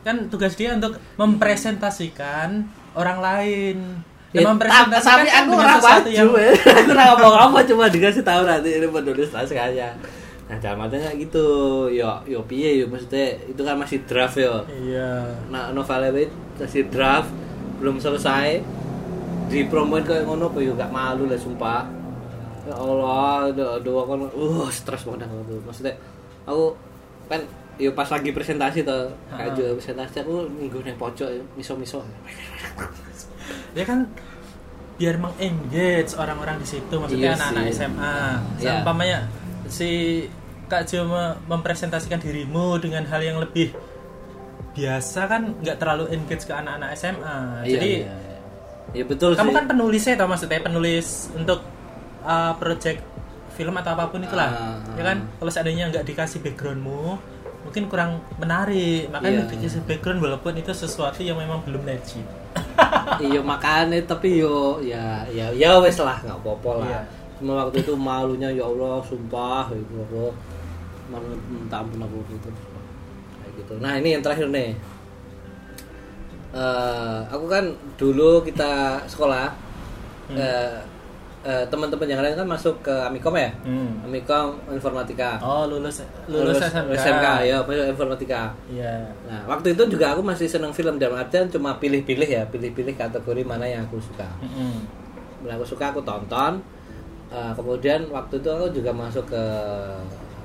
kan 0.00 0.16
tugas 0.26 0.54
dia 0.54 0.70
untuk 0.72 0.94
mempresentasikan 1.14 2.64
orang 2.94 3.18
lain 3.18 3.76
tapi 4.30 5.26
kan 5.26 5.42
aku 5.42 5.50
ora 5.58 5.74
maju 5.82 6.10
yang 6.10 6.30
aku 6.30 6.90
ora 6.94 7.02
ngomong 7.10 7.36
apa 7.50 7.58
cuma 7.66 7.84
dikasih 7.90 8.22
tahu 8.22 8.46
nanti 8.46 8.78
ini 8.78 8.86
penulis 8.86 9.34
naskahnya 9.34 9.90
nah 10.50 10.58
dalam 10.58 10.82
artinya 10.82 11.14
gitu. 11.14 11.46
Yo 11.94 12.10
yo 12.26 12.42
piye 12.42 12.82
yo 12.82 12.90
maksudnya 12.90 13.38
itu 13.46 13.62
kan 13.62 13.78
masih 13.78 14.02
draft 14.02 14.34
yo. 14.34 14.66
Iya. 14.66 15.30
Nah 15.46 15.70
novelnya 15.70 16.10
itu 16.10 16.34
masih 16.58 16.90
draft 16.90 17.30
belum 17.78 18.02
selesai. 18.02 18.58
Dipromoin 19.46 20.02
kayak 20.02 20.26
ngono 20.26 20.50
apa 20.50 20.58
yo 20.58 20.74
gak 20.74 20.90
malu 20.90 21.30
lah 21.30 21.38
sumpah. 21.38 21.86
Ya 22.66 22.74
Allah 22.74 23.46
aduh, 23.54 23.78
aduh 23.78 23.94
aku 24.02 24.12
uh 24.34 24.66
stres 24.74 25.06
banget 25.06 25.30
aku 25.30 25.38
tuh. 25.54 25.58
Maksudnya 25.62 25.94
aku 26.42 26.74
kan 27.30 27.40
yo 27.78 27.94
pas 27.94 28.10
lagi 28.10 28.34
presentasi 28.34 28.82
tuh 28.82 29.06
kayak 29.30 29.54
juga 29.54 29.78
presentasi 29.78 30.26
aku 30.26 30.50
minggu 30.50 30.82
neng 30.82 30.98
pojok 30.98 31.30
miso-miso 31.54 32.02
ya 33.72 33.84
kan 33.84 34.06
biar 34.94 35.16
mengengage 35.16 36.12
orang-orang 36.14 36.56
di 36.58 36.68
situ 36.68 36.94
maksudnya 36.94 37.24
Iya 37.26 37.36
anak-anak 37.38 37.64
sih. 37.64 37.72
SMA 37.74 38.14
Iya. 38.14 38.60
seumpamanya 38.60 39.18
si 39.66 39.90
Kak 40.66 40.86
Jo 40.86 41.02
me- 41.04 41.38
mempresentasikan 41.46 42.18
dirimu 42.18 42.76
dengan 42.76 43.02
hal 43.04 43.20
yang 43.20 43.38
lebih 43.38 43.72
biasa 44.70 45.20
kan 45.26 45.42
nggak 45.56 45.76
terlalu 45.76 46.04
engage 46.10 46.44
ke 46.44 46.52
anak-anak 46.52 46.94
SMA 46.94 47.36
Iya, 47.60 47.72
jadi 47.72 47.90
iya, 47.98 48.12
iya. 48.12 48.38
ya 48.92 49.04
betul 49.04 49.34
kamu 49.34 49.46
sih 49.46 49.56
kan 49.56 49.64
penulisnya 49.66 50.14
tau 50.16 50.28
maksudnya 50.28 50.60
penulis 50.60 51.06
untuk 51.32 51.60
uh, 52.22 52.52
project 52.54 53.02
film 53.50 53.74
atau 53.74 53.90
apa 53.90 54.04
pun 54.06 54.20
itulah 54.20 54.46
Ah. 54.48 54.78
ya 54.94 55.02
kan 55.04 55.18
kalau 55.34 55.50
seandainya 55.50 55.90
nggak 55.90 56.04
dikasih 56.04 56.38
backgroundmu 56.40 57.18
mungkin 57.70 57.86
kurang 57.86 58.10
menarik. 58.36 59.06
Makanya 59.08 59.46
Iya. 59.46 59.50
dikasih 59.54 59.86
background 59.86 60.18
walaupun 60.20 60.58
itu 60.58 60.74
sesuatu 60.74 61.22
yang 61.22 61.38
memang 61.38 61.62
belum 61.62 61.86
legit. 61.86 62.26
Iya 63.22 63.38
makanya 63.40 63.94
tapi 64.02 64.42
yo 64.42 64.82
ya 64.82 65.22
ya 65.30 65.54
ya 65.54 65.78
wes 65.78 66.02
lah 66.02 66.18
nggak 66.18 66.34
apa-apa 66.36 66.70
lah. 66.82 66.88
Iya. 66.90 67.00
cuma 67.38 67.52
waktu 67.56 67.80
itu 67.80 67.94
malunya 67.96 68.50
ya 68.50 68.64
Allah 68.64 69.00
sumpah 69.00 69.70
gitu 69.70 69.96
aku 70.02 70.28
malu 71.08 71.32
minta 71.48 71.80
ampun 71.80 72.00
aku 72.00 72.18
gitu 72.28 72.48
kayak 73.40 73.52
gitu. 73.56 73.72
Nah 73.78 73.96
ini 73.96 74.12
yang 74.12 74.20
terakhir 74.20 74.50
nih. 74.50 74.74
Eh, 76.50 77.18
aku 77.30 77.46
kan 77.46 77.64
dulu 77.94 78.42
kita 78.42 78.98
sekolah 79.06 79.54
Hmm. 80.26 80.36
eh, 80.36 80.78
eh, 81.42 81.64
teman-teman 81.66 82.04
yang 82.04 82.20
lain 82.20 82.34
kan 82.34 82.44
masuk 82.44 82.80
ke 82.80 82.92
Amikom 82.92 83.32
ya 83.32 83.48
Hmm. 83.60 84.02
Amikom 84.02 84.60
informatika 84.68 85.40
Oh 85.40 85.64
lulus 85.64 86.04
lulus, 86.26 86.60
SMK. 86.60 86.92
SMK 86.94 87.26
ya 87.42 87.56
masuk 87.60 87.86
informatika 87.88 88.52
Iya. 88.66 89.08
Nah, 89.24 89.40
waktu 89.46 89.72
itu 89.72 89.82
juga 89.88 90.12
aku 90.12 90.20
masih 90.20 90.46
seneng 90.46 90.70
film 90.70 90.96
dalam 90.96 91.16
artian 91.16 91.46
cuma 91.46 91.74
pilih-pilih 91.74 92.28
ya, 92.28 92.42
pilih-pilih 92.44 92.92
kategori 92.94 93.42
mana 93.42 93.64
yang 93.64 93.82
aku 93.82 93.96
suka. 93.98 94.28
Mm-mm. 94.38 94.84
Yang 95.42 95.54
aku 95.56 95.66
suka 95.70 95.84
aku 95.88 96.00
tonton. 96.00 96.60
Eh, 97.28 97.52
kemudian 97.54 98.04
waktu 98.08 98.36
itu 98.36 98.48
aku 98.48 98.66
juga 98.70 98.90
masuk 98.90 99.24
ke 99.26 99.44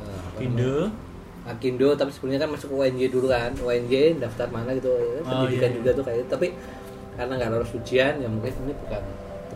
eh, 0.02 0.20
apa 0.22 0.39
Indo. 0.39 0.88
namanya? 0.88 1.04
Akindo 1.46 1.93
tapi 1.93 2.10
sebelumnya 2.10 2.41
kan 2.41 2.50
masuk 2.50 2.74
UNJ 2.74 3.06
dulu 3.08 3.28
kan 3.28 3.54
UNJ 3.54 4.18
daftar 4.18 4.50
mana 4.50 4.74
gitu 4.74 4.89
Oh, 5.22 5.46
pendidikan 5.46 5.70
iya, 5.70 5.70
iya. 5.70 5.78
juga 5.78 5.89
tuh 5.93 6.04
kayak 6.04 6.18
gitu. 6.20 6.30
tapi 6.32 6.48
karena 7.14 7.34
nggak 7.36 7.50
lolos 7.50 7.72
ujian 7.72 8.14
ya 8.18 8.26
mungkin 8.26 8.50
ini 8.60 8.74
bukan 8.76 9.04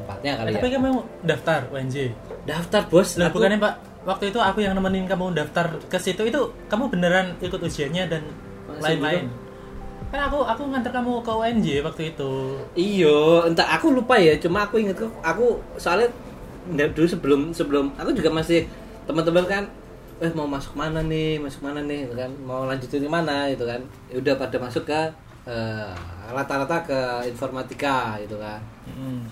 tempatnya 0.10 0.32
kali 0.36 0.50
Eh, 0.50 0.54
ya 0.54 0.58
tapi 0.58 0.68
kamu 0.74 0.90
daftar 1.22 1.60
UNJ 1.70 1.96
daftar 2.44 2.82
bos 2.90 3.10
lah 3.16 3.30
aku- 3.30 3.38
bukannya 3.38 3.62
pak 3.62 3.74
waktu 4.02 4.26
itu 4.34 4.40
aku 4.42 4.60
yang 4.60 4.74
nemenin 4.74 5.06
kamu 5.06 5.38
daftar 5.38 5.70
ke 5.86 5.98
situ 6.02 6.26
itu 6.26 6.42
kamu 6.66 6.90
beneran 6.90 7.38
ikut 7.40 7.62
ujiannya 7.62 8.10
dan 8.10 8.26
lain-lain 8.82 9.30
kan 10.10 10.26
aku 10.26 10.42
aku 10.42 10.62
nganter 10.66 10.90
kamu 10.90 11.22
ke 11.22 11.30
UNJ 11.32 11.68
waktu 11.86 12.02
itu 12.10 12.32
Iyo, 12.74 13.46
entah 13.46 13.70
aku 13.70 13.94
lupa 13.94 14.18
ya. 14.18 14.34
Cuma 14.42 14.66
aku 14.66 14.82
inget 14.82 14.98
kok, 14.98 15.14
aku 15.22 15.62
soalnya 15.78 16.10
dulu 16.66 17.06
sebelum 17.06 17.42
sebelum 17.54 17.94
aku 17.94 18.18
juga 18.18 18.34
masih 18.34 18.66
teman-teman 19.06 19.46
kan, 19.46 19.64
eh 20.18 20.34
mau 20.34 20.50
masuk 20.50 20.74
mana 20.74 21.06
nih, 21.06 21.38
masuk 21.38 21.62
mana 21.62 21.86
nih, 21.86 22.10
gitu 22.10 22.18
kan, 22.18 22.32
mau 22.42 22.66
lanjutin 22.66 23.06
mana, 23.06 23.54
gitu 23.54 23.70
kan. 23.70 23.86
Ya 24.10 24.18
udah 24.18 24.34
pada 24.34 24.58
masuk 24.58 24.90
ke 24.90 25.02
eh, 25.46 25.94
rata-rata 26.30 26.78
ke 26.82 27.00
informatika, 27.30 28.18
gitu 28.20 28.42
kan. 28.42 28.58
Hmm. 28.90 29.30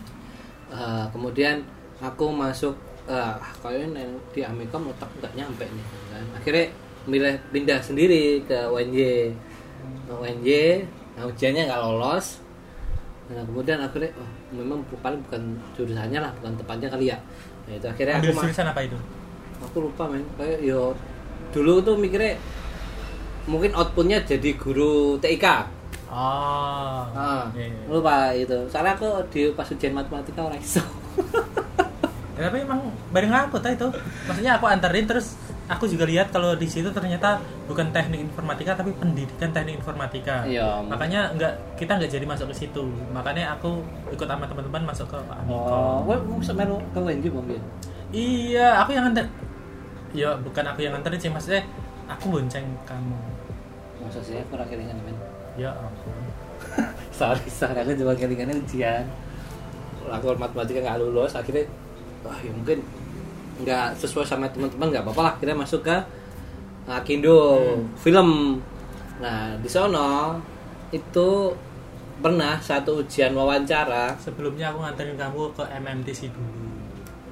Eh, 0.67 1.05
kemudian 1.15 1.63
aku 2.03 2.27
masuk 2.27 2.75
eh 3.07 3.33
kayaknya 3.63 4.03
yang 4.03 4.13
di 4.35 4.41
Amikom 4.43 4.91
otak 4.91 5.07
nggak 5.23 5.31
nyampe 5.39 5.63
nih 5.63 5.85
kan. 6.11 6.25
akhirnya 6.35 6.65
milih 7.07 7.35
pindah 7.55 7.79
sendiri 7.79 8.43
ke 8.43 8.67
UNJ 8.67 9.31
UNJ 10.11 10.47
nah 11.15 11.23
ujiannya 11.23 11.63
nggak 11.71 11.81
lolos. 11.87 12.43
Nah 13.31 13.43
kemudian 13.47 13.79
akhirnya 13.79 14.11
oh 14.19 14.29
memang 14.51 14.83
paling 14.99 15.23
bukan 15.23 15.55
jurusannya 15.79 16.19
lah 16.19 16.31
bukan 16.35 16.53
tempatnya 16.59 16.87
kali 16.91 17.05
ya. 17.15 17.17
Nah 17.63 17.73
itu 17.79 17.87
akhirnya 17.87 18.19
aku 18.19 18.23
ambil 18.27 18.35
ma- 18.35 18.43
jurusan 18.51 18.67
apa 18.67 18.81
itu? 18.83 18.97
Aku 19.63 19.77
lupa 19.87 20.03
men. 20.11 20.23
Kayak 20.35 20.59
yo 20.67 20.81
dulu 21.55 21.79
tuh 21.79 21.95
mikirnya 21.95 22.35
mungkin 23.47 23.71
outputnya 23.71 24.19
jadi 24.27 24.51
guru 24.59 25.15
TIK 25.23 25.45
oh 26.07 27.01
Ah, 27.09 27.47
iya, 27.51 27.67
iya. 27.67 27.83
lupa 27.87 28.31
itu 28.31 28.57
soalnya 28.67 28.93
aku 28.93 29.07
di 29.27 29.51
pas 29.51 29.65
ujian 29.65 29.91
matematika 29.91 30.41
orang 30.41 30.59
iso 30.59 30.81
Ya, 32.37 32.45
tapi 32.45 32.61
emang 32.61 32.77
bareng 33.09 33.33
aku 33.33 33.57
tadi 33.57 33.73
itu 33.73 33.89
maksudnya 34.23 34.61
aku 34.61 34.69
anterin 34.69 35.09
terus 35.09 35.33
aku 35.65 35.83
juga 35.83 36.05
lihat 36.05 36.29
kalau 36.29 36.53
di 36.53 36.63
situ 36.63 36.85
ternyata 36.87 37.41
bukan 37.65 37.89
teknik 37.89 38.21
informatika 38.23 38.77
tapi 38.77 38.93
pendidikan 38.93 39.49
teknik 39.49 39.81
informatika 39.81 40.45
Iya. 40.45 40.85
makanya 40.85 41.33
nggak 41.33 41.53
kita 41.75 41.97
nggak 41.97 42.11
jadi 42.13 42.23
masuk 42.23 42.53
ke 42.53 42.61
situ 42.61 42.85
makanya 43.09 43.57
aku 43.57 43.81
ikut 44.07 44.23
sama 44.23 44.45
teman-teman 44.45 44.85
masuk 44.85 45.09
ke 45.09 45.17
Amikom 45.17 45.73
Oh, 45.73 45.97
gue 46.05 46.15
mau 46.21 46.37
melu 46.37 46.77
ke 46.87 46.99
UNJ 47.01 47.25
mobil. 47.27 47.57
iya 48.13 48.85
aku 48.85 48.93
yang 48.93 49.09
nganter 49.09 49.25
ya 50.13 50.37
bukan 50.37 50.61
aku 50.63 50.79
yang 50.79 50.93
nganterin 50.93 51.17
sih 51.17 51.31
maksudnya 51.33 51.65
aku 52.05 52.31
bonceng 52.31 52.69
kamu 52.85 53.17
Masa 53.97 54.21
sih 54.21 54.37
aku 54.37 54.53
kelingan 54.61 54.93
men. 55.01 55.17
Ya 55.57 55.71
ampun 55.73 56.13
Sorry, 57.17 57.41
sorry 57.47 57.73
aku 57.75 57.97
cuma 57.97 58.13
kelingannya 58.13 58.53
ujian. 58.55 59.01
Aku 60.07 60.29
matematika 60.35 60.79
nggak 60.79 61.01
lulus, 61.01 61.33
akhirnya 61.33 61.65
wah 62.21 62.37
ya 62.37 62.49
mungkin 62.49 62.77
nggak 63.57 63.97
sesuai 63.97 64.21
sama 64.21 64.45
teman-teman 64.47 64.93
nggak 64.93 65.01
apa-apa 65.01 65.21
lah. 65.23 65.33
Akhirnya 65.33 65.57
masuk 65.57 65.81
ke 65.81 65.97
Akindo 66.85 67.57
film. 67.97 68.61
Nah 69.17 69.57
di 69.57 69.65
sono 69.65 70.37
itu 70.89 71.29
pernah 72.17 72.57
satu 72.57 73.01
ujian 73.01 73.33
wawancara. 73.33 74.13
sebelumnya 74.17 74.69
aku 74.69 74.81
nganterin 74.81 75.13
kamu 75.13 75.41
ke 75.51 75.63
MMTC 75.67 76.29
dulu 76.29 76.65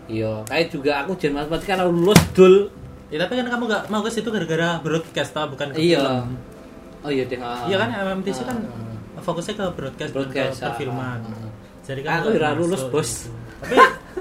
Iya, 0.05 0.45
kayak 0.45 0.69
juga 0.69 1.01
aku 1.01 1.13
ujian 1.13 1.33
matematika 1.33 1.81
lulus 1.81 2.21
dul. 2.31 2.69
ya 3.09 3.17
tapi 3.17 3.37
kan 3.37 3.45
kamu 3.47 3.63
nggak 3.65 3.83
mau 3.87 4.01
ke 4.01 4.09
situ 4.09 4.29
gara-gara 4.29 4.77
broadcast 4.79 5.29
tau 5.31 5.45
bukan 5.47 5.69
ke 5.71 5.77
Iya. 5.79 6.01
film 6.01 6.25
Oh 7.05 7.11
iya 7.11 7.23
deh. 7.23 7.37
ah. 7.37 7.63
Iya 7.63 7.77
kan 7.77 7.89
MMTC 7.93 8.39
kan 8.43 8.57
Ah, 9.15 9.21
fokusnya 9.21 9.53
ke 9.53 9.65
broadcast, 9.71 10.11
Broadcast, 10.11 10.57
ke 10.57 10.59
ah, 10.59 10.67
perfilman. 10.67 11.19
ah, 11.21 11.37
ah. 11.37 11.51
Jadi 11.81 11.99
Aku 12.01 12.09
kan 12.27 12.33
ira 12.33 12.49
masuk 12.49 12.59
lulus, 12.59 12.83
Bos. 12.89 13.09
gitu. 13.21 13.31
Tapi 13.55 13.75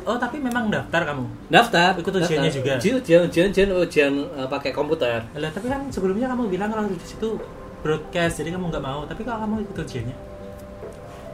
oh 0.04 0.16
tapi 0.16 0.36
memang 0.38 0.64
daftar 0.68 1.02
kamu. 1.04 1.24
daftar 1.48 1.90
Ikut 1.96 2.12
ujiannya 2.14 2.50
daftar. 2.52 2.60
juga? 2.60 2.72
ujian 2.78 3.20
ujian 3.26 3.46
ujian 3.50 3.68
ujian, 3.74 4.12
eh, 4.30 4.46
pakai 4.46 4.70
komputer 4.70 5.24
Lah 5.34 5.50
tapi 5.50 5.66
kan 5.66 5.80
sebelumnya 5.88 6.28
kamu 6.28 6.46
bilang 6.46 6.68
kalau 6.68 6.84
di 6.86 6.94
situ 7.00 7.40
broadcast 7.80 8.38
jadi 8.38 8.52
kamu 8.52 8.70
nggak 8.70 8.84
mau. 8.84 9.02
Tapi 9.04 9.20
kalau 9.20 9.38
kamu 9.42 9.54
ikut 9.64 9.76
ujiannya, 9.76 10.16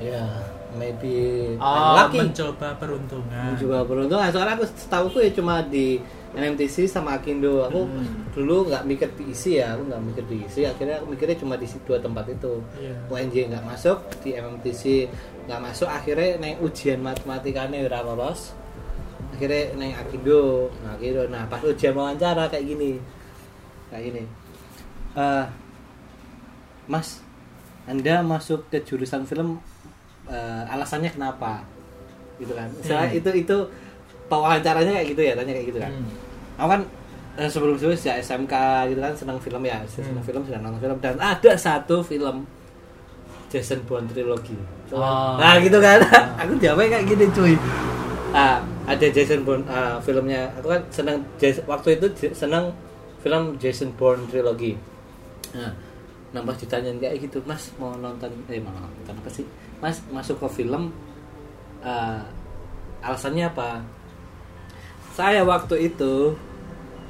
ya 0.00 0.24
maybe 0.72 1.14
I'm 1.58 1.60
oh, 1.60 1.92
lucky 1.98 2.18
mencoba 2.22 2.68
peruntungan. 2.78 3.50
juga 3.58 3.82
beruntung 3.84 4.16
Ah, 4.16 4.30
soalnya 4.30 4.54
aku 4.54 4.64
setahu 4.70 5.06
ya 5.18 5.30
cuma 5.30 5.60
di 5.62 5.98
NMTC 6.30 6.86
sama 6.86 7.18
Akindo. 7.18 7.66
Aku 7.66 7.84
Hmm. 7.84 8.30
dulu 8.30 8.70
nggak 8.70 8.86
mikir 8.86 9.08
diisi 9.14 9.58
ya 9.58 9.74
aku 9.74 9.90
nggak 9.90 10.02
mikir 10.04 10.24
diisi 10.26 10.62
akhirnya 10.62 11.02
aku 11.02 11.10
mikirnya 11.10 11.36
cuma 11.36 11.54
di 11.54 11.66
dua 11.82 11.98
tempat 11.98 12.24
itu. 12.28 12.62
Iya. 12.76 12.94
UNJ 13.10 13.34
nggak 13.50 13.64
masuk 13.64 13.98
di 14.22 14.30
MMTC 14.32 15.10
nggak 15.44 15.60
masuk 15.60 15.88
akhirnya 15.88 16.38
naik 16.38 16.58
ujian 16.60 17.00
matematikanya 17.00 17.82
ora 17.82 18.00
lolos. 18.00 18.54
Akhirnya 19.30 19.74
naik 19.74 19.96
Akindo. 19.98 20.70
Nah 20.80 20.94
Akindo 20.94 21.22
nah 21.26 21.42
pas 21.46 21.58
ujian 21.60 21.92
wawancara 21.92 22.46
kayak 22.46 22.66
gini. 22.66 23.02
Kayak 23.90 24.02
gini. 24.06 24.22
Eh, 25.18 25.44
Mas 26.86 27.22
Anda 27.86 28.22
masuk 28.22 28.70
ke 28.70 28.78
jurusan 28.80 29.26
film 29.26 29.58
eh, 30.26 30.62
alasannya 30.70 31.10
kenapa? 31.10 31.66
Gitu 32.38 32.54
kan. 32.54 32.70
Misalnya 32.70 33.08
Hmm. 33.08 33.18
itu 33.18 33.30
itu 33.36 33.58
wawancaranya 34.36 34.92
kayak 34.94 35.08
gitu 35.08 35.22
ya 35.22 35.32
tanya 35.34 35.52
kayak 35.52 35.68
gitu 35.68 35.78
kan. 35.78 35.90
Hmm. 35.90 36.08
aku 36.54 36.68
kan 36.68 36.80
eh, 37.36 37.48
sebelum 37.48 37.74
sebelum 37.74 37.96
sejak 37.96 38.16
SMK 38.20 38.54
gitu 38.88 39.00
kan 39.00 39.12
senang 39.14 39.38
film 39.38 39.62
ya 39.62 39.80
senang 39.86 40.14
Hmm. 40.14 40.22
film 40.22 40.42
senang 40.44 40.62
nonton 40.62 40.80
film. 40.80 40.96
Dan 40.98 41.16
ada 41.16 41.52
satu 41.56 42.00
film 42.00 42.46
Jason 43.48 43.82
Bourne 43.82 44.06
trilogy 44.06 44.54
Oh. 44.90 45.38
nah 45.38 45.54
gitu 45.56 45.78
kan. 45.78 46.02
Ah. 46.04 46.34
aku 46.42 46.58
jawabnya 46.58 46.98
kayak 46.98 47.06
gini 47.08 47.24
cuy. 47.30 47.54
Ah 48.30 48.58
ada 48.84 49.06
Jason 49.06 49.42
Bourne 49.42 49.62
ah, 49.66 49.98
filmnya. 49.98 50.50
Aku 50.58 50.66
kan 50.68 50.82
senang 50.90 51.22
waktu 51.64 51.88
itu 51.96 52.06
senang 52.30 52.74
film 53.18 53.54
Jason 53.56 53.90
Bourne 53.94 54.26
trilogy 54.26 54.74
nah 55.50 55.66
nah 56.30 56.38
pas 56.40 56.54
ditanyain 56.54 56.94
kayak 56.96 57.18
gitu. 57.20 57.42
Mas 57.42 57.70
mau 57.74 57.90
nonton 57.92 58.30
eh 58.46 58.58
mau 58.58 58.70
nonton 58.70 59.14
apa 59.14 59.30
sih? 59.30 59.42
Mas 59.78 59.98
masuk 60.10 60.38
ke 60.38 60.62
film 60.62 60.90
ah, 61.80 62.22
alasannya 63.00 63.46
apa 63.46 63.82
saya 65.20 65.44
waktu 65.44 65.92
itu 65.92 66.32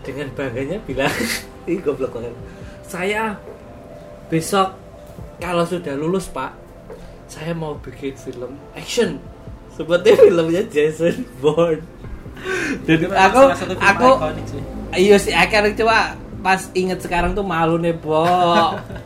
dengan 0.02 0.26
bangganya 0.34 0.82
bilang 0.82 1.14
ih 1.70 1.78
goblok 1.78 2.18
banget. 2.18 2.34
Saya 2.90 3.38
besok 4.26 4.74
kalau 5.38 5.62
sudah 5.62 5.94
lulus 5.94 6.26
pak 6.26 6.50
saya 7.30 7.54
mau 7.54 7.78
bikin 7.78 8.18
film 8.18 8.58
action. 8.74 9.22
Seperti 9.78 10.10
filmnya 10.26 10.66
Jason 10.66 11.22
Bourne. 11.38 11.86
Dan 12.82 13.06
memang 13.06 13.30
aku 13.30 13.42
aku 13.78 14.08
iya 14.98 15.14
sih 15.14 15.30
akhirnya 15.30 15.78
coba 15.78 16.18
pas 16.42 16.66
inget 16.74 16.98
sekarang 16.98 17.38
tuh 17.38 17.46
malu 17.46 17.78
nih 17.78 17.94
bo. 17.94 18.26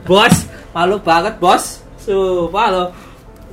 Bos 0.08 0.48
malu 0.72 0.96
banget 0.96 1.36
bos. 1.36 1.84
Sumpah 2.00 2.66
lo 2.72 2.84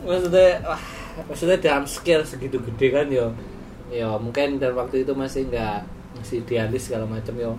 maksudnya 0.08 0.64
wah, 0.64 0.82
maksudnya 1.28 1.58
dalam 1.60 1.84
skill 1.84 2.24
segitu 2.24 2.56
gede 2.72 2.88
kan 2.88 3.08
yo 3.12 3.36
yo 3.92 4.16
mungkin 4.18 4.56
dan 4.58 4.72
waktu 4.74 5.04
itu 5.04 5.12
masih 5.12 5.52
nggak 5.52 5.84
masih 6.16 6.40
idealis 6.42 6.88
segala 6.88 7.06
macam 7.06 7.36
yo 7.36 7.54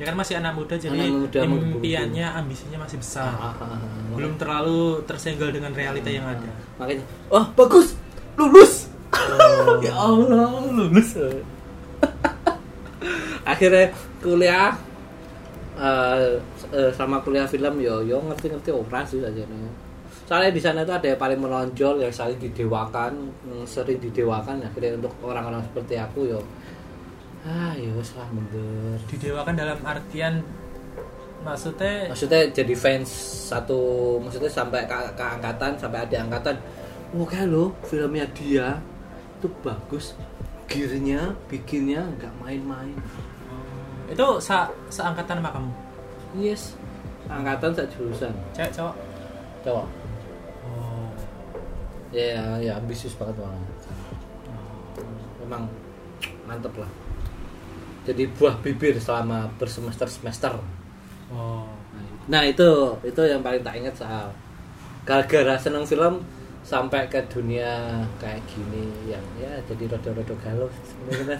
Ya 0.00 0.08
kan 0.10 0.18
masih 0.18 0.34
anak 0.40 0.56
muda 0.58 0.74
jadi 0.74 0.98
Anak 0.98 1.30
muda, 1.30 1.38
impiannya, 1.46 2.26
ambisinya 2.26 2.80
masih 2.82 2.98
besar. 2.98 3.28
Ah, 3.38 3.54
ah, 3.54 3.70
ah, 3.70 3.76
ah. 3.76 4.10
Belum 4.16 4.34
terlalu 4.34 4.98
tersenggol 5.06 5.54
dengan 5.54 5.70
realita 5.70 6.10
yang 6.10 6.26
ada. 6.26 6.48
makanya 6.80 7.04
oh 7.30 7.44
bagus 7.54 7.94
lulus 8.34 8.90
Oh. 9.12 9.76
ya 9.86 9.92
Allah 9.92 10.72
lulus 10.72 11.14
akhirnya 13.52 13.92
kuliah 14.24 14.72
eh, 15.76 16.40
eh, 16.72 16.90
sama 16.96 17.20
kuliah 17.20 17.44
film 17.44 17.76
yo 17.78 18.00
yo 18.00 18.24
ngerti-ngerti 18.24 18.72
operasi 18.72 19.20
aja 19.20 19.44
nih 19.44 19.91
soalnya 20.32 20.48
di 20.48 20.64
sana 20.64 20.80
itu 20.80 20.96
ada 20.96 21.12
yang 21.12 21.20
paling 21.20 21.44
menonjol 21.44 22.00
yang 22.00 22.08
saling 22.08 22.40
didewakan 22.40 23.12
yang 23.44 23.68
sering 23.68 24.00
didewakan. 24.00 24.64
Akhirnya 24.64 24.96
untuk 24.96 25.12
orang-orang 25.20 25.60
seperti 25.60 26.00
aku 26.00 26.24
yo. 26.24 26.40
Ah 27.44 27.76
yo 27.76 27.92
wes 28.00 28.16
lah 28.16 28.24
mundur. 28.32 28.96
Didewakan 29.12 29.60
dalam 29.60 29.76
artian 29.84 30.40
maksudnya 31.44 32.08
maksudnya 32.08 32.48
jadi 32.48 32.72
fans 32.72 33.12
satu 33.52 34.16
maksudnya 34.24 34.48
sampai 34.48 34.88
ke, 34.88 34.96
ke 35.12 35.20
angkatan 35.20 35.76
sampai 35.76 36.00
ada 36.00 36.16
angkatan. 36.24 36.56
Wah 37.12 37.28
kayak 37.28 37.52
lo 37.52 37.76
filmnya 37.84 38.24
dia 38.32 38.80
itu 39.36 39.52
bagus. 39.60 40.16
Gearnya 40.64 41.36
bikinnya 41.52 42.08
nggak 42.16 42.32
main-main. 42.40 42.96
Itu 44.08 44.40
sa 44.40 44.64
seangkatan 44.88 45.44
sama 45.44 45.52
kamu. 45.52 45.72
yes. 46.40 46.72
Angkatan 47.28 47.76
sak 47.76 47.92
jurusan 47.92 48.32
Cewek 48.56 48.72
cowok. 48.72 48.96
cowok. 49.60 50.01
Ya 52.12 52.60
ya 52.60 52.76
ambisius 52.76 53.16
banget 53.16 53.40
banget 53.40 53.72
memang 55.42 55.66
mantep 56.46 56.72
lah. 56.78 56.90
Jadi 58.02 58.26
buah 58.34 58.58
bibir 58.60 58.98
selama 58.98 59.50
bersemester 59.58 60.06
semester 60.06 60.52
oh. 61.32 61.66
Nah 62.30 62.42
itu 62.46 62.68
itu 63.02 63.20
yang 63.26 63.42
paling 63.42 63.64
tak 63.64 63.74
ingat 63.78 63.94
soal. 63.98 64.30
Gara-gara 65.02 65.58
seneng 65.58 65.82
film 65.82 66.22
sampai 66.62 67.10
ke 67.10 67.18
dunia 67.26 67.98
kayak 68.22 68.38
gini 68.46 68.86
yang 69.10 69.22
ya 69.34 69.50
jadi 69.66 69.90
rodo-rodo 69.90 70.30
galau 70.38 70.70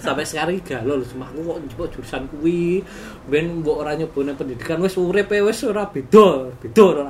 sampai 0.03 0.27
sekarang 0.27 0.59
galau 0.67 0.99
lho 0.99 1.07
semua 1.07 1.31
aku 1.31 1.47
kok 1.47 1.59
njupuk 1.63 1.89
jurusan 1.95 2.23
kuwi. 2.27 2.83
Ben 3.31 3.63
mbok 3.63 3.87
ora 3.87 3.95
nyobone 3.95 4.35
pendidikan 4.35 4.83
wis 4.83 4.99
urip 4.99 5.31
e 5.31 5.39
wis 5.39 5.63
ora 5.63 5.87
beda 5.87 6.51
beda 6.59 6.83
ora. 6.83 7.07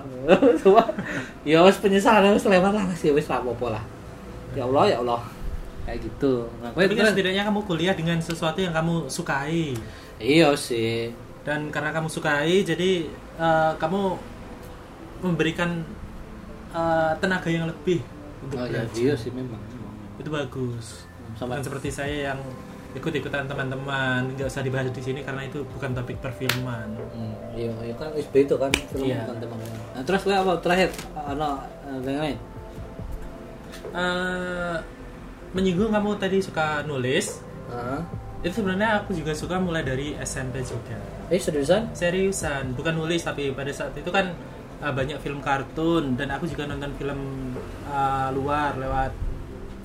Semua, 0.60 0.84
ya 1.48 1.64
wis 1.64 1.80
penyesalan 1.80 2.36
wis 2.36 2.44
lewat 2.44 2.72
lah 2.76 2.84
wis 2.92 3.00
ya 3.00 3.12
wis 3.16 3.26
ora 3.32 3.40
apa-apa 3.40 3.66
lah. 3.80 3.84
Ya 4.52 4.68
Allah 4.68 4.84
ya 4.92 4.96
Allah. 5.00 5.22
Kayak 5.82 5.98
gitu. 6.06 6.46
Nah, 6.62 6.70
tapi 6.70 6.94
kan 6.94 7.08
terus- 7.08 7.10
setidaknya 7.16 7.42
kamu 7.48 7.60
kuliah 7.66 7.94
dengan 7.96 8.20
sesuatu 8.20 8.60
yang 8.60 8.76
kamu 8.76 9.08
sukai. 9.08 9.72
Iya 10.20 10.52
sih. 10.54 11.10
Dan 11.42 11.72
karena 11.72 11.90
kamu 11.90 12.06
sukai 12.12 12.60
jadi 12.62 13.08
eh, 13.40 13.72
kamu 13.80 14.00
memberikan 15.26 15.82
eh, 16.72 17.12
tenaga 17.18 17.48
yang 17.48 17.66
lebih 17.66 18.00
untuk 18.40 18.56
oh 18.56 18.64
ya 18.64 18.82
belajar 18.82 18.96
iya 18.96 19.14
sih 19.14 19.30
memang 19.30 19.60
itu 20.14 20.28
bagus 20.28 21.06
Sama- 21.34 21.54
bukan 21.54 21.64
seperti 21.64 21.88
saya 21.88 22.16
yang 22.28 22.40
ikut-ikutan 22.92 23.48
teman-teman 23.48 24.28
nggak 24.30 24.44
usah 24.46 24.60
dibahas 24.60 24.88
di 24.88 25.00
sini 25.00 25.20
karena 25.20 25.40
itu 25.42 25.64
bukan 25.66 25.92
topik 25.92 26.18
perfilman 26.18 26.92
Hmm, 27.10 27.32
iya, 27.52 27.72
iya 27.80 27.94
kan 27.94 28.12
wis 28.12 28.28
beda 28.28 28.54
kan 28.58 28.68
film 28.86 29.06
Iya. 29.06 29.24
bukan 29.24 29.36
tema 29.38 29.56
lain. 29.56 29.76
Nah, 29.90 30.02
terus 30.02 30.20
gue 30.22 30.34
apa 30.34 30.52
terakhir 30.58 30.88
ono 31.16 31.50
eh, 31.82 31.98
yang 32.06 32.20
lain? 32.22 32.38
Eh, 33.92 34.76
menyinggung 35.52 35.88
kamu 35.90 36.16
tadi 36.16 36.38
suka 36.38 36.80
nulis 36.82 37.40
Heeh. 37.66 38.00
itu 38.42 38.54
sebenarnya 38.54 39.00
aku 39.00 39.12
juga 39.12 39.32
suka 39.32 39.56
mulai 39.56 39.80
dari 39.80 40.12
SMP 40.18 40.60
juga 40.60 40.96
Eh 41.28 41.36
seriusan? 41.38 41.92
seriusan 41.92 42.72
bukan 42.72 42.92
nulis 42.94 43.20
tapi 43.20 43.52
pada 43.52 43.68
saat 43.68 43.92
itu 43.94 44.08
kan 44.08 44.32
uh, 44.82 44.92
banyak 44.92 45.18
film 45.22 45.38
kartun 45.38 46.18
dan 46.18 46.34
aku 46.34 46.50
juga 46.50 46.66
nonton 46.66 46.90
film 46.98 47.20
uh, 47.86 48.28
luar 48.34 48.74
lewat 48.74 49.14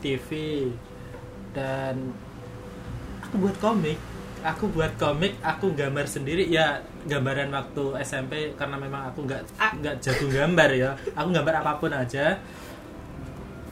TV 0.02 0.30
dan 1.54 2.12
aku 3.22 3.36
buat 3.38 3.58
komik. 3.62 4.00
Aku 4.46 4.70
buat 4.70 4.94
komik 5.02 5.38
aku 5.42 5.74
gambar 5.74 6.06
sendiri. 6.06 6.50
Ya 6.50 6.82
gambaran 7.06 7.54
waktu 7.54 8.02
SMP 8.06 8.54
karena 8.58 8.78
memang 8.78 9.10
aku 9.14 9.26
nggak 9.26 9.42
nggak 9.58 9.96
jago 10.02 10.28
gambar 10.30 10.70
ya. 10.74 10.92
Aku 11.18 11.30
gambar 11.34 11.62
apa 11.62 11.72
pun 11.78 11.92
aja. 11.94 12.38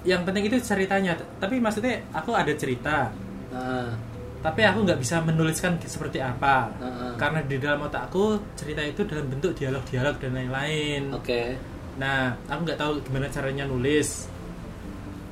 Yang 0.05 0.21
penting 0.25 0.43
itu 0.49 0.57
ceritanya. 0.61 1.17
Tapi 1.41 1.57
maksudnya 1.61 2.01
aku 2.13 2.33
ada 2.33 2.53
cerita. 2.53 3.09
Heeh. 3.53 4.14
Tapi 4.45 4.61
aku 4.61 4.85
nggak 4.85 4.99
bisa 5.01 5.25
menuliskan 5.25 5.73
seperti 5.81 6.21
apa 6.21 6.69
Heeh. 6.77 7.17
karena 7.17 7.41
di 7.41 7.57
dalam 7.57 7.81
otakku 7.81 8.37
cerita 8.53 8.85
itu 8.85 9.01
dalam 9.09 9.25
bentuk 9.25 9.57
dialog-dialog 9.57 10.21
dan 10.21 10.31
lain-lain 10.37 11.09
Oke. 11.17 11.57
nah 11.97 12.37
aku 12.45 12.59
nggak 12.61 12.77
tahu 12.77 13.01
gimana 13.01 13.25
caranya 13.33 13.65
nulis 13.65 14.29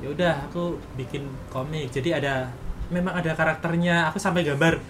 ya 0.02 0.10
udah 0.10 0.50
aku 0.50 0.82
bikin 0.98 1.30
komik 1.46 1.94
jadi 1.94 2.18
ada 2.18 2.34
memang 2.90 3.14
ada 3.14 3.32
karakternya 3.38 4.10
aku 4.10 4.18
sampai 4.18 4.42
gambar 4.42 4.82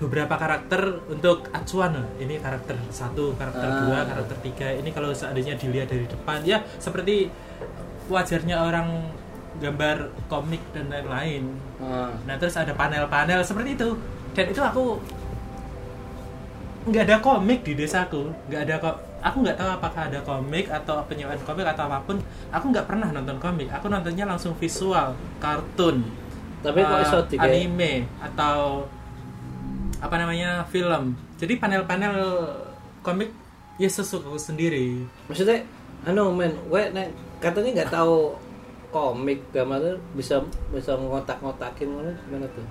beberapa 0.00 0.32
karakter 0.32 0.80
untuk 1.12 1.44
acuan 1.52 1.92
loh. 1.92 2.08
ini 2.16 2.40
karakter 2.40 2.72
satu 2.88 3.36
karakter 3.36 3.68
Ah. 3.68 3.78
dua 3.84 3.98
karakter 4.08 4.36
tiga 4.40 4.68
ini 4.72 4.88
kalau 4.94 5.12
seandainya 5.12 5.58
dilihat 5.60 5.92
dari 5.92 6.08
depan 6.08 6.40
ya 6.46 6.64
seperti 6.80 7.28
wajarnya 8.08 8.56
orang 8.64 8.88
gambar 9.58 10.14
komik 10.30 10.62
dan 10.70 10.86
lain-lain. 10.86 11.50
Heeh. 11.82 12.10
Nah 12.28 12.34
terus 12.38 12.54
ada 12.54 12.70
panel-panel 12.70 13.42
seperti 13.42 13.74
itu. 13.74 13.98
Dan 14.30 14.46
itu 14.54 14.62
aku 14.62 15.02
nggak 16.86 17.04
ada 17.10 17.16
komik 17.18 17.66
di 17.66 17.74
desaku. 17.74 18.30
Nggak 18.46 18.60
ada 18.68 18.74
kok 18.78 18.96
aku 19.20 19.36
nggak 19.42 19.56
tahu 19.58 19.70
apakah 19.74 20.02
ada 20.06 20.20
komik 20.22 20.66
atau 20.70 21.02
penyewaan 21.10 21.40
komik 21.42 21.66
atau 21.66 21.90
apa 21.90 21.98
pun. 22.06 22.16
Aku 22.54 22.70
nggak 22.70 22.86
pernah 22.86 23.10
nonton 23.10 23.36
komik. 23.42 23.68
Aku 23.74 23.90
nontonnya 23.90 24.24
langsung 24.24 24.54
visual 24.54 25.18
kartun. 25.42 26.06
Tapi 26.60 26.80
kok 26.84 26.98
eh, 27.00 27.24
digawe- 27.34 27.48
anime 27.50 28.06
atau 28.20 28.86
apa 30.00 30.14
namanya 30.16 30.64
film. 30.68 31.16
Jadi 31.36 31.60
panel-panel 31.60 32.16
komik 33.04 33.32
ya 33.80 33.88
sesuatu 33.88 34.36
sendiri. 34.36 35.04
Maksudnya 35.28 35.64
anu 36.04 36.32
men, 36.32 36.52
gue 36.52 36.82
nek 36.92 37.12
katanya 37.40 37.80
nggak 37.80 37.92
tahu 37.92 38.36
komik 38.90 39.40
gambar 39.50 39.78
tuh 39.80 39.96
bisa 40.12 40.42
bisa 40.70 40.94
ngotak-ngotakin 40.94 41.88
mana 41.88 42.12
gimana 42.26 42.46
tuh? 42.50 42.66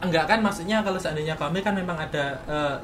enggak 0.00 0.24
kan 0.26 0.40
maksudnya 0.40 0.80
kalau 0.80 0.96
seandainya 0.96 1.34
komik 1.34 1.60
kan 1.60 1.72
memang 1.72 1.92
ada 1.94 2.24
eh, 2.44 2.76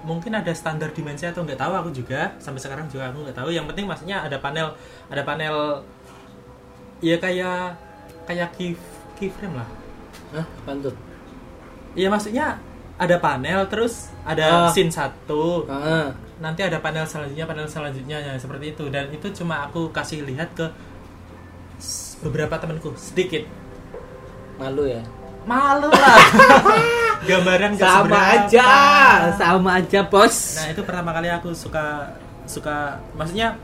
mungkin 0.00 0.32
ada 0.32 0.48
standar 0.50 0.88
dimensi 0.90 1.24
atau 1.24 1.44
nggak 1.44 1.56
tahu 1.56 1.72
aku 1.76 1.90
juga 1.92 2.32
sampai 2.36 2.56
sekarang 2.56 2.88
juga 2.88 3.08
aku 3.08 3.20
nggak 3.20 3.36
tahu 3.36 3.52
yang 3.52 3.68
penting 3.68 3.84
maksudnya 3.84 4.24
ada 4.24 4.40
panel 4.40 4.72
ada 5.08 5.22
panel 5.22 5.84
ya 7.00 7.16
kayak 7.16 7.76
kayak 8.24 8.48
key 8.54 8.72
keyframe 9.14 9.56
lah 9.56 9.68
Hah, 10.32 10.46
apaan 10.64 10.80
tuh? 10.80 10.94
ya 11.92 12.08
maksudnya 12.08 12.56
ada 12.96 13.16
panel 13.18 13.64
terus 13.66 14.08
ada 14.22 14.68
Ah. 14.68 14.72
scene 14.72 14.88
satu 14.88 15.68
Heeh. 15.68 16.06
nanti 16.38 16.64
ada 16.64 16.80
panel 16.80 17.04
selanjutnya 17.04 17.44
panel 17.44 17.68
selanjutnya 17.68 18.16
ya, 18.20 18.32
seperti 18.36 18.72
itu 18.72 18.88
dan 18.88 19.08
itu 19.08 19.28
cuma 19.34 19.68
aku 19.68 19.88
kasih 19.90 20.24
lihat 20.24 20.48
ke 20.54 20.64
beberapa 22.20 22.54
temanku 22.54 22.92
sedikit 22.94 23.44
Malu 24.56 24.84
ya. 24.84 25.00
malu 25.40 25.88
lah 25.88 26.20
gambaran 27.28 27.74
nggak 27.74 27.80
Sama 27.82 28.04
seberapa. 28.04 28.20
aja, 28.36 28.68
sama 29.34 29.70
aja 29.74 30.00
bos. 30.04 30.36
nah 30.54 30.68
itu 30.68 30.82
pertama 30.82 31.10
kali 31.10 31.28
aku 31.28 31.48
suka 31.50 32.12
suka 32.44 33.00
maksudnya 33.14 33.56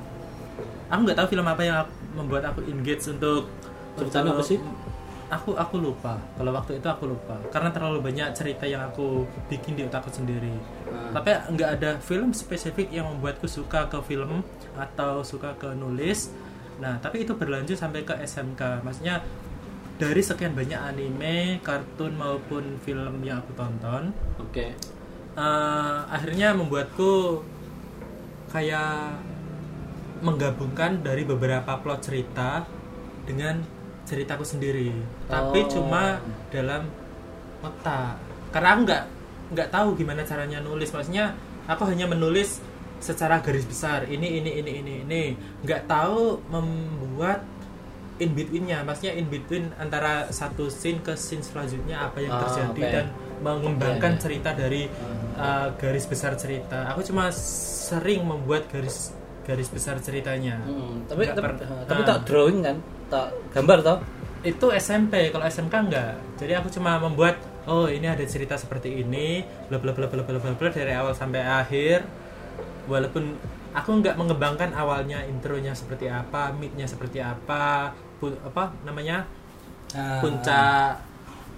aku 0.86 1.00
nggak 1.02 1.16
tahu 1.16 1.28
film 1.28 1.44
apa 1.44 1.62
yang 1.62 1.76
aku- 1.78 1.96
membuat 2.14 2.42
aku 2.46 2.64
engage 2.64 3.04
untuk 3.06 3.44
Ceritanya 3.94 4.32
untuk- 4.32 4.36
apa 4.38 4.42
sih? 4.46 4.58
aku 5.26 5.52
aku 5.52 5.76
lupa 5.76 6.16
kalau 6.32 6.48
waktu 6.50 6.78
itu 6.78 6.86
aku 6.86 7.04
lupa 7.06 7.34
karena 7.50 7.68
terlalu 7.68 7.98
banyak 8.00 8.30
cerita 8.32 8.62
yang 8.62 8.86
aku 8.86 9.26
bikin 9.46 9.74
di 9.74 9.82
otakku 9.82 10.08
sendiri 10.08 10.54
Ah. 10.86 11.12
tapi 11.12 11.28
nggak 11.50 11.70
ada 11.76 11.90
film 11.98 12.30
spesifik 12.30 12.88
yang 12.88 13.04
membuatku 13.06 13.44
suka 13.44 13.84
ke 13.84 13.98
film 14.02 14.40
atau 14.74 15.20
suka 15.20 15.52
ke 15.56 15.66
nulis 15.72 16.30
nah 16.76 17.00
tapi 17.00 17.24
itu 17.24 17.32
berlanjut 17.32 17.76
sampai 17.76 18.04
ke 18.04 18.12
SMK 18.20 18.84
maksudnya 18.84 19.24
dari 19.96 20.20
sekian 20.20 20.52
banyak 20.52 20.76
anime 20.76 21.56
kartun 21.64 22.12
maupun 22.14 22.76
film 22.84 23.24
yang 23.24 23.40
aku 23.40 23.56
tonton 23.56 24.12
Oke. 24.36 24.76
eh, 25.36 25.98
akhirnya 26.06 26.52
membuatku 26.52 27.40
kayak 28.52 29.16
menggabungkan 30.20 31.04
dari 31.04 31.24
beberapa 31.24 31.76
plot 31.80 32.00
cerita 32.04 32.64
dengan 33.28 33.60
ceritaku 34.06 34.44
sendiri 34.46 34.92
tapi 35.26 35.64
Oh. 35.66 35.68
cuma 35.68 36.20
dalam 36.48 36.88
otak 37.60 38.16
karena 38.54 38.68
aku 38.72 38.80
nggak 38.86 39.04
nggak 39.52 39.68
tahu 39.72 39.88
gimana 39.98 40.22
caranya 40.22 40.62
nulis 40.62 40.88
maksudnya 40.92 41.34
aku 41.66 41.82
hanya 41.90 42.06
menulis 42.06 42.62
secara 42.98 43.38
garis 43.38 43.62
besar 43.62 44.04
ini 44.04 44.40
ini 44.40 44.50
ini 44.56 44.72
ini 44.74 44.92
ini 45.02 45.22
nggak 45.60 45.84
tahu 45.84 46.40
membuat 46.48 47.44
in 48.16 48.32
betweennya 48.32 48.80
maksudnya 48.80 49.12
in 49.12 49.26
between 49.26 49.68
antara 49.76 50.30
satu 50.30 50.66
scene 50.68 50.98
ke 50.98 51.12
scene 51.14 51.40
selanjutnya 51.40 52.00
apa 52.02 52.18
yang 52.18 52.32
Ah, 52.32 52.40
terjadi 52.42 52.80
oke. 52.80 52.88
dan 52.90 53.06
mengembangkan 53.38 54.12
oke. 54.14 54.22
cerita 54.22 54.50
dari 54.50 54.88
uh, 55.36 55.68
garis 55.76 56.04
besar 56.04 56.32
cerita 56.34 56.88
aku 56.88 57.04
cuma 57.04 57.28
sering 57.28 58.24
membuat 58.24 58.64
garis 58.66 59.12
garis 59.42 59.68
besar 59.68 60.00
ceritanya 60.00 60.58
Hmm, 60.58 61.04
tapi 61.06 61.28
tapi, 61.28 61.38
per- 61.38 61.60
tapi 61.86 62.00
tak 62.02 62.18
drawing 62.24 62.60
kan? 62.60 62.76
Tak 63.06 63.30
gambar 63.52 63.78
toh? 63.80 63.98
itu 64.42 64.66
SMP 64.72 65.28
kalau 65.28 65.44
SMK 65.44 65.74
enggak 65.76 66.12
jadi 66.34 66.52
aku 66.56 66.70
cuma 66.70 66.96
membuat 66.96 67.36
oh 67.64 67.84
ini 67.84 68.06
ada 68.06 68.22
cerita 68.24 68.54
seperti 68.54 68.96
ini 68.96 69.42
bla 69.66 69.76
bla 69.76 69.90
bla 69.90 70.06
bla 70.06 70.22
bla 70.22 70.38
bla 70.40 70.68
dari 70.68 70.90
awal 70.90 71.12
sampai 71.12 71.42
akhir 71.42 72.00
walaupun 72.86 73.34
aku 73.70 73.90
nggak 74.00 74.16
mengembangkan 74.16 74.72
awalnya 74.72 75.20
intronya 75.26 75.76
seperti 75.76 76.08
apa 76.08 76.50
midnya 76.56 76.88
seperti 76.88 77.20
apa 77.20 77.92
pu- 78.18 78.40
apa 78.42 78.72
namanya 78.82 79.26
Ah, 79.94 80.18
puncak 80.18 80.98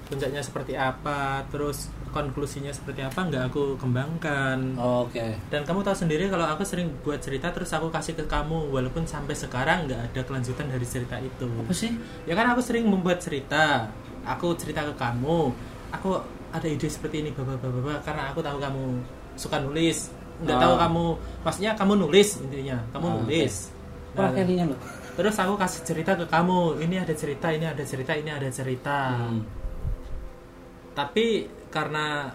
puncaknya 0.08 0.40
seperti 0.40 0.72
apa 0.72 1.44
terus 1.52 1.92
konklusinya 2.08 2.72
seperti 2.72 3.04
apa 3.04 3.28
nggak 3.28 3.52
aku 3.52 3.76
kembangkan. 3.76 4.76
Oh, 4.80 5.04
Oke. 5.04 5.36
dan 5.52 5.64
kamu 5.68 5.84
tahu 5.84 5.92
sendiri 5.92 6.32
kalau 6.32 6.48
aku 6.48 6.64
sering 6.64 6.88
buat 7.04 7.20
cerita 7.20 7.52
terus 7.52 7.68
aku 7.76 7.92
kasih 7.92 8.16
ke 8.16 8.24
kamu 8.24 8.72
walaupun 8.72 9.04
sampai 9.04 9.36
sekarang 9.36 9.84
nggak 9.84 10.00
ada 10.12 10.20
kelanjutan 10.24 10.64
dari 10.72 10.86
cerita 10.88 11.20
itu. 11.20 11.44
Apa 11.60 11.72
sih? 11.76 11.92
ya 12.24 12.32
kan 12.32 12.48
aku 12.52 12.64
sering 12.64 12.88
membuat 12.88 13.20
cerita. 13.20 13.92
Aku 14.24 14.56
cerita 14.56 14.80
ke 14.88 14.96
kamu. 14.96 15.52
Aku 15.92 16.16
ada 16.52 16.64
ide 16.68 16.88
seperti 16.88 17.20
ini 17.20 17.30
bapak 17.36 17.60
bapak 17.60 18.00
karena 18.08 18.32
aku 18.32 18.40
tahu 18.40 18.56
kamu 18.56 18.84
suka 19.36 19.60
nulis 19.60 20.08
nggak 20.38 20.54
Ah. 20.54 20.62
tahu 20.62 20.74
kamu 20.76 21.04
maksudnya 21.40 21.72
kamu 21.74 21.92
nulis 21.98 22.28
intinya 22.40 22.78
kamu 22.90 23.06
Ah, 23.06 23.14
nulis. 23.18 23.54
Wah, 24.14 24.30
Nah, 24.30 24.64
loh. 24.64 24.78
terus 25.14 25.36
aku 25.36 25.54
kasih 25.54 25.80
cerita 25.84 26.12
ke 26.12 26.24
kamu 26.24 26.58
ini 26.80 26.96
ada 26.96 27.12
cerita 27.12 27.48
ini 27.48 27.64
ada 27.64 27.82
cerita 27.82 28.12
ini 28.12 28.30
ada 28.30 28.48
cerita. 28.48 28.98
Hmm. 29.14 29.42
tapi 30.94 31.46
karena 31.68 32.26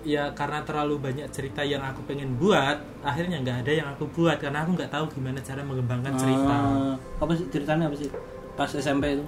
ya 0.00 0.32
karena 0.32 0.64
terlalu 0.64 0.96
banyak 0.98 1.28
cerita 1.28 1.60
yang 1.60 1.84
aku 1.84 2.00
pengen 2.02 2.32
buat 2.34 2.80
akhirnya 3.00 3.36
nggak 3.38 3.58
ada 3.60 3.72
yang 3.74 3.88
aku 3.90 4.08
buat 4.08 4.40
karena 4.40 4.64
aku 4.64 4.72
nggak 4.72 4.88
tahu 4.88 5.04
gimana 5.12 5.36
cara 5.38 5.60
mengembangkan 5.60 6.16
cerita. 6.16 6.56
Ah, 6.56 6.94
apa 7.18 7.32
sih 7.34 7.44
ceritanya 7.52 7.84
apa 7.84 7.96
sih? 7.96 8.08
Pas 8.56 8.70
SMP 8.70 9.12
itu. 9.12 9.24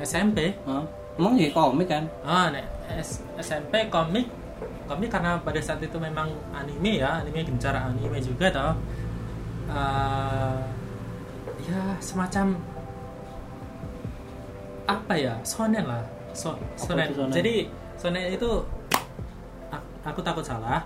SMP 0.00 0.50
Ah, 0.64 0.82
emang 1.14 1.38
ya 1.38 1.50
komik 1.52 1.86
kan? 1.86 2.10
Oh 2.22 2.50
nek 2.50 2.66
S- 2.98 3.22
SMP 3.38 3.86
komik 3.86 4.26
komik 4.84 5.08
karena 5.08 5.38
pada 5.38 5.58
saat 5.58 5.78
itu 5.78 5.96
memang 5.96 6.26
anime 6.50 6.98
ya 6.98 7.20
anime 7.20 7.42
gencar 7.42 7.74
anime 7.74 8.18
juga 8.18 8.48
toh 8.48 8.74
Eh, 9.64 10.58
ya 11.62 11.80
semacam 11.96 12.58
apa 14.84 15.14
ya 15.14 15.34
sonen 15.42 15.86
lah 15.86 16.02
so, 16.32 16.52
sonen. 16.74 17.08
itu 17.08 17.14
shonen? 17.16 17.32
jadi 17.32 17.54
sonen 17.94 18.24
itu 18.28 18.50
aku, 19.70 19.86
aku 20.04 20.20
takut 20.20 20.44
salah 20.44 20.84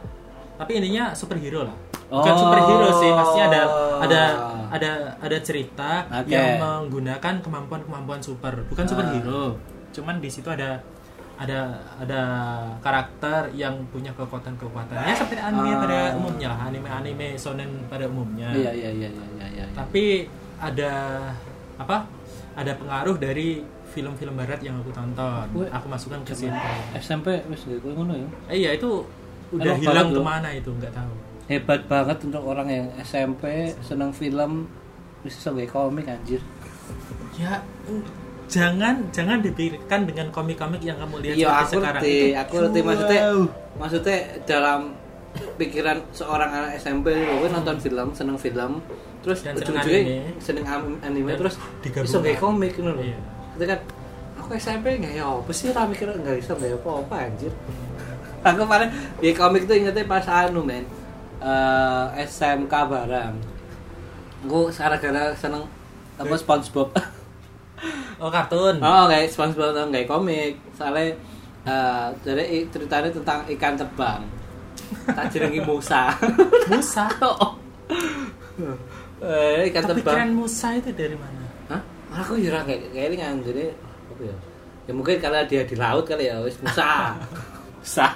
tapi 0.54 0.78
intinya 0.78 1.10
superhero 1.10 1.66
lah 1.66 1.76
bukan 2.06 2.30
Oh. 2.30 2.38
superhero 2.38 2.88
sih 2.94 3.10
maksudnya 3.10 3.46
ada 3.50 3.62
ada 3.98 4.22
ada 4.68 4.90
ada 5.18 5.36
cerita 5.40 6.06
Oke. 6.12 6.30
yang 6.30 6.60
menggunakan 6.60 7.34
kemampuan-kemampuan 7.40 8.20
super 8.20 8.54
bukan 8.68 8.84
Ah. 8.84 8.90
superhero 8.92 9.42
cuman 9.90 10.20
di 10.20 10.28
situ 10.28 10.46
ada 10.46 10.78
ada 11.36 11.60
ada 12.00 12.22
karakter 12.80 13.52
yang 13.52 13.76
punya 13.92 14.08
kekuatan-kekuatan. 14.16 14.96
Ya 14.96 15.12
seperti 15.12 15.40
anime 15.40 15.68
Ah. 15.68 15.80
pada 15.84 15.98
umumnya 16.16 16.48
lah. 16.48 16.58
Anime 16.68 16.88
anime 16.88 17.26
shonen 17.36 17.70
pada 17.86 18.08
umumnya. 18.08 18.48
Iya 18.56 18.72
iya 18.72 18.90
iya 18.90 19.08
iya 19.12 19.26
iya 19.36 19.46
iya. 19.52 19.64
Tapi 19.76 20.24
ada 20.56 20.92
apa? 21.76 22.08
Ada 22.56 22.72
pengaruh 22.80 23.20
dari 23.20 23.60
film-film 23.92 24.32
barat 24.32 24.60
yang 24.64 24.80
aku 24.80 24.92
tonton. 24.92 25.46
Weh. 25.52 25.68
aku 25.68 25.86
masukkan 25.88 26.20
ke 26.24 26.32
situ. 26.32 26.52
SMP 26.96 27.36
wis 27.48 27.64
gak 27.68 27.84
ngono 27.84 28.16
ya? 28.16 28.28
Eh, 28.48 28.56
iya 28.64 28.70
itu 28.72 29.04
udah 29.52 29.76
Emang 29.76 29.84
hilang 29.84 30.08
ke 30.12 30.20
mana 30.20 30.48
itu? 30.52 30.72
Nggak 30.72 30.92
tahu. 30.96 31.12
Hebat 31.46 31.80
banget 31.86 32.18
untuk 32.24 32.42
orang 32.42 32.68
yang 32.68 32.86
SMP 33.00 33.70
seneng 33.84 34.10
film 34.10 34.66
bisa 35.20 35.38
sebagai 35.38 35.68
komik 35.68 36.08
anjir. 36.08 36.40
Ya 37.36 37.60
jangan 38.46 38.94
jangan 39.10 39.38
dipikirkan 39.42 40.06
dengan 40.06 40.26
komik-komik 40.30 40.78
yang 40.82 40.96
kamu 41.02 41.18
lihat 41.22 41.34
iya 41.34 41.48
seperti 41.66 41.66
aku 41.66 41.74
sekarang 41.74 42.02
ngerti 42.02 42.14
itu. 42.14 42.38
aku 42.38 42.54
ngerti. 42.56 42.80
Maksudnya 42.86 43.20
wow. 43.22 43.42
maksudnya 43.76 44.18
dalam 44.46 44.80
pikiran 45.60 45.98
seorang 46.16 46.50
anak 46.50 46.70
SMP 46.80 47.06
gue 47.12 47.48
nonton 47.52 47.76
film 47.76 48.08
seneng 48.16 48.38
film 48.40 48.72
terus 49.20 49.44
seneng 49.44 49.60
ujung-ujungnya 49.60 50.00
anime. 50.00 50.40
seneng 50.40 50.64
anime 51.04 51.30
Dan 51.34 51.38
terus 51.44 51.54
bisa 51.84 52.16
kayak 52.24 52.38
komik 52.40 52.72
gitu 52.72 52.88
loh 52.88 53.02
Iya. 53.02 53.18
itu 53.58 53.64
kan 53.68 53.80
aku 54.40 54.50
SMP 54.56 54.86
nggak 54.96 55.12
ya 55.18 55.26
apa 55.26 55.50
sih 55.52 55.74
lah 55.74 55.84
mikir 55.84 56.08
nggak 56.08 56.36
bisa 56.40 56.52
nggak 56.56 56.78
apa 56.80 56.90
apa 57.04 57.14
anjir. 57.28 57.52
Aku 58.46 58.62
paling 58.62 58.90
ya 59.18 59.32
komik 59.34 59.66
tuh 59.66 59.74
ingetnya 59.74 60.06
pas 60.06 60.22
anu 60.30 60.62
men. 60.62 60.86
Eh, 61.42 62.04
SMK 62.30 62.70
barang 62.70 63.34
aku 64.46 64.70
sekarang 64.70 64.98
gara 65.02 65.34
seneng 65.34 65.66
apa 66.16 66.34
SpongeBob 66.38 66.94
oh 68.16 68.28
kartun 68.28 68.76
Oh, 68.78 69.04
kayak 69.06 69.28
SpongeBob 69.28 69.70
atau 69.70 69.88
kayak 69.88 70.06
komik. 70.06 70.52
Soalnya 70.72 71.12
eh 71.62 72.06
jadi 72.22 72.42
i- 72.42 72.68
ceritanya 72.68 73.10
tentang 73.10 73.40
ikan 73.50 73.74
terbang. 73.74 74.20
Tak 75.04 75.26
jenengi 75.28 75.60
Musa. 75.60 76.08
Musa 76.70 77.04
Oh. 77.20 77.52
eh, 79.20 79.68
ikan 79.68 79.82
kepikiran 79.84 79.92
terbang. 80.26 80.30
Musa 80.32 80.68
itu 80.72 80.90
dari 80.92 81.16
mana 81.16 81.42
Hah? 81.68 81.80
Aku 82.22 82.36
ya 82.36 82.50
ora 82.50 82.62
kayak 82.62 82.90
kayak 82.90 83.06
ini 83.10 83.16
kan 83.16 83.34
jadi 83.42 83.64
apa 84.06 84.22
ya? 84.22 84.36
Ya 84.86 84.92
mungkin 84.94 85.18
karena 85.18 85.42
dia 85.42 85.66
di 85.66 85.74
laut 85.74 86.06
kali 86.06 86.30
ya 86.30 86.38
wis 86.40 86.56
Musa. 86.60 87.12
Musa. 87.82 88.08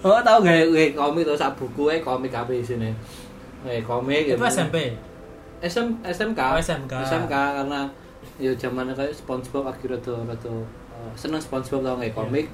Oh, 0.00 0.20
tahu 0.22 0.46
gak 0.46 0.70
kayak 0.70 0.92
komik 0.94 1.26
sak 1.34 1.52
buku 1.58 1.90
eh 1.90 2.00
komik 2.00 2.30
apa 2.30 2.52
sini? 2.60 2.92
Kayak 3.66 3.84
komik 3.84 4.24
itu 4.28 4.38
SMP 4.46 4.94
SM, 5.58 6.06
SMK. 6.06 6.38
Oh, 6.38 6.54
SMK. 6.56 6.92
SMK 7.02 7.34
karena 7.34 7.80
ya 8.38 8.54
zamannya 8.54 8.94
kayak 8.94 9.14
SpongeBob 9.14 9.66
akhirnya 9.66 9.98
tuh 9.98 10.22
tuh 10.38 10.62
uh, 10.94 11.10
seneng 11.14 11.42
SpongeBob 11.42 11.82
tau 11.82 11.96
kayak 11.98 12.14
komik. 12.14 12.46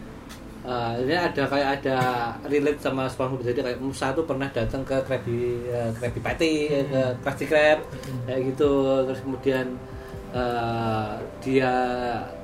Uh, 0.65 0.97
ini 1.05 1.13
ada 1.13 1.45
kayak 1.45 1.69
ada 1.85 1.97
relate 2.49 2.81
sama 2.81 3.05
SpongeBob. 3.05 3.45
Jadi 3.45 3.61
kayak 3.61 3.79
Musa 3.85 4.17
tuh 4.17 4.25
pernah 4.25 4.49
datang 4.49 4.81
ke 4.81 4.97
Krabby 5.05 5.69
uh, 5.69 5.93
Krabby 5.93 6.21
Patty 6.25 6.55
ke 6.89 7.03
Krusty 7.21 7.45
Krab 7.45 7.85
kayak 8.25 8.41
gitu. 8.49 9.05
Terus 9.05 9.21
kemudian 9.21 9.77
uh, 10.33 11.21
dia 11.45 11.73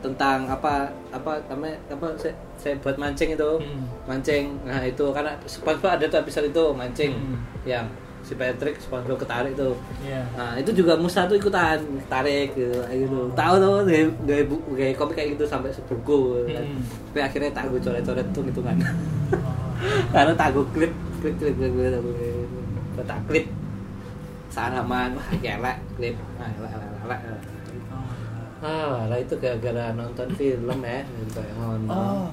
tentang 0.05 0.45
apa 0.47 0.93
apa 1.09 1.41
namanya 1.49 1.80
apa 1.88 2.12
saya, 2.20 2.36
saya 2.61 2.76
buat 2.84 3.01
mancing 3.01 3.32
itu 3.32 3.51
Hmm. 3.57 3.88
mancing. 4.05 4.53
Nah 4.68 4.84
itu 4.84 5.09
karena 5.16 5.32
SpongeBob 5.49 5.97
ada 5.97 6.05
tuh 6.05 6.20
episode 6.20 6.53
itu 6.53 6.64
mancing. 6.76 7.16
Hmm. 7.16 7.41
yang 7.64 7.88
si 8.31 8.39
Patrick 8.39 8.78
SpongeBob 8.78 9.18
ketarik 9.18 9.59
tuh 9.59 9.74
Iya. 10.07 10.22
Nah, 10.39 10.55
itu 10.55 10.70
juga 10.70 10.95
Musa 10.95 11.26
tuh 11.26 11.35
ikutan 11.35 11.83
tarik 12.07 12.55
gitu, 12.55 12.78
kayak 12.87 12.99
gitu. 13.03 13.18
Tahu 13.35 13.55
tuh 13.59 13.74
gaya 13.83 14.07
gaya 14.22 14.45
buku 14.47 14.68
gaya 14.78 14.93
komik 14.95 15.18
kayak 15.18 15.35
gitu 15.35 15.45
sampai 15.51 15.74
sebuku. 15.74 16.47
kan. 16.47 16.62
Hmm. 16.62 16.83
Tapi 17.11 17.18
akhirnya 17.26 17.51
tak 17.51 17.64
gue 17.74 17.81
coret-coret 17.83 18.28
tuh 18.31 18.43
gitu 18.47 18.61
kan. 18.62 18.78
Oh. 19.35 19.74
Karena 20.14 20.33
tak 20.39 20.55
gue 20.55 20.64
klip, 20.70 20.93
klip, 21.18 21.35
klip, 21.43 21.55
klip, 21.59 21.72
klip. 21.74 22.03
Gua 22.95 23.05
tak 23.05 23.20
klip. 23.26 23.47
Saraman, 24.51 25.18
wah 25.18 25.28
gelek, 25.43 25.78
klip. 25.99 26.14
Ah, 26.39 26.51
elek, 26.55 26.70
elek, 26.70 26.89
elek, 27.03 27.20
elek. 27.26 27.43
Ah, 28.61 29.09
lah 29.09 29.16
itu 29.16 29.35
gara-gara 29.41 29.89
nonton 29.97 30.28
film 30.37 30.78
ya, 30.85 31.01
gitu 31.01 31.41
kayak 31.41 31.55
ngono. 31.57 31.89
Oh, 31.89 32.26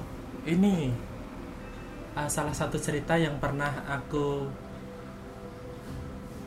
ini 0.44 0.92
ah, 2.12 2.28
salah 2.28 2.52
satu 2.52 2.76
cerita 2.76 3.16
yang 3.16 3.40
pernah 3.40 3.72
aku 3.88 4.44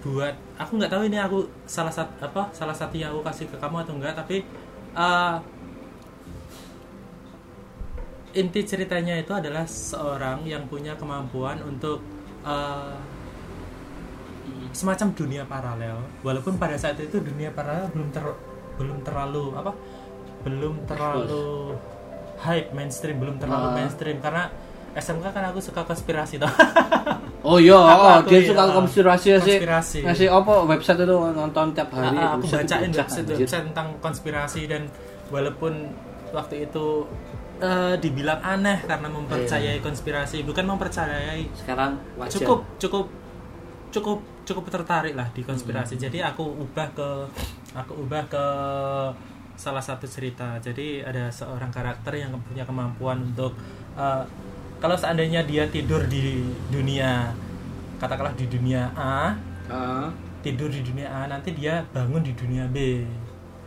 buat. 0.01 0.33
Aku 0.57 0.77
nggak 0.81 0.91
tahu 0.91 1.05
ini 1.07 1.17
aku 1.17 1.45
salah 1.69 1.93
satu 1.93 2.11
apa 2.25 2.49
salah 2.51 2.73
satu 2.73 2.97
yang 2.97 3.13
aku 3.13 3.21
kasih 3.21 3.45
ke 3.47 3.57
kamu 3.57 3.85
atau 3.85 3.93
enggak, 3.97 4.13
tapi 4.17 4.41
ah, 4.97 5.37
inti 8.31 8.63
ceritanya 8.63 9.19
itu 9.19 9.31
adalah 9.35 9.67
seorang 9.67 10.47
yang 10.47 10.63
punya 10.65 10.95
kemampuan 10.97 11.59
untuk 11.61 12.01
ah, 12.41 12.97
semacam 14.71 15.07
dunia 15.13 15.43
paralel. 15.45 15.97
Walaupun 16.25 16.55
pada 16.57 16.75
saat 16.79 16.97
itu 16.97 17.19
dunia 17.21 17.51
paralel 17.51 17.91
belum 17.93 18.09
ter 18.09 18.23
belum 18.79 18.97
terlalu 19.05 19.53
apa 19.53 19.71
belum 20.41 20.89
terlalu 20.89 21.77
hype 22.41 22.73
mainstream 22.73 23.21
belum 23.21 23.37
terlalu 23.37 23.67
Ah. 23.69 23.73
mainstream 23.77 24.17
karena 24.17 24.49
SMK 24.97 25.29
kan 25.29 25.53
aku 25.53 25.61
suka 25.61 25.85
konspirasi 25.85 26.41
toh 26.41 26.49
Oh 27.41 27.57
iya, 27.57 27.73
oh, 27.73 28.21
dia 28.29 28.37
iya. 28.37 28.53
suka 28.53 28.63
konspirasi 28.69 29.27
sih. 29.41 29.57
Konspirasi. 29.57 29.99
Ngasih 30.05 30.27
apa 30.29 30.53
website 30.69 31.01
itu 31.01 31.15
nonton 31.33 31.73
tiap 31.73 31.89
hari. 31.89 32.13
Ah, 32.13 32.37
aku 32.37 32.45
bacain 32.45 32.93
website 32.93 33.25
website 33.25 33.65
tentang 33.73 33.87
konspirasi 33.97 34.69
dan 34.69 34.85
walaupun 35.33 35.73
waktu 36.31 36.69
itu 36.69 37.09
eh, 37.57 37.93
dibilang 37.97 38.41
aneh 38.41 38.81
karena 38.85 39.09
mempercayai 39.09 39.77
Iya. 39.77 39.83
konspirasi 39.83 40.41
bukan 40.41 40.65
mempercayai 40.65 41.45
Sekarang 41.53 41.97
wajar. 42.17 42.41
cukup 42.41 42.59
cukup 42.77 43.05
cukup 43.91 44.19
cukup 44.41 44.63
tertarik 44.69 45.13
lah 45.13 45.29
di 45.29 45.41
konspirasi 45.41 45.97
Hmm. 45.97 46.03
jadi 46.09 46.33
aku 46.33 46.41
ubah 46.41 46.87
ke 46.93 47.09
aku 47.73 47.93
ubah 48.01 48.23
ke 48.25 48.45
salah 49.53 49.83
satu 49.83 50.09
cerita 50.09 50.57
jadi 50.57 51.05
ada 51.05 51.29
seorang 51.29 51.69
karakter 51.69 52.17
yang 52.17 52.33
punya 52.41 52.65
kemampuan 52.65 53.21
untuk 53.29 53.53
eh, 53.93 54.23
kalau 54.81 54.97
seandainya 54.97 55.45
dia 55.45 55.63
tidur 55.69 56.01
di 56.09 56.41
dunia 56.73 57.31
katakanlah 58.01 58.33
di 58.33 58.45
dunia 58.49 58.89
A 58.97 59.37
Ah, 59.71 60.11
tidur 60.43 60.67
di 60.67 60.83
dunia 60.83 61.07
A 61.07 61.21
nanti 61.31 61.55
dia 61.55 61.85
bangun 61.95 62.19
di 62.19 62.33
dunia 62.35 62.65
B 62.67 63.05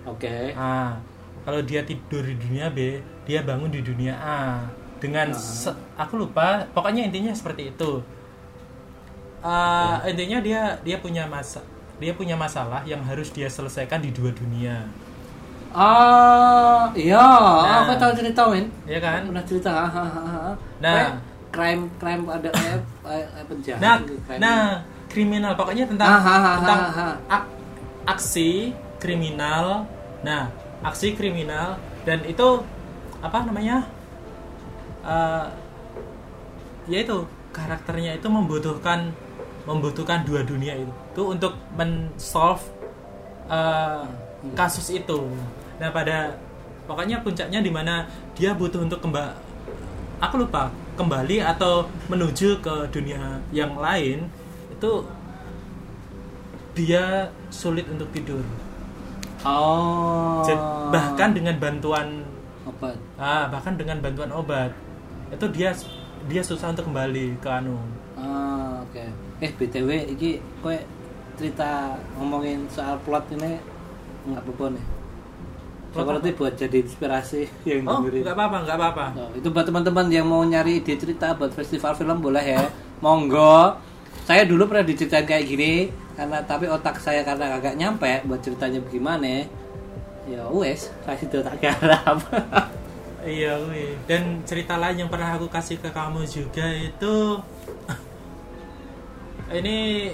Oke. 0.04 0.52
Ah, 0.52 1.00
kalau 1.48 1.64
dia 1.64 1.80
tidur 1.80 2.20
di 2.20 2.36
dunia 2.36 2.68
B, 2.68 3.00
dia 3.24 3.40
bangun 3.40 3.72
di 3.72 3.80
dunia 3.80 4.12
A. 4.20 4.68
Dengan 5.00 5.32
se- 5.32 5.72
aku 5.96 6.20
lupa, 6.20 6.68
pokoknya 6.76 7.08
intinya 7.08 7.32
seperti 7.32 7.72
itu. 7.72 8.04
Ah, 9.44 10.00
intinya 10.08 10.40
dia 10.40 10.80
dia 10.80 10.96
punya 11.00 11.28
masa 11.28 11.60
dia 12.00 12.10
punya 12.16 12.34
masalah 12.34 12.82
yang 12.88 13.00
harus 13.04 13.28
dia 13.30 13.46
selesaikan 13.48 14.00
di 14.00 14.10
dua 14.12 14.32
dunia. 14.32 14.88
Ah, 15.74 16.86
iya, 16.94 17.18
Nah. 17.18 17.82
aku 17.82 17.98
tahu 17.98 18.12
cerita 18.14 18.46
men. 18.46 18.70
Ya 18.86 19.02
kan? 19.02 19.26
Pernah 19.26 19.44
cerita. 19.44 19.72
Nah. 20.78 21.18
Crime 21.50 21.86
crime 21.98 22.22
ada 22.26 22.50
kayak 22.50 22.82
kayak 23.02 23.28
penjahat. 23.46 23.78
Nah, 23.78 23.94
gitu, 24.02 24.14
crime. 24.26 24.40
nah, 24.42 24.62
kriminal 25.06 25.52
pokoknya 25.54 25.86
tentang 25.86 26.08
Ah, 26.10 26.58
tentang 26.58 26.80
ak- 27.26 27.50
aksi 28.06 28.74
kriminal. 28.98 29.86
Nah, 30.22 30.50
aksi 30.82 31.14
kriminal 31.14 31.78
dan 32.02 32.26
itu 32.26 32.62
apa 33.18 33.46
namanya? 33.46 33.86
Eh 35.02 35.46
ya 36.86 36.98
itu 37.00 37.22
karakternya 37.50 38.18
itu 38.18 38.26
membutuhkan 38.26 39.14
membutuhkan 39.64 40.26
dua 40.26 40.42
dunia 40.44 40.74
itu 40.74 40.92
tuh 41.14 41.32
untuk 41.32 41.54
men-solve 41.74 42.60
eh, 43.46 44.02
kasus 44.54 44.90
itu. 44.90 45.18
Nah, 45.80 45.90
pada 45.90 46.36
pokoknya 46.84 47.24
puncaknya 47.24 47.60
di 47.64 47.72
mana 47.72 48.04
dia 48.36 48.52
butuh 48.52 48.84
untuk 48.84 49.00
kembali 49.00 49.54
aku 50.20 50.34
lupa 50.40 50.72
kembali 50.94 51.42
atau 51.42 51.84
menuju 52.06 52.62
ke 52.62 52.74
dunia 52.88 53.42
yang 53.50 53.74
lain 53.76 54.24
itu 54.70 54.92
dia 56.74 57.30
sulit 57.50 57.86
untuk 57.86 58.10
tidur. 58.10 58.42
Oh. 59.46 60.42
Bahkan 60.90 61.36
dengan 61.36 61.54
bantuan 61.60 62.26
obat. 62.64 62.96
ah 63.20 63.44
bahkan 63.52 63.76
dengan 63.76 64.00
bantuan 64.00 64.32
obat 64.32 64.72
itu 65.28 65.46
dia 65.52 65.70
dia 66.24 66.40
susah 66.40 66.72
untuk 66.72 66.88
kembali 66.88 67.36
ke 67.38 67.48
anu. 67.50 67.76
Ah, 68.16 68.80
oke. 68.80 69.04
Eh, 69.44 69.50
BTW 69.52 70.16
iki 70.16 70.40
kowe 70.64 70.74
cerita 71.36 71.98
ngomongin 72.16 72.64
soal 72.72 72.96
plot 73.04 73.28
ini 73.36 73.60
nggak 74.24 74.40
apa-apa 74.40 74.66
nih. 74.78 74.84
Plot 75.94 76.02
Seperti 76.10 76.30
buat 76.34 76.54
jadi 76.58 76.78
inspirasi 76.82 77.42
yang 77.62 77.86
Oh, 77.86 78.02
dengerin. 78.02 78.26
nggak 78.26 78.34
apa-apa, 78.34 78.56
nggak 78.66 78.76
apa-apa. 78.76 79.04
Oh, 79.14 79.30
itu 79.30 79.46
buat 79.48 79.62
teman-teman 79.62 80.10
yang 80.10 80.26
mau 80.26 80.42
nyari 80.42 80.82
ide 80.82 80.98
cerita 80.98 81.38
buat 81.38 81.54
festival 81.54 81.94
film 81.94 82.18
boleh 82.18 82.42
ya. 82.42 82.66
Monggo. 82.98 83.78
Saya 84.26 84.42
dulu 84.42 84.66
pernah 84.66 84.82
diceritain 84.82 85.22
kayak 85.22 85.44
gini 85.46 85.72
karena 86.14 86.42
tapi 86.42 86.66
otak 86.66 86.98
saya 86.98 87.22
karena 87.22 87.54
agak 87.54 87.78
nyampe 87.78 88.26
buat 88.26 88.42
ceritanya 88.42 88.82
bagaimana. 88.82 89.46
Ya 90.24 90.42
wes, 90.50 90.90
saya 91.06 91.14
sudah 91.14 91.40
tak 91.46 91.56
garap. 91.62 92.18
Iya. 93.24 93.56
Dan 94.04 94.44
cerita 94.44 94.76
lain 94.76 95.00
yang 95.00 95.08
pernah 95.08 95.32
aku 95.32 95.48
kasih 95.48 95.80
ke 95.80 95.88
kamu 95.88 96.28
juga 96.28 96.68
itu 96.76 97.40
ini 99.64 100.10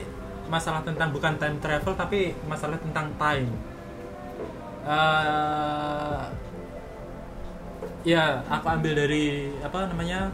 masalah 0.47 0.83
tentang 0.83 1.11
bukan 1.11 1.35
time 1.35 1.59
travel 1.59 1.95
tapi 1.95 2.39
masalah 2.47 2.79
tentang 2.79 3.11
time. 3.19 3.51
Eh, 4.81 6.21
ya, 8.09 8.41
aku 8.49 8.67
ambil 8.69 8.93
dari 8.97 9.53
apa 9.61 9.93
namanya 9.93 10.33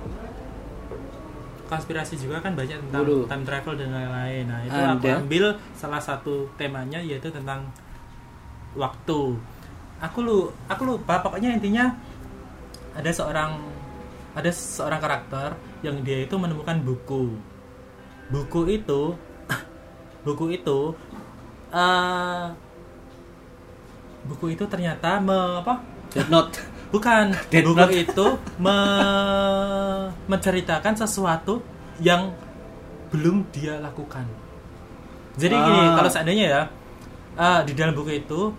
konspirasi 1.66 2.14
juga 2.14 2.38
kan 2.38 2.54
banyak 2.54 2.78
tentang 2.78 3.26
time 3.26 3.44
travel 3.44 3.74
dan 3.74 3.90
lain-lain. 3.90 4.44
Nah 4.46 4.60
itu 4.62 4.78
aku 4.78 5.06
Anda? 5.10 5.18
ambil 5.18 5.44
salah 5.74 5.98
satu 5.98 6.46
temanya 6.54 7.02
yaitu 7.02 7.26
tentang 7.28 7.66
waktu. 8.78 9.34
Aku 9.98 10.18
lu, 10.22 10.38
aku 10.70 10.82
lupa 10.86 11.18
pokoknya 11.26 11.58
intinya 11.58 11.90
ada 12.94 13.10
seorang 13.10 13.58
ada 14.36 14.50
seorang 14.52 15.00
karakter 15.02 15.58
yang 15.82 16.06
dia 16.06 16.22
itu 16.22 16.38
menemukan 16.38 16.78
buku. 16.86 17.34
Buku 18.30 18.60
itu 18.70 19.18
buku 20.26 20.54
itu 20.54 20.94
eh 21.74 22.65
buku 24.26 24.52
itu 24.52 24.64
ternyata 24.66 25.18
me, 25.18 25.62
apa 25.62 25.80
Dead 26.10 26.26
Note. 26.26 26.58
Bukan, 26.86 27.34
Dead 27.50 27.62
buku 27.62 27.78
Note. 27.78 27.94
itu 27.94 28.26
me- 28.58 30.08
menceritakan 30.26 30.94
sesuatu 30.94 31.62
yang 31.98 32.34
belum 33.08 33.46
dia 33.50 33.78
lakukan. 33.78 34.26
Jadi 35.36 35.54
gini, 35.54 35.80
Ah. 35.84 35.94
kalau 35.94 36.10
seandainya 36.10 36.46
ya 36.48 36.62
ah, 37.34 37.60
di 37.62 37.72
dalam 37.72 37.92
buku 37.92 38.10
itu 38.16 38.50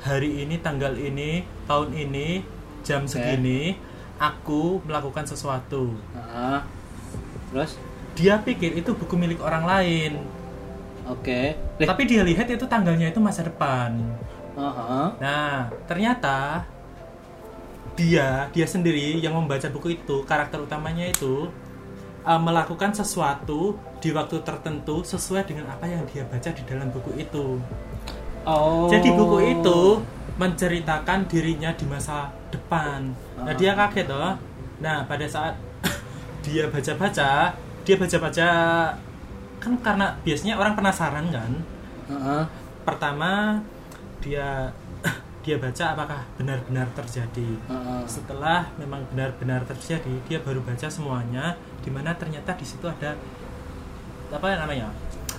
hari 0.00 0.42
ini, 0.42 0.58
tanggal 0.58 0.94
ini, 0.94 1.42
tahun 1.64 1.90
ini, 1.92 2.42
jam 2.82 3.04
Oke. 3.04 3.12
segini, 3.12 3.74
aku 4.16 4.82
melakukan 4.82 5.22
sesuatu. 5.24 5.94
Heeh. 6.12 6.58
Terus 7.50 7.72
Dia 8.12 8.36
pikir 8.36 8.76
itu 8.76 8.92
buku 8.92 9.16
milik 9.16 9.40
orang 9.40 9.64
lain, 9.64 10.20
oke. 11.06 11.40
Eh, 11.56 11.56
tapi 11.80 12.04
dia 12.04 12.20
lihat 12.20 12.44
itu 12.44 12.68
tanggalnya 12.68 13.08
itu 13.08 13.16
masa 13.18 13.40
depan. 13.40 13.96
Heeh. 14.52 15.06
Nah, 15.20 15.70
ternyata 15.88 16.66
dia 17.92 18.48
dia 18.50 18.66
sendiri 18.66 19.20
yang 19.20 19.36
membaca 19.36 19.68
buku 19.68 20.00
itu 20.00 20.24
karakter 20.24 20.64
utamanya 20.64 21.04
itu 21.04 21.52
uh, 22.24 22.40
melakukan 22.40 22.96
sesuatu 22.96 23.76
di 24.00 24.08
waktu 24.16 24.40
tertentu 24.40 25.04
sesuai 25.04 25.44
dengan 25.44 25.68
apa 25.68 25.84
yang 25.84 26.02
dia 26.08 26.24
baca 26.24 26.50
di 26.50 26.62
dalam 26.64 26.88
buku 26.88 27.20
itu. 27.20 27.60
Oh. 28.42 28.88
Jadi 28.88 29.12
buku 29.12 29.38
itu 29.60 29.80
menceritakan 30.40 31.28
dirinya 31.28 31.70
di 31.76 31.84
masa 31.84 32.32
depan. 32.48 33.12
Nah, 33.38 33.52
Ah. 33.52 33.54
dia 33.54 33.76
kaget 33.76 34.08
loh. 34.08 34.34
Nah, 34.80 35.04
pada 35.06 35.28
saat 35.28 35.54
dia 36.44 36.66
baca-baca, 36.72 37.52
dia 37.84 37.94
baca-baca 38.00 38.48
kan 39.62 39.72
karena 39.78 40.16
biasanya 40.26 40.58
orang 40.58 40.74
penasaran 40.74 41.26
kan. 41.30 41.52
Heeh. 42.10 42.42
Pertama 42.82 43.62
dia 44.22 44.70
dia 45.44 45.58
baca 45.58 45.84
apakah 45.92 46.20
benar-benar 46.38 46.86
terjadi. 46.94 47.58
Heeh. 47.66 48.02
Setelah 48.06 48.70
memang 48.78 49.02
benar-benar 49.10 49.66
terjadi, 49.66 50.14
dia 50.24 50.38
baru 50.38 50.62
baca 50.62 50.86
semuanya 50.86 51.58
di 51.82 51.90
mana 51.90 52.14
ternyata 52.14 52.54
di 52.54 52.62
situ 52.62 52.86
ada 52.86 53.18
apa 54.30 54.46
namanya? 54.54 54.88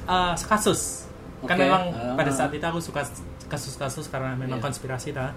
Eh, 0.03 0.34
kasus. 0.38 1.07
Kan 1.47 1.55
Oke. 1.55 1.63
memang 1.63 1.84
Ah. 1.91 2.15
pada 2.15 2.29
saat 2.29 2.51
itu 2.51 2.63
aku 2.63 2.79
suka 2.79 3.03
kasus-kasus 3.47 4.07
karena 4.07 4.36
memang 4.36 4.59
Iya. 4.59 4.65
konspirasi 4.67 5.11
ta. 5.11 5.31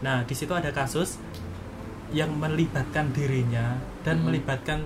Nah, 0.00 0.24
di 0.24 0.32
situ 0.32 0.52
ada 0.56 0.72
kasus 0.72 1.20
yang 2.10 2.32
melibatkan 2.34 3.12
dirinya 3.12 3.76
dan 4.00 4.20
Hmm. 4.20 4.32
melibatkan 4.32 4.80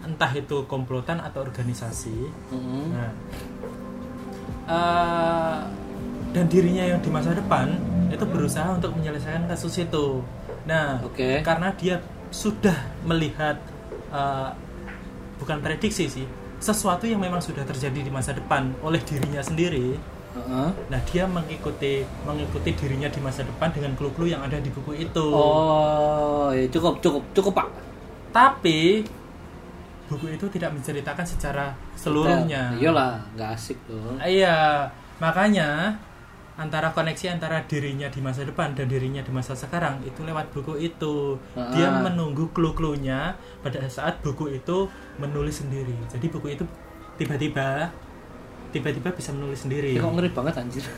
entah 0.00 0.32
itu 0.32 0.64
komplotan 0.64 1.20
atau 1.20 1.44
organisasi. 1.44 2.16
Heeh. 2.48 2.84
Nah, 2.96 3.12
eh, 4.68 5.56
dan 6.32 6.44
dirinya 6.46 6.84
yang 6.84 7.00
di 7.00 7.08
masa 7.08 7.32
depan 7.32 7.72
itu 8.08 8.24
berusaha 8.24 8.68
untuk 8.76 8.96
menyelesaikan 8.96 9.48
kasus 9.48 9.80
itu. 9.80 10.24
Nah, 10.64 11.00
Oke. 11.04 11.40
karena 11.44 11.72
dia 11.76 12.00
sudah 12.28 12.76
melihat 13.04 13.56
eh, 14.12 14.50
bukan 15.40 15.58
prediksi 15.64 16.08
sih, 16.08 16.26
sesuatu 16.60 17.08
yang 17.08 17.20
memang 17.20 17.40
sudah 17.40 17.64
terjadi 17.64 18.04
di 18.04 18.10
masa 18.12 18.36
depan 18.36 18.72
oleh 18.84 19.00
dirinya 19.04 19.40
sendiri. 19.40 19.96
Heeh. 20.28 20.68
Nah, 20.92 21.00
dia 21.08 21.24
mengikuti 21.24 22.04
mengikuti 22.24 22.70
dirinya 22.76 23.08
di 23.08 23.20
masa 23.24 23.44
depan 23.48 23.72
dengan 23.72 23.96
clue-clue 23.96 24.36
yang 24.36 24.44
ada 24.44 24.60
di 24.60 24.68
buku 24.68 24.92
itu. 25.08 25.26
Oh, 25.32 26.52
ya 26.52 26.68
cukup 26.68 27.00
cukup 27.00 27.22
cukup 27.32 27.52
Pak. 27.64 27.68
Tapi 28.28 29.08
buku 30.08 30.36
itu 30.36 30.46
tidak 30.52 30.76
menceritakan 30.76 31.24
secara 31.24 31.72
seluruhnya. 31.96 32.76
Iyalah, 32.76 33.24
nggak 33.36 33.50
asik 33.56 33.78
loh. 33.88 34.20
Iya, 34.20 34.88
makanya 35.20 35.96
antara 36.58 36.90
koneksi 36.90 37.38
antara 37.38 37.62
dirinya 37.64 38.10
di 38.10 38.18
masa 38.18 38.42
depan 38.42 38.74
dan 38.74 38.90
dirinya 38.90 39.22
di 39.22 39.30
masa 39.30 39.54
sekarang 39.54 40.02
itu 40.02 40.20
lewat 40.20 40.50
buku 40.50 40.74
itu. 40.76 41.38
Dia 41.54 41.86
Ah. 41.88 42.02
menunggu 42.02 42.50
clue-cluenya 42.50 43.32
pada 43.62 43.78
saat 43.86 44.18
buku 44.20 44.50
itu 44.52 44.90
menulis 45.16 45.62
sendiri. 45.62 45.94
Jadi 46.10 46.26
buku 46.26 46.58
itu 46.58 46.64
tiba-tiba 47.14 47.94
tiba-tiba 48.68 49.08
bisa 49.10 49.30
menulis 49.30 49.62
sendiri. 49.62 49.94
Ya, 49.94 50.02
kok 50.02 50.12
ngeri 50.12 50.30
banget 50.30 50.54
anjir. 50.58 50.84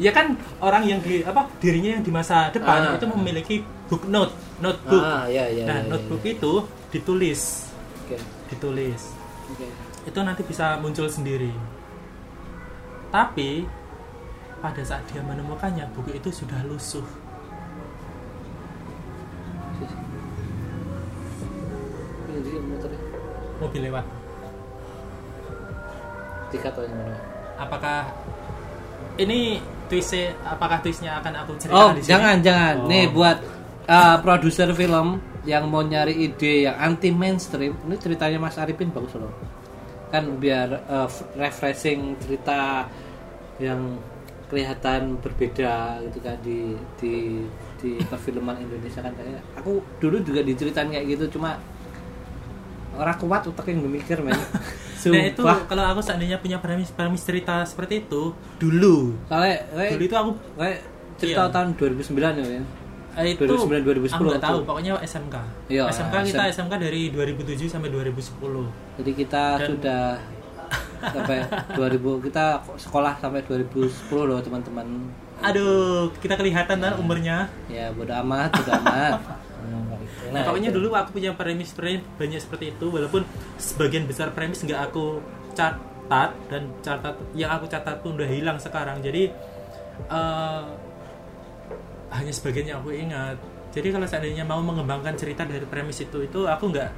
Ya 0.00 0.16
kan 0.16 0.32
orang 0.64 0.88
yang 0.88 0.96
di 1.00 1.20
apa 1.20 1.44
dirinya 1.60 2.00
yang 2.00 2.04
di 2.04 2.08
masa 2.08 2.48
depan 2.48 2.80
Ah. 2.80 2.96
itu 2.96 3.04
memiliki 3.04 3.56
book 3.84 4.08
note, 4.08 4.32
notebook. 4.56 4.96
Ah, 4.96 5.28
iya 5.28 5.44
iya. 5.46 5.64
nah, 5.68 5.76
iya. 5.76 5.88
notebook 5.92 6.24
itu 6.24 6.52
ditulis, 6.88 7.68
Oke. 8.04 8.16
ditulis. 8.48 9.12
Oke. 9.52 9.68
itu 10.00 10.18
nanti 10.18 10.40
bisa 10.42 10.80
muncul 10.80 11.04
sendiri. 11.04 11.52
Tapi 13.12 13.68
pada 14.60 14.82
saat 14.84 15.04
dia 15.08 15.24
menemukannya, 15.24 15.88
buku 15.96 16.16
itu 16.20 16.28
sudah 16.28 16.60
lusuh. 16.68 17.04
Mobil 23.60 23.82
lewat. 23.88 24.06
tiga 26.50 26.66
tahun 26.74 26.90
yang 26.90 26.98
lalu. 27.06 27.18
Apakah 27.62 27.98
ini 29.22 29.62
twistnya? 29.86 30.34
Apakah 30.42 30.82
twistnya 30.82 31.22
akan 31.22 31.32
aku 31.46 31.52
Oh, 31.54 31.58
ceritakan 31.62 31.94
di 31.94 32.02
sini? 32.02 32.10
jangan 32.10 32.36
jangan. 32.42 32.74
Oh. 32.82 32.88
Nih 32.90 33.04
buat 33.06 33.38
uh, 33.86 34.16
produser 34.18 34.68
film 34.74 35.22
yang 35.46 35.70
mau 35.70 35.86
nyari 35.86 36.26
ide 36.26 36.66
yang 36.66 36.74
anti 36.74 37.14
mainstream, 37.14 37.78
ini 37.86 37.96
ceritanya 38.02 38.42
Mas 38.42 38.58
Arifin 38.58 38.90
bagus 38.90 39.14
loh. 39.14 39.30
Kan 40.10 40.42
biar 40.42 40.74
uh, 40.90 41.06
refreshing 41.38 42.18
cerita 42.18 42.90
yang 43.62 43.94
kelihatan 44.50 45.00
berbeda 45.16 45.74
gitu 46.02 46.18
kan 46.18 46.36
di 46.40 46.58
di 46.98 47.14
di 47.76 47.90
perfilman 48.02 48.58
Indonesia 48.58 49.00
kan 49.00 49.14
kayak 49.14 49.40
aku 49.54 49.72
dulu 49.96 50.20
juga 50.20 50.42
diceritain 50.42 50.90
kayak 50.90 51.06
gitu 51.08 51.38
cuma 51.38 51.56
orang 52.92 53.16
kuat 53.16 53.46
otaknya 53.46 53.78
nggak 53.78 53.92
mikir 53.94 54.18
men 54.20 54.34
Nah 55.00 55.24
itu 55.24 55.40
kalau 55.40 55.84
aku 55.86 56.04
seandainya 56.04 56.36
punya 56.36 56.60
premis, 56.60 56.92
premis 56.92 57.24
cerita 57.24 57.64
seperti 57.64 58.04
itu 58.04 58.36
dulu, 58.60 59.16
soalnya 59.24 59.64
dulu 59.88 60.04
itu 60.04 60.12
aku 60.12 60.30
kayak 60.54 60.78
cerita 61.16 61.40
Iya. 61.40 61.52
tahun 61.56 61.68
2009 61.72 62.20
ya 62.36 62.44
men. 62.44 62.64
eh, 63.10 63.32
itu 63.32 63.42
2009, 63.42 63.80
2010 63.80 64.12
aku 64.12 64.22
nggak 64.28 64.44
tahu, 64.44 64.58
pokoknya 64.62 64.92
SMK. 65.00 65.36
Iya, 65.66 65.88
SMK 65.88 66.14
kita 66.26 66.42
SM. 66.44 66.68
SMK 66.68 66.72
dari 66.78 67.02
2007 67.08 67.64
sampai 67.66 67.88
2010. 67.88 68.68
Jadi 69.00 69.10
kita 69.16 69.44
Dan- 69.56 69.66
sudah 69.66 70.02
sampai 71.00 71.38
2000 71.74 72.26
kita 72.26 72.44
sekolah 72.76 73.16
sampai 73.18 73.40
2010 73.46 74.28
loh 74.28 74.38
teman-teman. 74.40 74.86
Aduh, 75.40 76.12
kita 76.20 76.36
kelihatan 76.36 76.78
kan 76.84 76.94
umurnya. 77.00 77.48
Ya 77.72 77.88
bodo 77.90 78.12
amat, 78.12 78.50
bodo 78.60 78.72
amat. 78.84 79.20
Nah, 80.30 80.46
pokoknya 80.46 80.70
itu. 80.70 80.76
dulu 80.78 80.94
aku 80.94 81.18
punya 81.18 81.34
premis 81.34 81.74
premis 81.74 82.06
banyak 82.14 82.38
seperti 82.38 82.76
itu 82.76 82.86
walaupun 82.86 83.26
sebagian 83.58 84.06
besar 84.06 84.30
premis 84.30 84.62
nggak 84.62 84.90
aku 84.90 85.18
catat 85.58 86.30
dan 86.46 86.62
catat 86.84 87.14
yang 87.34 87.50
aku 87.50 87.66
catat 87.66 87.98
pun 87.98 88.14
udah 88.14 88.30
hilang 88.30 88.56
sekarang 88.62 89.02
jadi 89.02 89.32
eh, 90.06 90.62
hanya 92.14 92.32
sebagian 92.32 92.66
yang 92.70 92.78
aku 92.78 92.94
ingat 92.94 93.36
jadi 93.70 93.94
kalau 93.94 94.06
seandainya 94.06 94.42
mau 94.46 94.62
mengembangkan 94.62 95.14
cerita 95.14 95.46
dari 95.46 95.62
premis 95.66 96.02
itu 96.02 96.26
itu 96.26 96.40
aku 96.46 96.74
nggak 96.74 96.90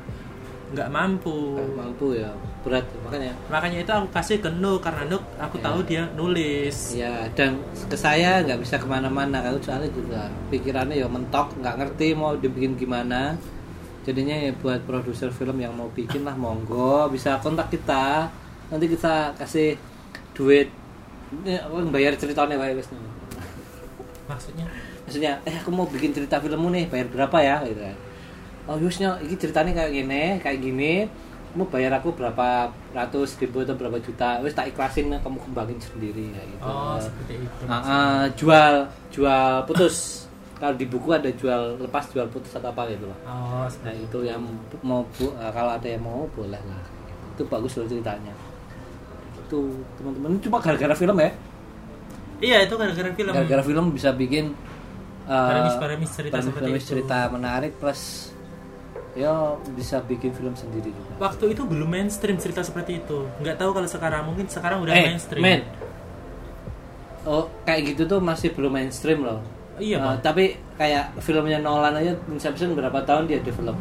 nggak 0.73 0.89
mampu. 0.89 1.57
Nggak 1.61 1.77
mampu 1.77 2.07
ya 2.17 2.31
berat. 2.65 2.85
Makanya 3.05 3.33
makanya 3.47 3.79
itu 3.85 3.93
aku 3.93 4.09
kasih 4.11 4.37
ke 4.41 4.51
Nuk 4.51 4.81
karena 4.81 5.05
Nuk 5.07 5.23
aku 5.37 5.57
Ya. 5.61 5.65
tahu 5.69 5.79
dia 5.85 6.03
nulis. 6.17 6.77
Ya 6.97 7.15
dan 7.37 7.61
ke 7.87 7.97
saya 7.97 8.41
nggak 8.43 8.61
bisa 8.61 8.81
ke 8.81 8.87
mana-mana 8.89 9.39
kalau 9.41 9.61
soalnya 9.61 9.93
juga 9.93 10.27
pikirannya 10.49 10.97
ya 10.97 11.07
mentok 11.07 11.53
nggak 11.61 11.75
ngerti 11.79 12.17
mau 12.17 12.33
dibikin 12.35 12.75
gimana. 12.75 13.37
Jadinya 14.03 14.35
ya 14.35 14.51
buat 14.59 14.83
produser 14.83 15.31
film 15.31 15.63
yang 15.63 15.77
mau 15.79 15.87
bikin 15.89 16.27
lah 16.27 16.35
monggo 16.35 17.07
bisa 17.07 17.39
kontak 17.39 17.71
kita. 17.71 18.27
Nanti 18.73 18.91
kita 18.91 19.37
kasih 19.39 19.79
duit. 20.35 20.73
Ini 21.33 21.63
aku 21.65 21.87
bayar 21.89 22.13
ceritanya 22.17 22.59
Pak 22.59 22.77
wes 22.77 22.89
maksudnya? 24.29 24.67
Maksudnya 25.05 25.33
eh 25.45 25.55
aku 25.61 25.69
mau 25.69 25.85
bikin 25.85 26.13
cerita 26.13 26.41
filmmu 26.41 26.73
nih 26.73 26.89
bayar 26.89 27.07
berapa 27.11 27.39
ya? 27.43 27.57
Gitu 27.69 27.83
oh 28.65 28.77
yusnya 28.77 29.19
ini 29.21 29.35
ceritanya 29.35 29.73
kayak 29.75 29.93
gini 29.93 30.23
kayak 30.39 30.59
gini. 30.59 30.95
Kamu 31.53 31.69
bayar 31.69 32.01
aku 32.01 32.17
berapa 32.17 32.65
ratus 32.91 33.37
ribu 33.37 33.61
atau 33.61 33.77
berapa 33.77 34.01
juta 34.01 34.41
wes 34.41 34.57
tak 34.57 34.73
ikhlasin 34.73 35.13
kamu 35.13 35.37
kembangin 35.39 35.77
sendiri 35.77 36.33
ya 36.33 36.41
gitu. 36.43 36.65
Oh 36.65 36.97
seperti 36.97 37.45
itu 37.45 37.63
Ah, 37.69 37.77
ah, 37.77 38.21
jual 38.33 38.75
jual 39.13 39.61
putus. 39.69 40.25
Kalau 40.57 40.73
di 40.73 40.89
buku 40.89 41.13
ada 41.13 41.29
jual 41.29 41.77
lepas 41.77 42.09
jual 42.09 42.25
putus 42.33 42.57
atau 42.57 42.73
apa 42.73 42.89
gitu 42.89 43.05
loh. 43.05 43.19
Oh 43.29 43.69
nah 43.69 43.93
itu 43.93 44.19
yang 44.25 44.41
mau 44.81 45.05
bu- 45.13 45.37
ah, 45.37 45.53
kalau 45.53 45.77
ada 45.77 45.85
yang 45.85 46.01
mau 46.01 46.25
boleh 46.33 46.57
lah 46.57 46.83
itu 47.37 47.45
bagus 47.45 47.77
loh 47.77 47.85
ceritanya. 47.85 48.33
Itu 49.45 49.77
teman-teman 50.01 50.41
cuma 50.41 50.57
gara-gara 50.57 50.97
film 50.97 51.21
ya? 51.21 51.31
Iya 52.41 52.57
itu 52.65 52.75
gara-gara 52.75 53.11
film. 53.13 53.33
Gara-gara 53.37 53.63
film 53.63 53.85
bisa 53.93 54.09
bikin 54.11 54.57
uh, 55.29 55.49
Premis-premis 55.53 56.11
cerita 56.11 56.35
premis- 56.41 56.57
premis 56.57 56.85
cerita 56.89 57.19
menarik 57.29 57.77
plus 57.77 58.32
ya 59.13 59.33
bisa 59.73 60.01
bikin 60.01 60.33
film 60.33 60.53
sendiri 60.53 60.89
juga. 60.89 61.13
Waktu 61.21 61.53
itu 61.53 61.63
belum 61.63 61.85
mainstream 61.87 62.37
cerita 62.37 62.61
seperti 62.61 62.99
itu. 62.99 63.29
Nggak 63.39 63.57
tahu 63.57 63.71
kalau 63.73 63.85
sekarang. 63.87 64.23
Mungkin 64.25 64.49
sekarang 64.49 64.81
udah 64.81 64.93
eh 64.93 65.07
mainstream. 65.09 65.43
men. 65.43 65.61
Oh 67.23 67.47
kayak 67.63 67.95
gitu 67.95 68.03
tuh 68.09 68.19
masih 68.19 68.51
belum 68.51 68.73
mainstream 68.73 69.23
loh. 69.23 69.39
Iya 69.77 69.97
Uh, 69.99 70.17
tapi 70.19 70.59
kayak 70.75 71.17
filmnya 71.19 71.57
Nolan 71.57 71.95
aja 71.95 72.13
Inception 72.29 72.75
berapa 72.75 72.99
tahun 73.03 73.25
dia 73.25 73.41
develop 73.41 73.73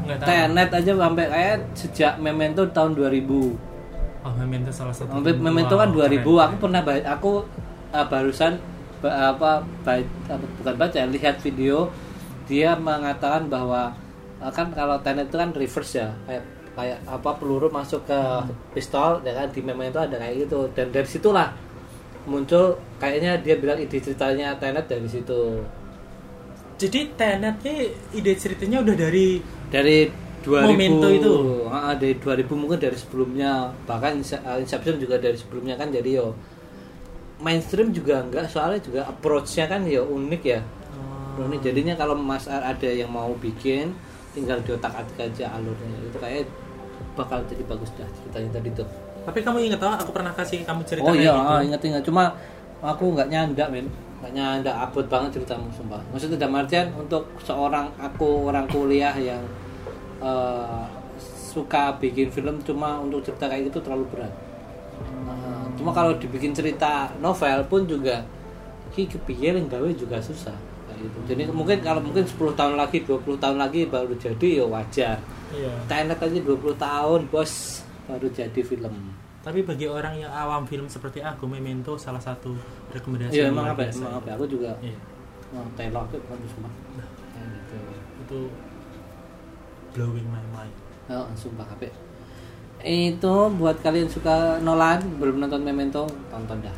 nggak 0.00 0.16
tahu. 0.16 0.26
Tenet 0.26 0.70
aja 0.72 0.92
sampai 0.96 1.24
kayak 1.28 1.56
sejak 1.76 2.12
Memento 2.16 2.62
tahun 2.66 2.96
2000 2.96 3.28
oh 4.20 4.32
Memento 4.38 4.70
salah 4.70 4.92
satu 4.92 5.12
sampai 5.12 5.36
Memento 5.36 5.76
kan 5.76 5.88
Wow, 5.88 6.08
2000 6.08 6.24
keren. 6.24 6.40
aku 6.40 6.56
pernah 6.56 6.80
baca 6.80 7.02
aku 7.10 7.30
uh, 7.90 8.06
barusan 8.06 8.52
ba- 9.00 9.36
apa, 9.36 9.50
apa 9.60 10.00
bukan 10.58 10.74
baca 10.76 10.98
lihat 11.06 11.36
video. 11.40 11.88
Dia 12.44 12.74
mengatakan 12.74 13.46
bahwa 13.46 13.92
kan 14.48 14.72
kalau 14.72 14.96
Tenet 15.04 15.28
itu 15.28 15.36
kan 15.36 15.52
reverse 15.52 16.00
ya 16.00 16.08
kayak 16.24 16.44
kayak 16.72 16.98
apa 17.04 17.30
peluru 17.36 17.68
masuk 17.68 18.08
ke 18.08 18.20
pistol 18.72 19.20
ya 19.20 19.36
kan 19.36 19.52
di 19.52 19.60
Memento 19.60 20.00
ada 20.00 20.16
kayak 20.16 20.48
gitu. 20.48 20.72
Dan 20.72 20.88
dari 20.88 21.04
situlah 21.04 21.52
muncul 22.24 22.80
kayaknya 22.96 23.36
dia 23.44 23.60
bilang 23.60 23.76
ide 23.76 24.00
ceritanya 24.00 24.56
Tenet 24.56 24.88
dari 24.88 25.04
situ. 25.04 25.60
Jadi 26.80 27.00
Tenet 27.20 27.60
nih 27.60 27.92
ide 28.16 28.32
ceritanya 28.40 28.80
udah 28.80 28.96
dari 28.96 29.44
dari 29.68 30.08
2000 30.40 30.72
Memento 30.72 31.08
itu? 31.12 31.34
Ah, 31.68 31.92
dari 31.92 32.16
2000 32.16 32.48
mungkin 32.56 32.80
dari 32.80 32.96
sebelumnya. 32.96 33.68
Bahkan 33.84 34.12
uh, 34.24 34.56
Inception 34.56 34.96
juga 34.96 35.20
dari 35.20 35.36
sebelumnya 35.36 35.76
kan 35.76 35.92
jadi 35.92 36.24
yo 36.24 36.32
mainstream 37.40 37.92
juga 37.92 38.20
enggak 38.20 38.52
soalnya 38.52 38.80
juga 38.84 39.00
approach-nya 39.08 39.68
kan 39.68 39.84
ya 39.84 40.00
unik 40.00 40.42
ya. 40.44 40.60
Oh, 41.36 41.44
unik. 41.44 41.60
Jadinya 41.60 41.94
kalau 41.96 42.16
Mas 42.16 42.48
Ar 42.48 42.64
ada 42.76 42.88
yang 42.88 43.12
mau 43.12 43.32
bikin 43.36 43.92
tinggal 44.32 44.58
di 44.62 44.70
otak 44.74 44.92
atik 44.94 45.18
aja 45.30 45.54
alurnya. 45.54 45.98
Itu 46.06 46.18
kayak 46.18 46.46
bakal 47.18 47.42
jadi 47.48 47.62
bagus 47.66 47.90
dah 47.98 48.08
ceritanya 48.22 48.50
tadi 48.60 48.68
tuh. 48.74 48.88
Tapi 49.26 49.38
kamu 49.44 49.58
ingat 49.68 49.80
tau 49.82 49.92
aku 49.92 50.10
pernah 50.16 50.32
kasih 50.32 50.64
kamu 50.64 50.82
cerita 50.88 51.08
oh 51.10 51.14
iya 51.14 51.36
gitu. 51.36 51.50
ah, 51.52 51.60
ingat 51.60 51.80
ingat 51.84 52.02
cuma 52.06 52.24
aku 52.80 53.12
nggak 53.12 53.28
nyandak 53.28 53.68
men. 53.68 53.86
Nggak 54.20 54.32
nyandak 54.36 54.74
abot 54.76 55.06
banget 55.08 55.40
ceritamu 55.40 55.68
sumpah. 55.74 56.00
Maksudnya 56.12 56.38
dalam 56.40 56.60
artian 56.60 56.88
untuk 56.96 57.28
seorang 57.44 57.92
aku 58.00 58.48
orang 58.48 58.64
kuliah 58.70 59.12
yang 59.16 59.42
eh, 60.22 60.84
suka 61.20 61.98
bikin 61.98 62.30
film 62.30 62.62
cuma 62.62 63.02
untuk 63.02 63.26
cerita 63.26 63.50
kayak 63.50 63.68
gitu 63.72 63.82
terlalu 63.82 64.06
berat. 64.14 64.32
Nah, 65.00 65.66
cuma 65.74 65.90
kalau 65.90 66.14
dibikin 66.20 66.52
cerita 66.52 67.10
novel 67.18 67.64
pun 67.66 67.88
juga 67.88 68.22
ki 68.92 69.06
kepikiran 69.06 69.70
gawe 69.70 69.90
juga 69.94 70.18
susah 70.18 70.69
gitu. 71.00 71.18
jadi 71.24 71.48
mungkin 71.48 71.78
kalau 71.80 72.00
mungkin 72.04 72.22
10 72.22 72.36
tahun 72.54 72.74
lagi 72.76 73.02
20 73.08 73.42
tahun 73.42 73.56
lagi 73.56 73.80
baru 73.88 74.12
jadi 74.14 74.48
ya 74.60 74.64
wajar 74.68 75.16
iya 75.56 75.72
Tenet 75.88 76.20
aja 76.20 76.38
20 76.38 76.76
tahun 76.76 77.20
bos 77.32 77.52
baru 78.06 78.26
jadi 78.28 78.60
film 78.60 78.94
tapi 79.40 79.64
bagi 79.64 79.88
orang 79.88 80.20
yang 80.20 80.32
awam 80.36 80.68
film 80.68 80.84
seperti 80.84 81.24
aku 81.24 81.48
Memento 81.48 81.96
salah 81.96 82.20
satu 82.20 82.52
rekomendasi 82.92 83.32
Iya 83.32 83.48
yang 83.48 83.56
emang 83.56 83.72
apa? 83.72 83.88
ya? 83.88 83.92
Emang 83.96 84.12
apa? 84.20 84.28
Aku 84.36 84.44
juga 84.44 84.76
Iya, 84.84 84.98
oh, 85.56 85.64
Taylor 85.80 86.04
itu 86.12 86.18
kan 86.28 86.38
sumpah. 86.44 86.72
Kayak 87.32 87.48
gitu. 87.56 87.78
itu 88.20 88.38
blowing 89.96 90.28
my 90.28 90.44
mind 90.52 90.74
Oh, 91.10 91.26
sumpah 91.34 91.64
apa? 91.64 91.88
Itu 92.84 93.34
buat 93.56 93.80
kalian 93.80 94.12
suka 94.12 94.60
Nolan 94.60 95.00
belum 95.16 95.40
nonton 95.40 95.64
Memento 95.64 96.04
tonton 96.28 96.60
dah. 96.60 96.76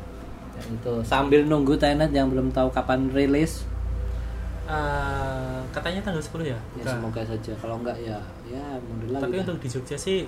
Ya, 0.55 0.63
itu 0.71 0.93
sambil 1.03 1.43
nunggu 1.43 1.75
Tenet 1.75 2.15
yang 2.15 2.31
belum 2.31 2.55
tahu 2.55 2.71
kapan 2.71 3.11
rilis. 3.11 3.67
Eh, 4.63 5.59
katanya 5.75 6.01
tanggal 6.01 6.23
10 6.23 6.47
ya? 6.47 6.59
Ya 6.79 6.85
semoga 6.87 7.21
saja. 7.21 7.53
Kalau 7.59 7.83
enggak 7.83 7.99
ya 7.99 8.19
ya 8.47 8.79
mundur 8.79 9.09
lagi. 9.11 9.23
Tapi 9.27 9.35
dah. 9.35 9.43
untuk 9.45 9.59
di 9.59 9.69
Jogja 9.69 9.97
sih 9.99 10.19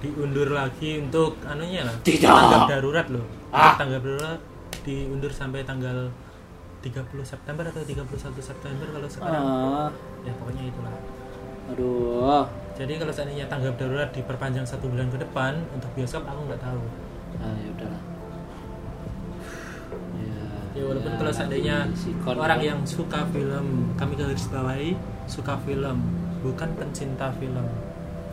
diundur 0.00 0.48
lagi 0.52 1.00
untuk 1.00 1.40
anunya 1.44 1.84
lah. 1.84 1.96
Tidak. 2.04 2.28
Tanggap 2.28 2.68
darurat 2.68 3.06
loh. 3.08 3.24
Ah. 3.48 3.76
Tanggap 3.76 4.04
darurat 4.04 4.40
diundur 4.80 5.32
sampai 5.32 5.64
tanggal 5.64 6.12
30 6.80 6.96
September 7.20 7.64
atau 7.64 7.80
31 7.80 8.04
September 8.40 8.86
kalau 8.88 9.08
sekarang. 9.08 9.42
Ah, 9.42 9.88
Ya 10.20 10.32
pokoknya 10.36 10.68
itulah. 10.68 10.92
aduh. 11.70 12.44
Jadi 12.74 12.96
kalau 12.96 13.12
seandainya 13.12 13.46
tanggap 13.46 13.76
darurat 13.76 14.08
diperpanjang 14.10 14.64
satu 14.64 14.88
bulan 14.88 15.06
ke 15.06 15.20
depan 15.20 15.54
untuk 15.70 15.88
bioskop 15.94 16.24
aku 16.24 16.48
nggak 16.48 16.60
tahu. 16.60 16.80
Nah, 17.36 17.54
ya 17.56 17.68
udahlah. 17.70 18.02
Ya, 20.70 20.76
Ya 20.76 20.84
walaupun 20.86 21.10
ya, 21.10 21.18
kalau 21.18 21.32
seandainya 21.32 21.76
sikon 21.92 22.36
orang 22.36 22.60
ya. 22.60 22.66
yang 22.70 22.80
suka 22.84 23.26
film, 23.26 23.66
kami 23.94 24.14
garis 24.14 24.46
bawahi 24.46 24.94
suka 25.26 25.58
film, 25.60 25.98
bukan 26.40 26.70
pencinta 26.74 27.26
film, 27.32 27.66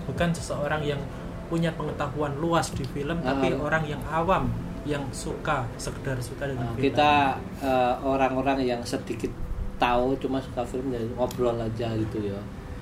bukan 0.03 0.29
seseorang 0.31 0.81
yang 0.81 1.01
punya 1.47 1.71
pengetahuan 1.71 2.37
luas 2.37 2.69
di 2.71 2.85
film, 2.85 3.17
tapi 3.19 3.51
Ah. 3.51 3.59
orang 3.59 3.83
yang 3.85 4.01
awam 4.05 4.51
yang 4.83 5.01
suka 5.11 5.65
sekedar 5.75 6.15
suka 6.19 6.45
dengan 6.45 6.63
Nah, 6.63 6.73
film. 6.73 6.85
kita 6.85 7.11
eh, 7.59 7.93
orang-orang 7.99 8.61
yang 8.61 8.81
sedikit 8.81 9.33
tahu 9.75 10.13
cuma 10.17 10.37
suka 10.39 10.61
film 10.63 10.89
jadi 10.89 11.05
ngobrol 11.11 11.53
aja 11.55 11.89
gitu 11.95 12.21
ya. 12.23 12.39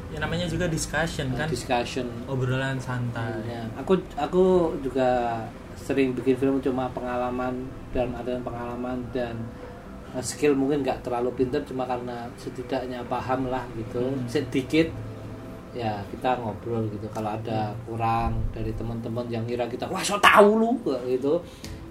ya 0.07 0.21
namanya 0.21 0.45
juga 0.45 0.63
discussion 0.65 1.33
kan, 1.33 1.47
Discussion. 1.47 2.07
obrolan 2.25 2.77
santai. 2.77 3.35
Ya, 3.43 3.65
aku 3.73 3.97
aku 4.15 4.43
juga 4.79 5.41
sering 5.75 6.13
bikin 6.13 6.35
film 6.35 6.55
cuma 6.59 6.87
pengalaman 6.89 7.67
dan 7.95 8.11
ada 8.11 8.35
pengalaman 8.43 8.99
dan 9.15 9.39
eh, 10.11 10.19
skill 10.19 10.51
mungkin 10.59 10.83
nggak 10.83 11.07
terlalu 11.07 11.31
pinter 11.31 11.63
cuma 11.63 11.87
karena 11.87 12.27
setidaknya 12.35 12.99
paham 13.07 13.47
lah 13.47 13.63
gitu. 13.79 14.03
Hmm. 14.03 14.27
sedikit 14.27 14.91
ya 15.71 16.03
kita 16.11 16.39
ngobrol 16.43 16.91
gitu. 16.91 17.07
Kalau 17.15 17.31
ada 17.31 17.71
kurang 17.87 18.43
dari 18.51 18.75
teman-teman 18.75 19.27
yang 19.31 19.47
kira 19.47 19.67
kita 19.71 19.87
wah 19.87 20.03
so 20.03 20.19
tahu 20.19 20.59
lu 20.59 20.71
gitu 21.07 21.39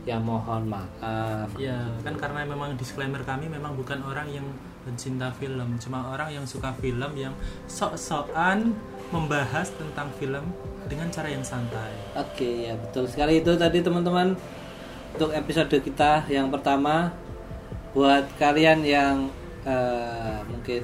ya 0.04 0.20
mohon 0.20 0.68
maaf. 0.68 1.48
Ya 1.56 1.88
kan 2.04 2.14
karena 2.20 2.44
memang 2.44 2.76
disclaimer 2.76 3.24
kami 3.24 3.48
memang 3.48 3.72
bukan 3.72 4.04
orang 4.04 4.28
yang 4.28 4.44
pencinta 4.84 5.32
film, 5.40 5.80
cuma 5.80 6.12
orang 6.12 6.28
yang 6.28 6.44
suka 6.44 6.68
film 6.76 7.16
yang 7.16 7.32
sok-sokan 7.64 8.76
membahas 9.08 9.72
tentang 9.80 10.12
film 10.20 10.44
dengan 10.84 11.08
cara 11.08 11.32
yang 11.32 11.40
santai. 11.40 11.92
Oke 12.12 12.68
ya 12.68 12.76
betul 12.76 13.08
sekali. 13.08 13.40
Itu 13.40 13.56
tadi 13.56 13.80
teman-teman 13.80 14.36
untuk 15.14 15.30
episode 15.30 15.78
kita 15.78 16.26
yang 16.26 16.50
pertama. 16.50 17.14
Buat 17.94 18.26
kalian 18.42 18.82
yang 18.82 19.30
eh, 19.62 20.42
mungkin 20.50 20.82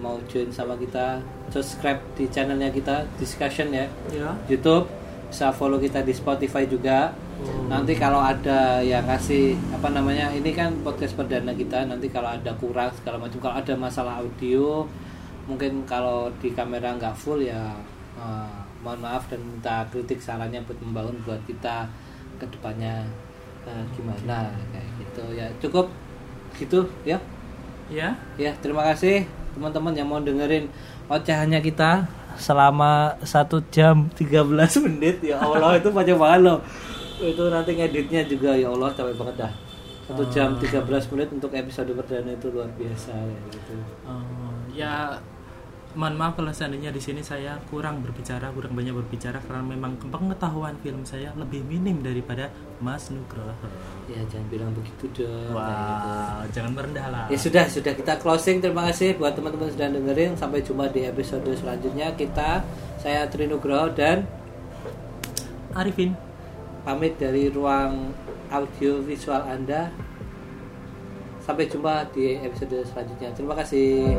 mau 0.00 0.16
join 0.24 0.48
sama 0.48 0.72
kita 0.80 1.20
subscribe 1.52 2.00
di 2.16 2.24
channelnya 2.32 2.72
kita 2.72 3.04
discussion 3.20 3.68
ya. 3.76 3.84
Ya. 4.08 4.32
YouTube 4.48 4.88
bisa 5.28 5.52
follow 5.52 5.76
kita 5.76 6.00
di 6.00 6.16
Spotify 6.16 6.64
juga. 6.64 7.12
Oh. 7.36 7.68
nanti 7.68 7.92
kalau 7.92 8.16
ada 8.16 8.80
yang 8.80 9.04
kasih 9.04 9.60
apa 9.68 9.92
namanya 9.92 10.32
ini 10.32 10.56
kan 10.56 10.72
podcast 10.80 11.12
perdana 11.12 11.52
kita 11.52 11.84
nanti 11.84 12.08
kalau 12.08 12.32
ada 12.32 12.56
kurang 12.56 12.88
segala 12.96 13.20
macam. 13.20 13.36
Kalau 13.44 13.60
ada 13.60 13.74
masalah 13.76 14.24
audio 14.24 14.88
mungkin 15.44 15.84
kalau 15.84 16.32
di 16.40 16.56
kamera 16.56 16.96
nggak 16.96 17.12
full 17.12 17.44
ya 17.44 17.76
eh, 18.16 18.56
mohon 18.80 19.04
maaf 19.04 19.28
dan 19.28 19.44
minta 19.44 19.84
kritik 19.92 20.24
sarannya 20.24 20.64
buat 20.64 20.80
membangun 20.80 21.20
buat 21.28 21.44
kita 21.44 21.84
ke 22.40 22.48
depannya 22.48 23.04
eh, 23.66 23.84
gimana? 23.94 24.50
Kayak 24.72 24.88
gitu. 25.02 25.24
Ya 25.34 25.46
cukup 25.60 25.86
gitu 26.56 26.86
ya. 27.02 27.18
Ya. 27.90 28.16
Ya 28.38 28.52
terima 28.58 28.86
kasih 28.86 29.26
teman-teman 29.56 29.92
yang 29.96 30.08
mau 30.08 30.20
dengerin 30.20 30.68
ocehannya 31.08 31.60
kita 31.64 32.04
selama 32.36 33.16
satu 33.24 33.64
jam 33.72 34.08
13 34.14 34.52
menit. 34.86 35.20
Ya 35.24 35.40
Allah 35.40 35.80
itu 35.80 35.88
panjang 35.90 36.20
banget 36.20 36.40
loh. 36.46 36.58
Itu 37.16 37.48
nanti 37.48 37.76
ngeditnya 37.76 38.28
juga 38.28 38.52
ya 38.52 38.68
Allah 38.70 38.92
capek 38.92 39.16
banget 39.16 39.36
dah. 39.48 39.52
Satu 40.06 40.22
jam 40.30 40.54
13 40.54 40.86
menit 41.16 41.28
untuk 41.34 41.50
episode 41.50 41.90
perdana 41.90 42.30
itu 42.30 42.46
luar 42.54 42.70
biasa 42.78 43.10
ya 43.10 43.40
gitu. 43.50 43.74
Oh, 44.06 44.54
ya 44.70 45.18
mohon 45.96 46.14
maaf 46.14 46.36
kalau 46.36 46.52
seandainya 46.52 46.92
di 46.92 47.00
sini 47.00 47.24
saya 47.24 47.56
kurang 47.72 48.04
berbicara 48.04 48.52
kurang 48.52 48.76
banyak 48.76 48.92
berbicara 48.92 49.40
karena 49.40 49.64
memang 49.64 49.96
pengetahuan 49.96 50.76
film 50.84 51.02
saya 51.08 51.32
lebih 51.34 51.64
minim 51.64 52.04
daripada 52.04 52.52
Mas 52.84 53.08
Nugroho 53.08 53.56
ya 54.06 54.22
jangan 54.30 54.46
bilang 54.46 54.70
begitu 54.76 55.26
dong 55.26 55.56
kayak 55.56 55.86
gitu. 55.90 56.08
Wah, 56.08 56.42
jangan 56.54 56.72
merendah 56.78 57.06
lah. 57.10 57.24
Ya 57.26 57.38
sudah, 57.38 57.64
sudah 57.66 57.92
kita 57.94 58.18
closing. 58.22 58.62
Terima 58.62 58.86
kasih 58.86 59.18
buat 59.18 59.34
teman-teman 59.34 59.70
sudah 59.70 59.88
dengerin. 59.90 60.32
Sampai 60.38 60.62
jumpa 60.62 60.90
di 60.94 61.06
episode 61.06 61.50
selanjutnya. 61.58 62.14
Kita, 62.14 62.62
saya 63.02 63.26
Trinugroho 63.26 63.90
dan 63.94 64.26
Arifin. 65.74 66.14
pamit 66.86 67.18
dari 67.18 67.50
ruang 67.50 68.14
audio 68.46 69.02
visual 69.02 69.42
Anda. 69.42 69.90
Sampai 71.42 71.66
jumpa 71.66 72.14
di 72.14 72.38
episode 72.38 72.78
selanjutnya. 72.86 73.34
Terima 73.34 73.58
kasih. 73.58 74.14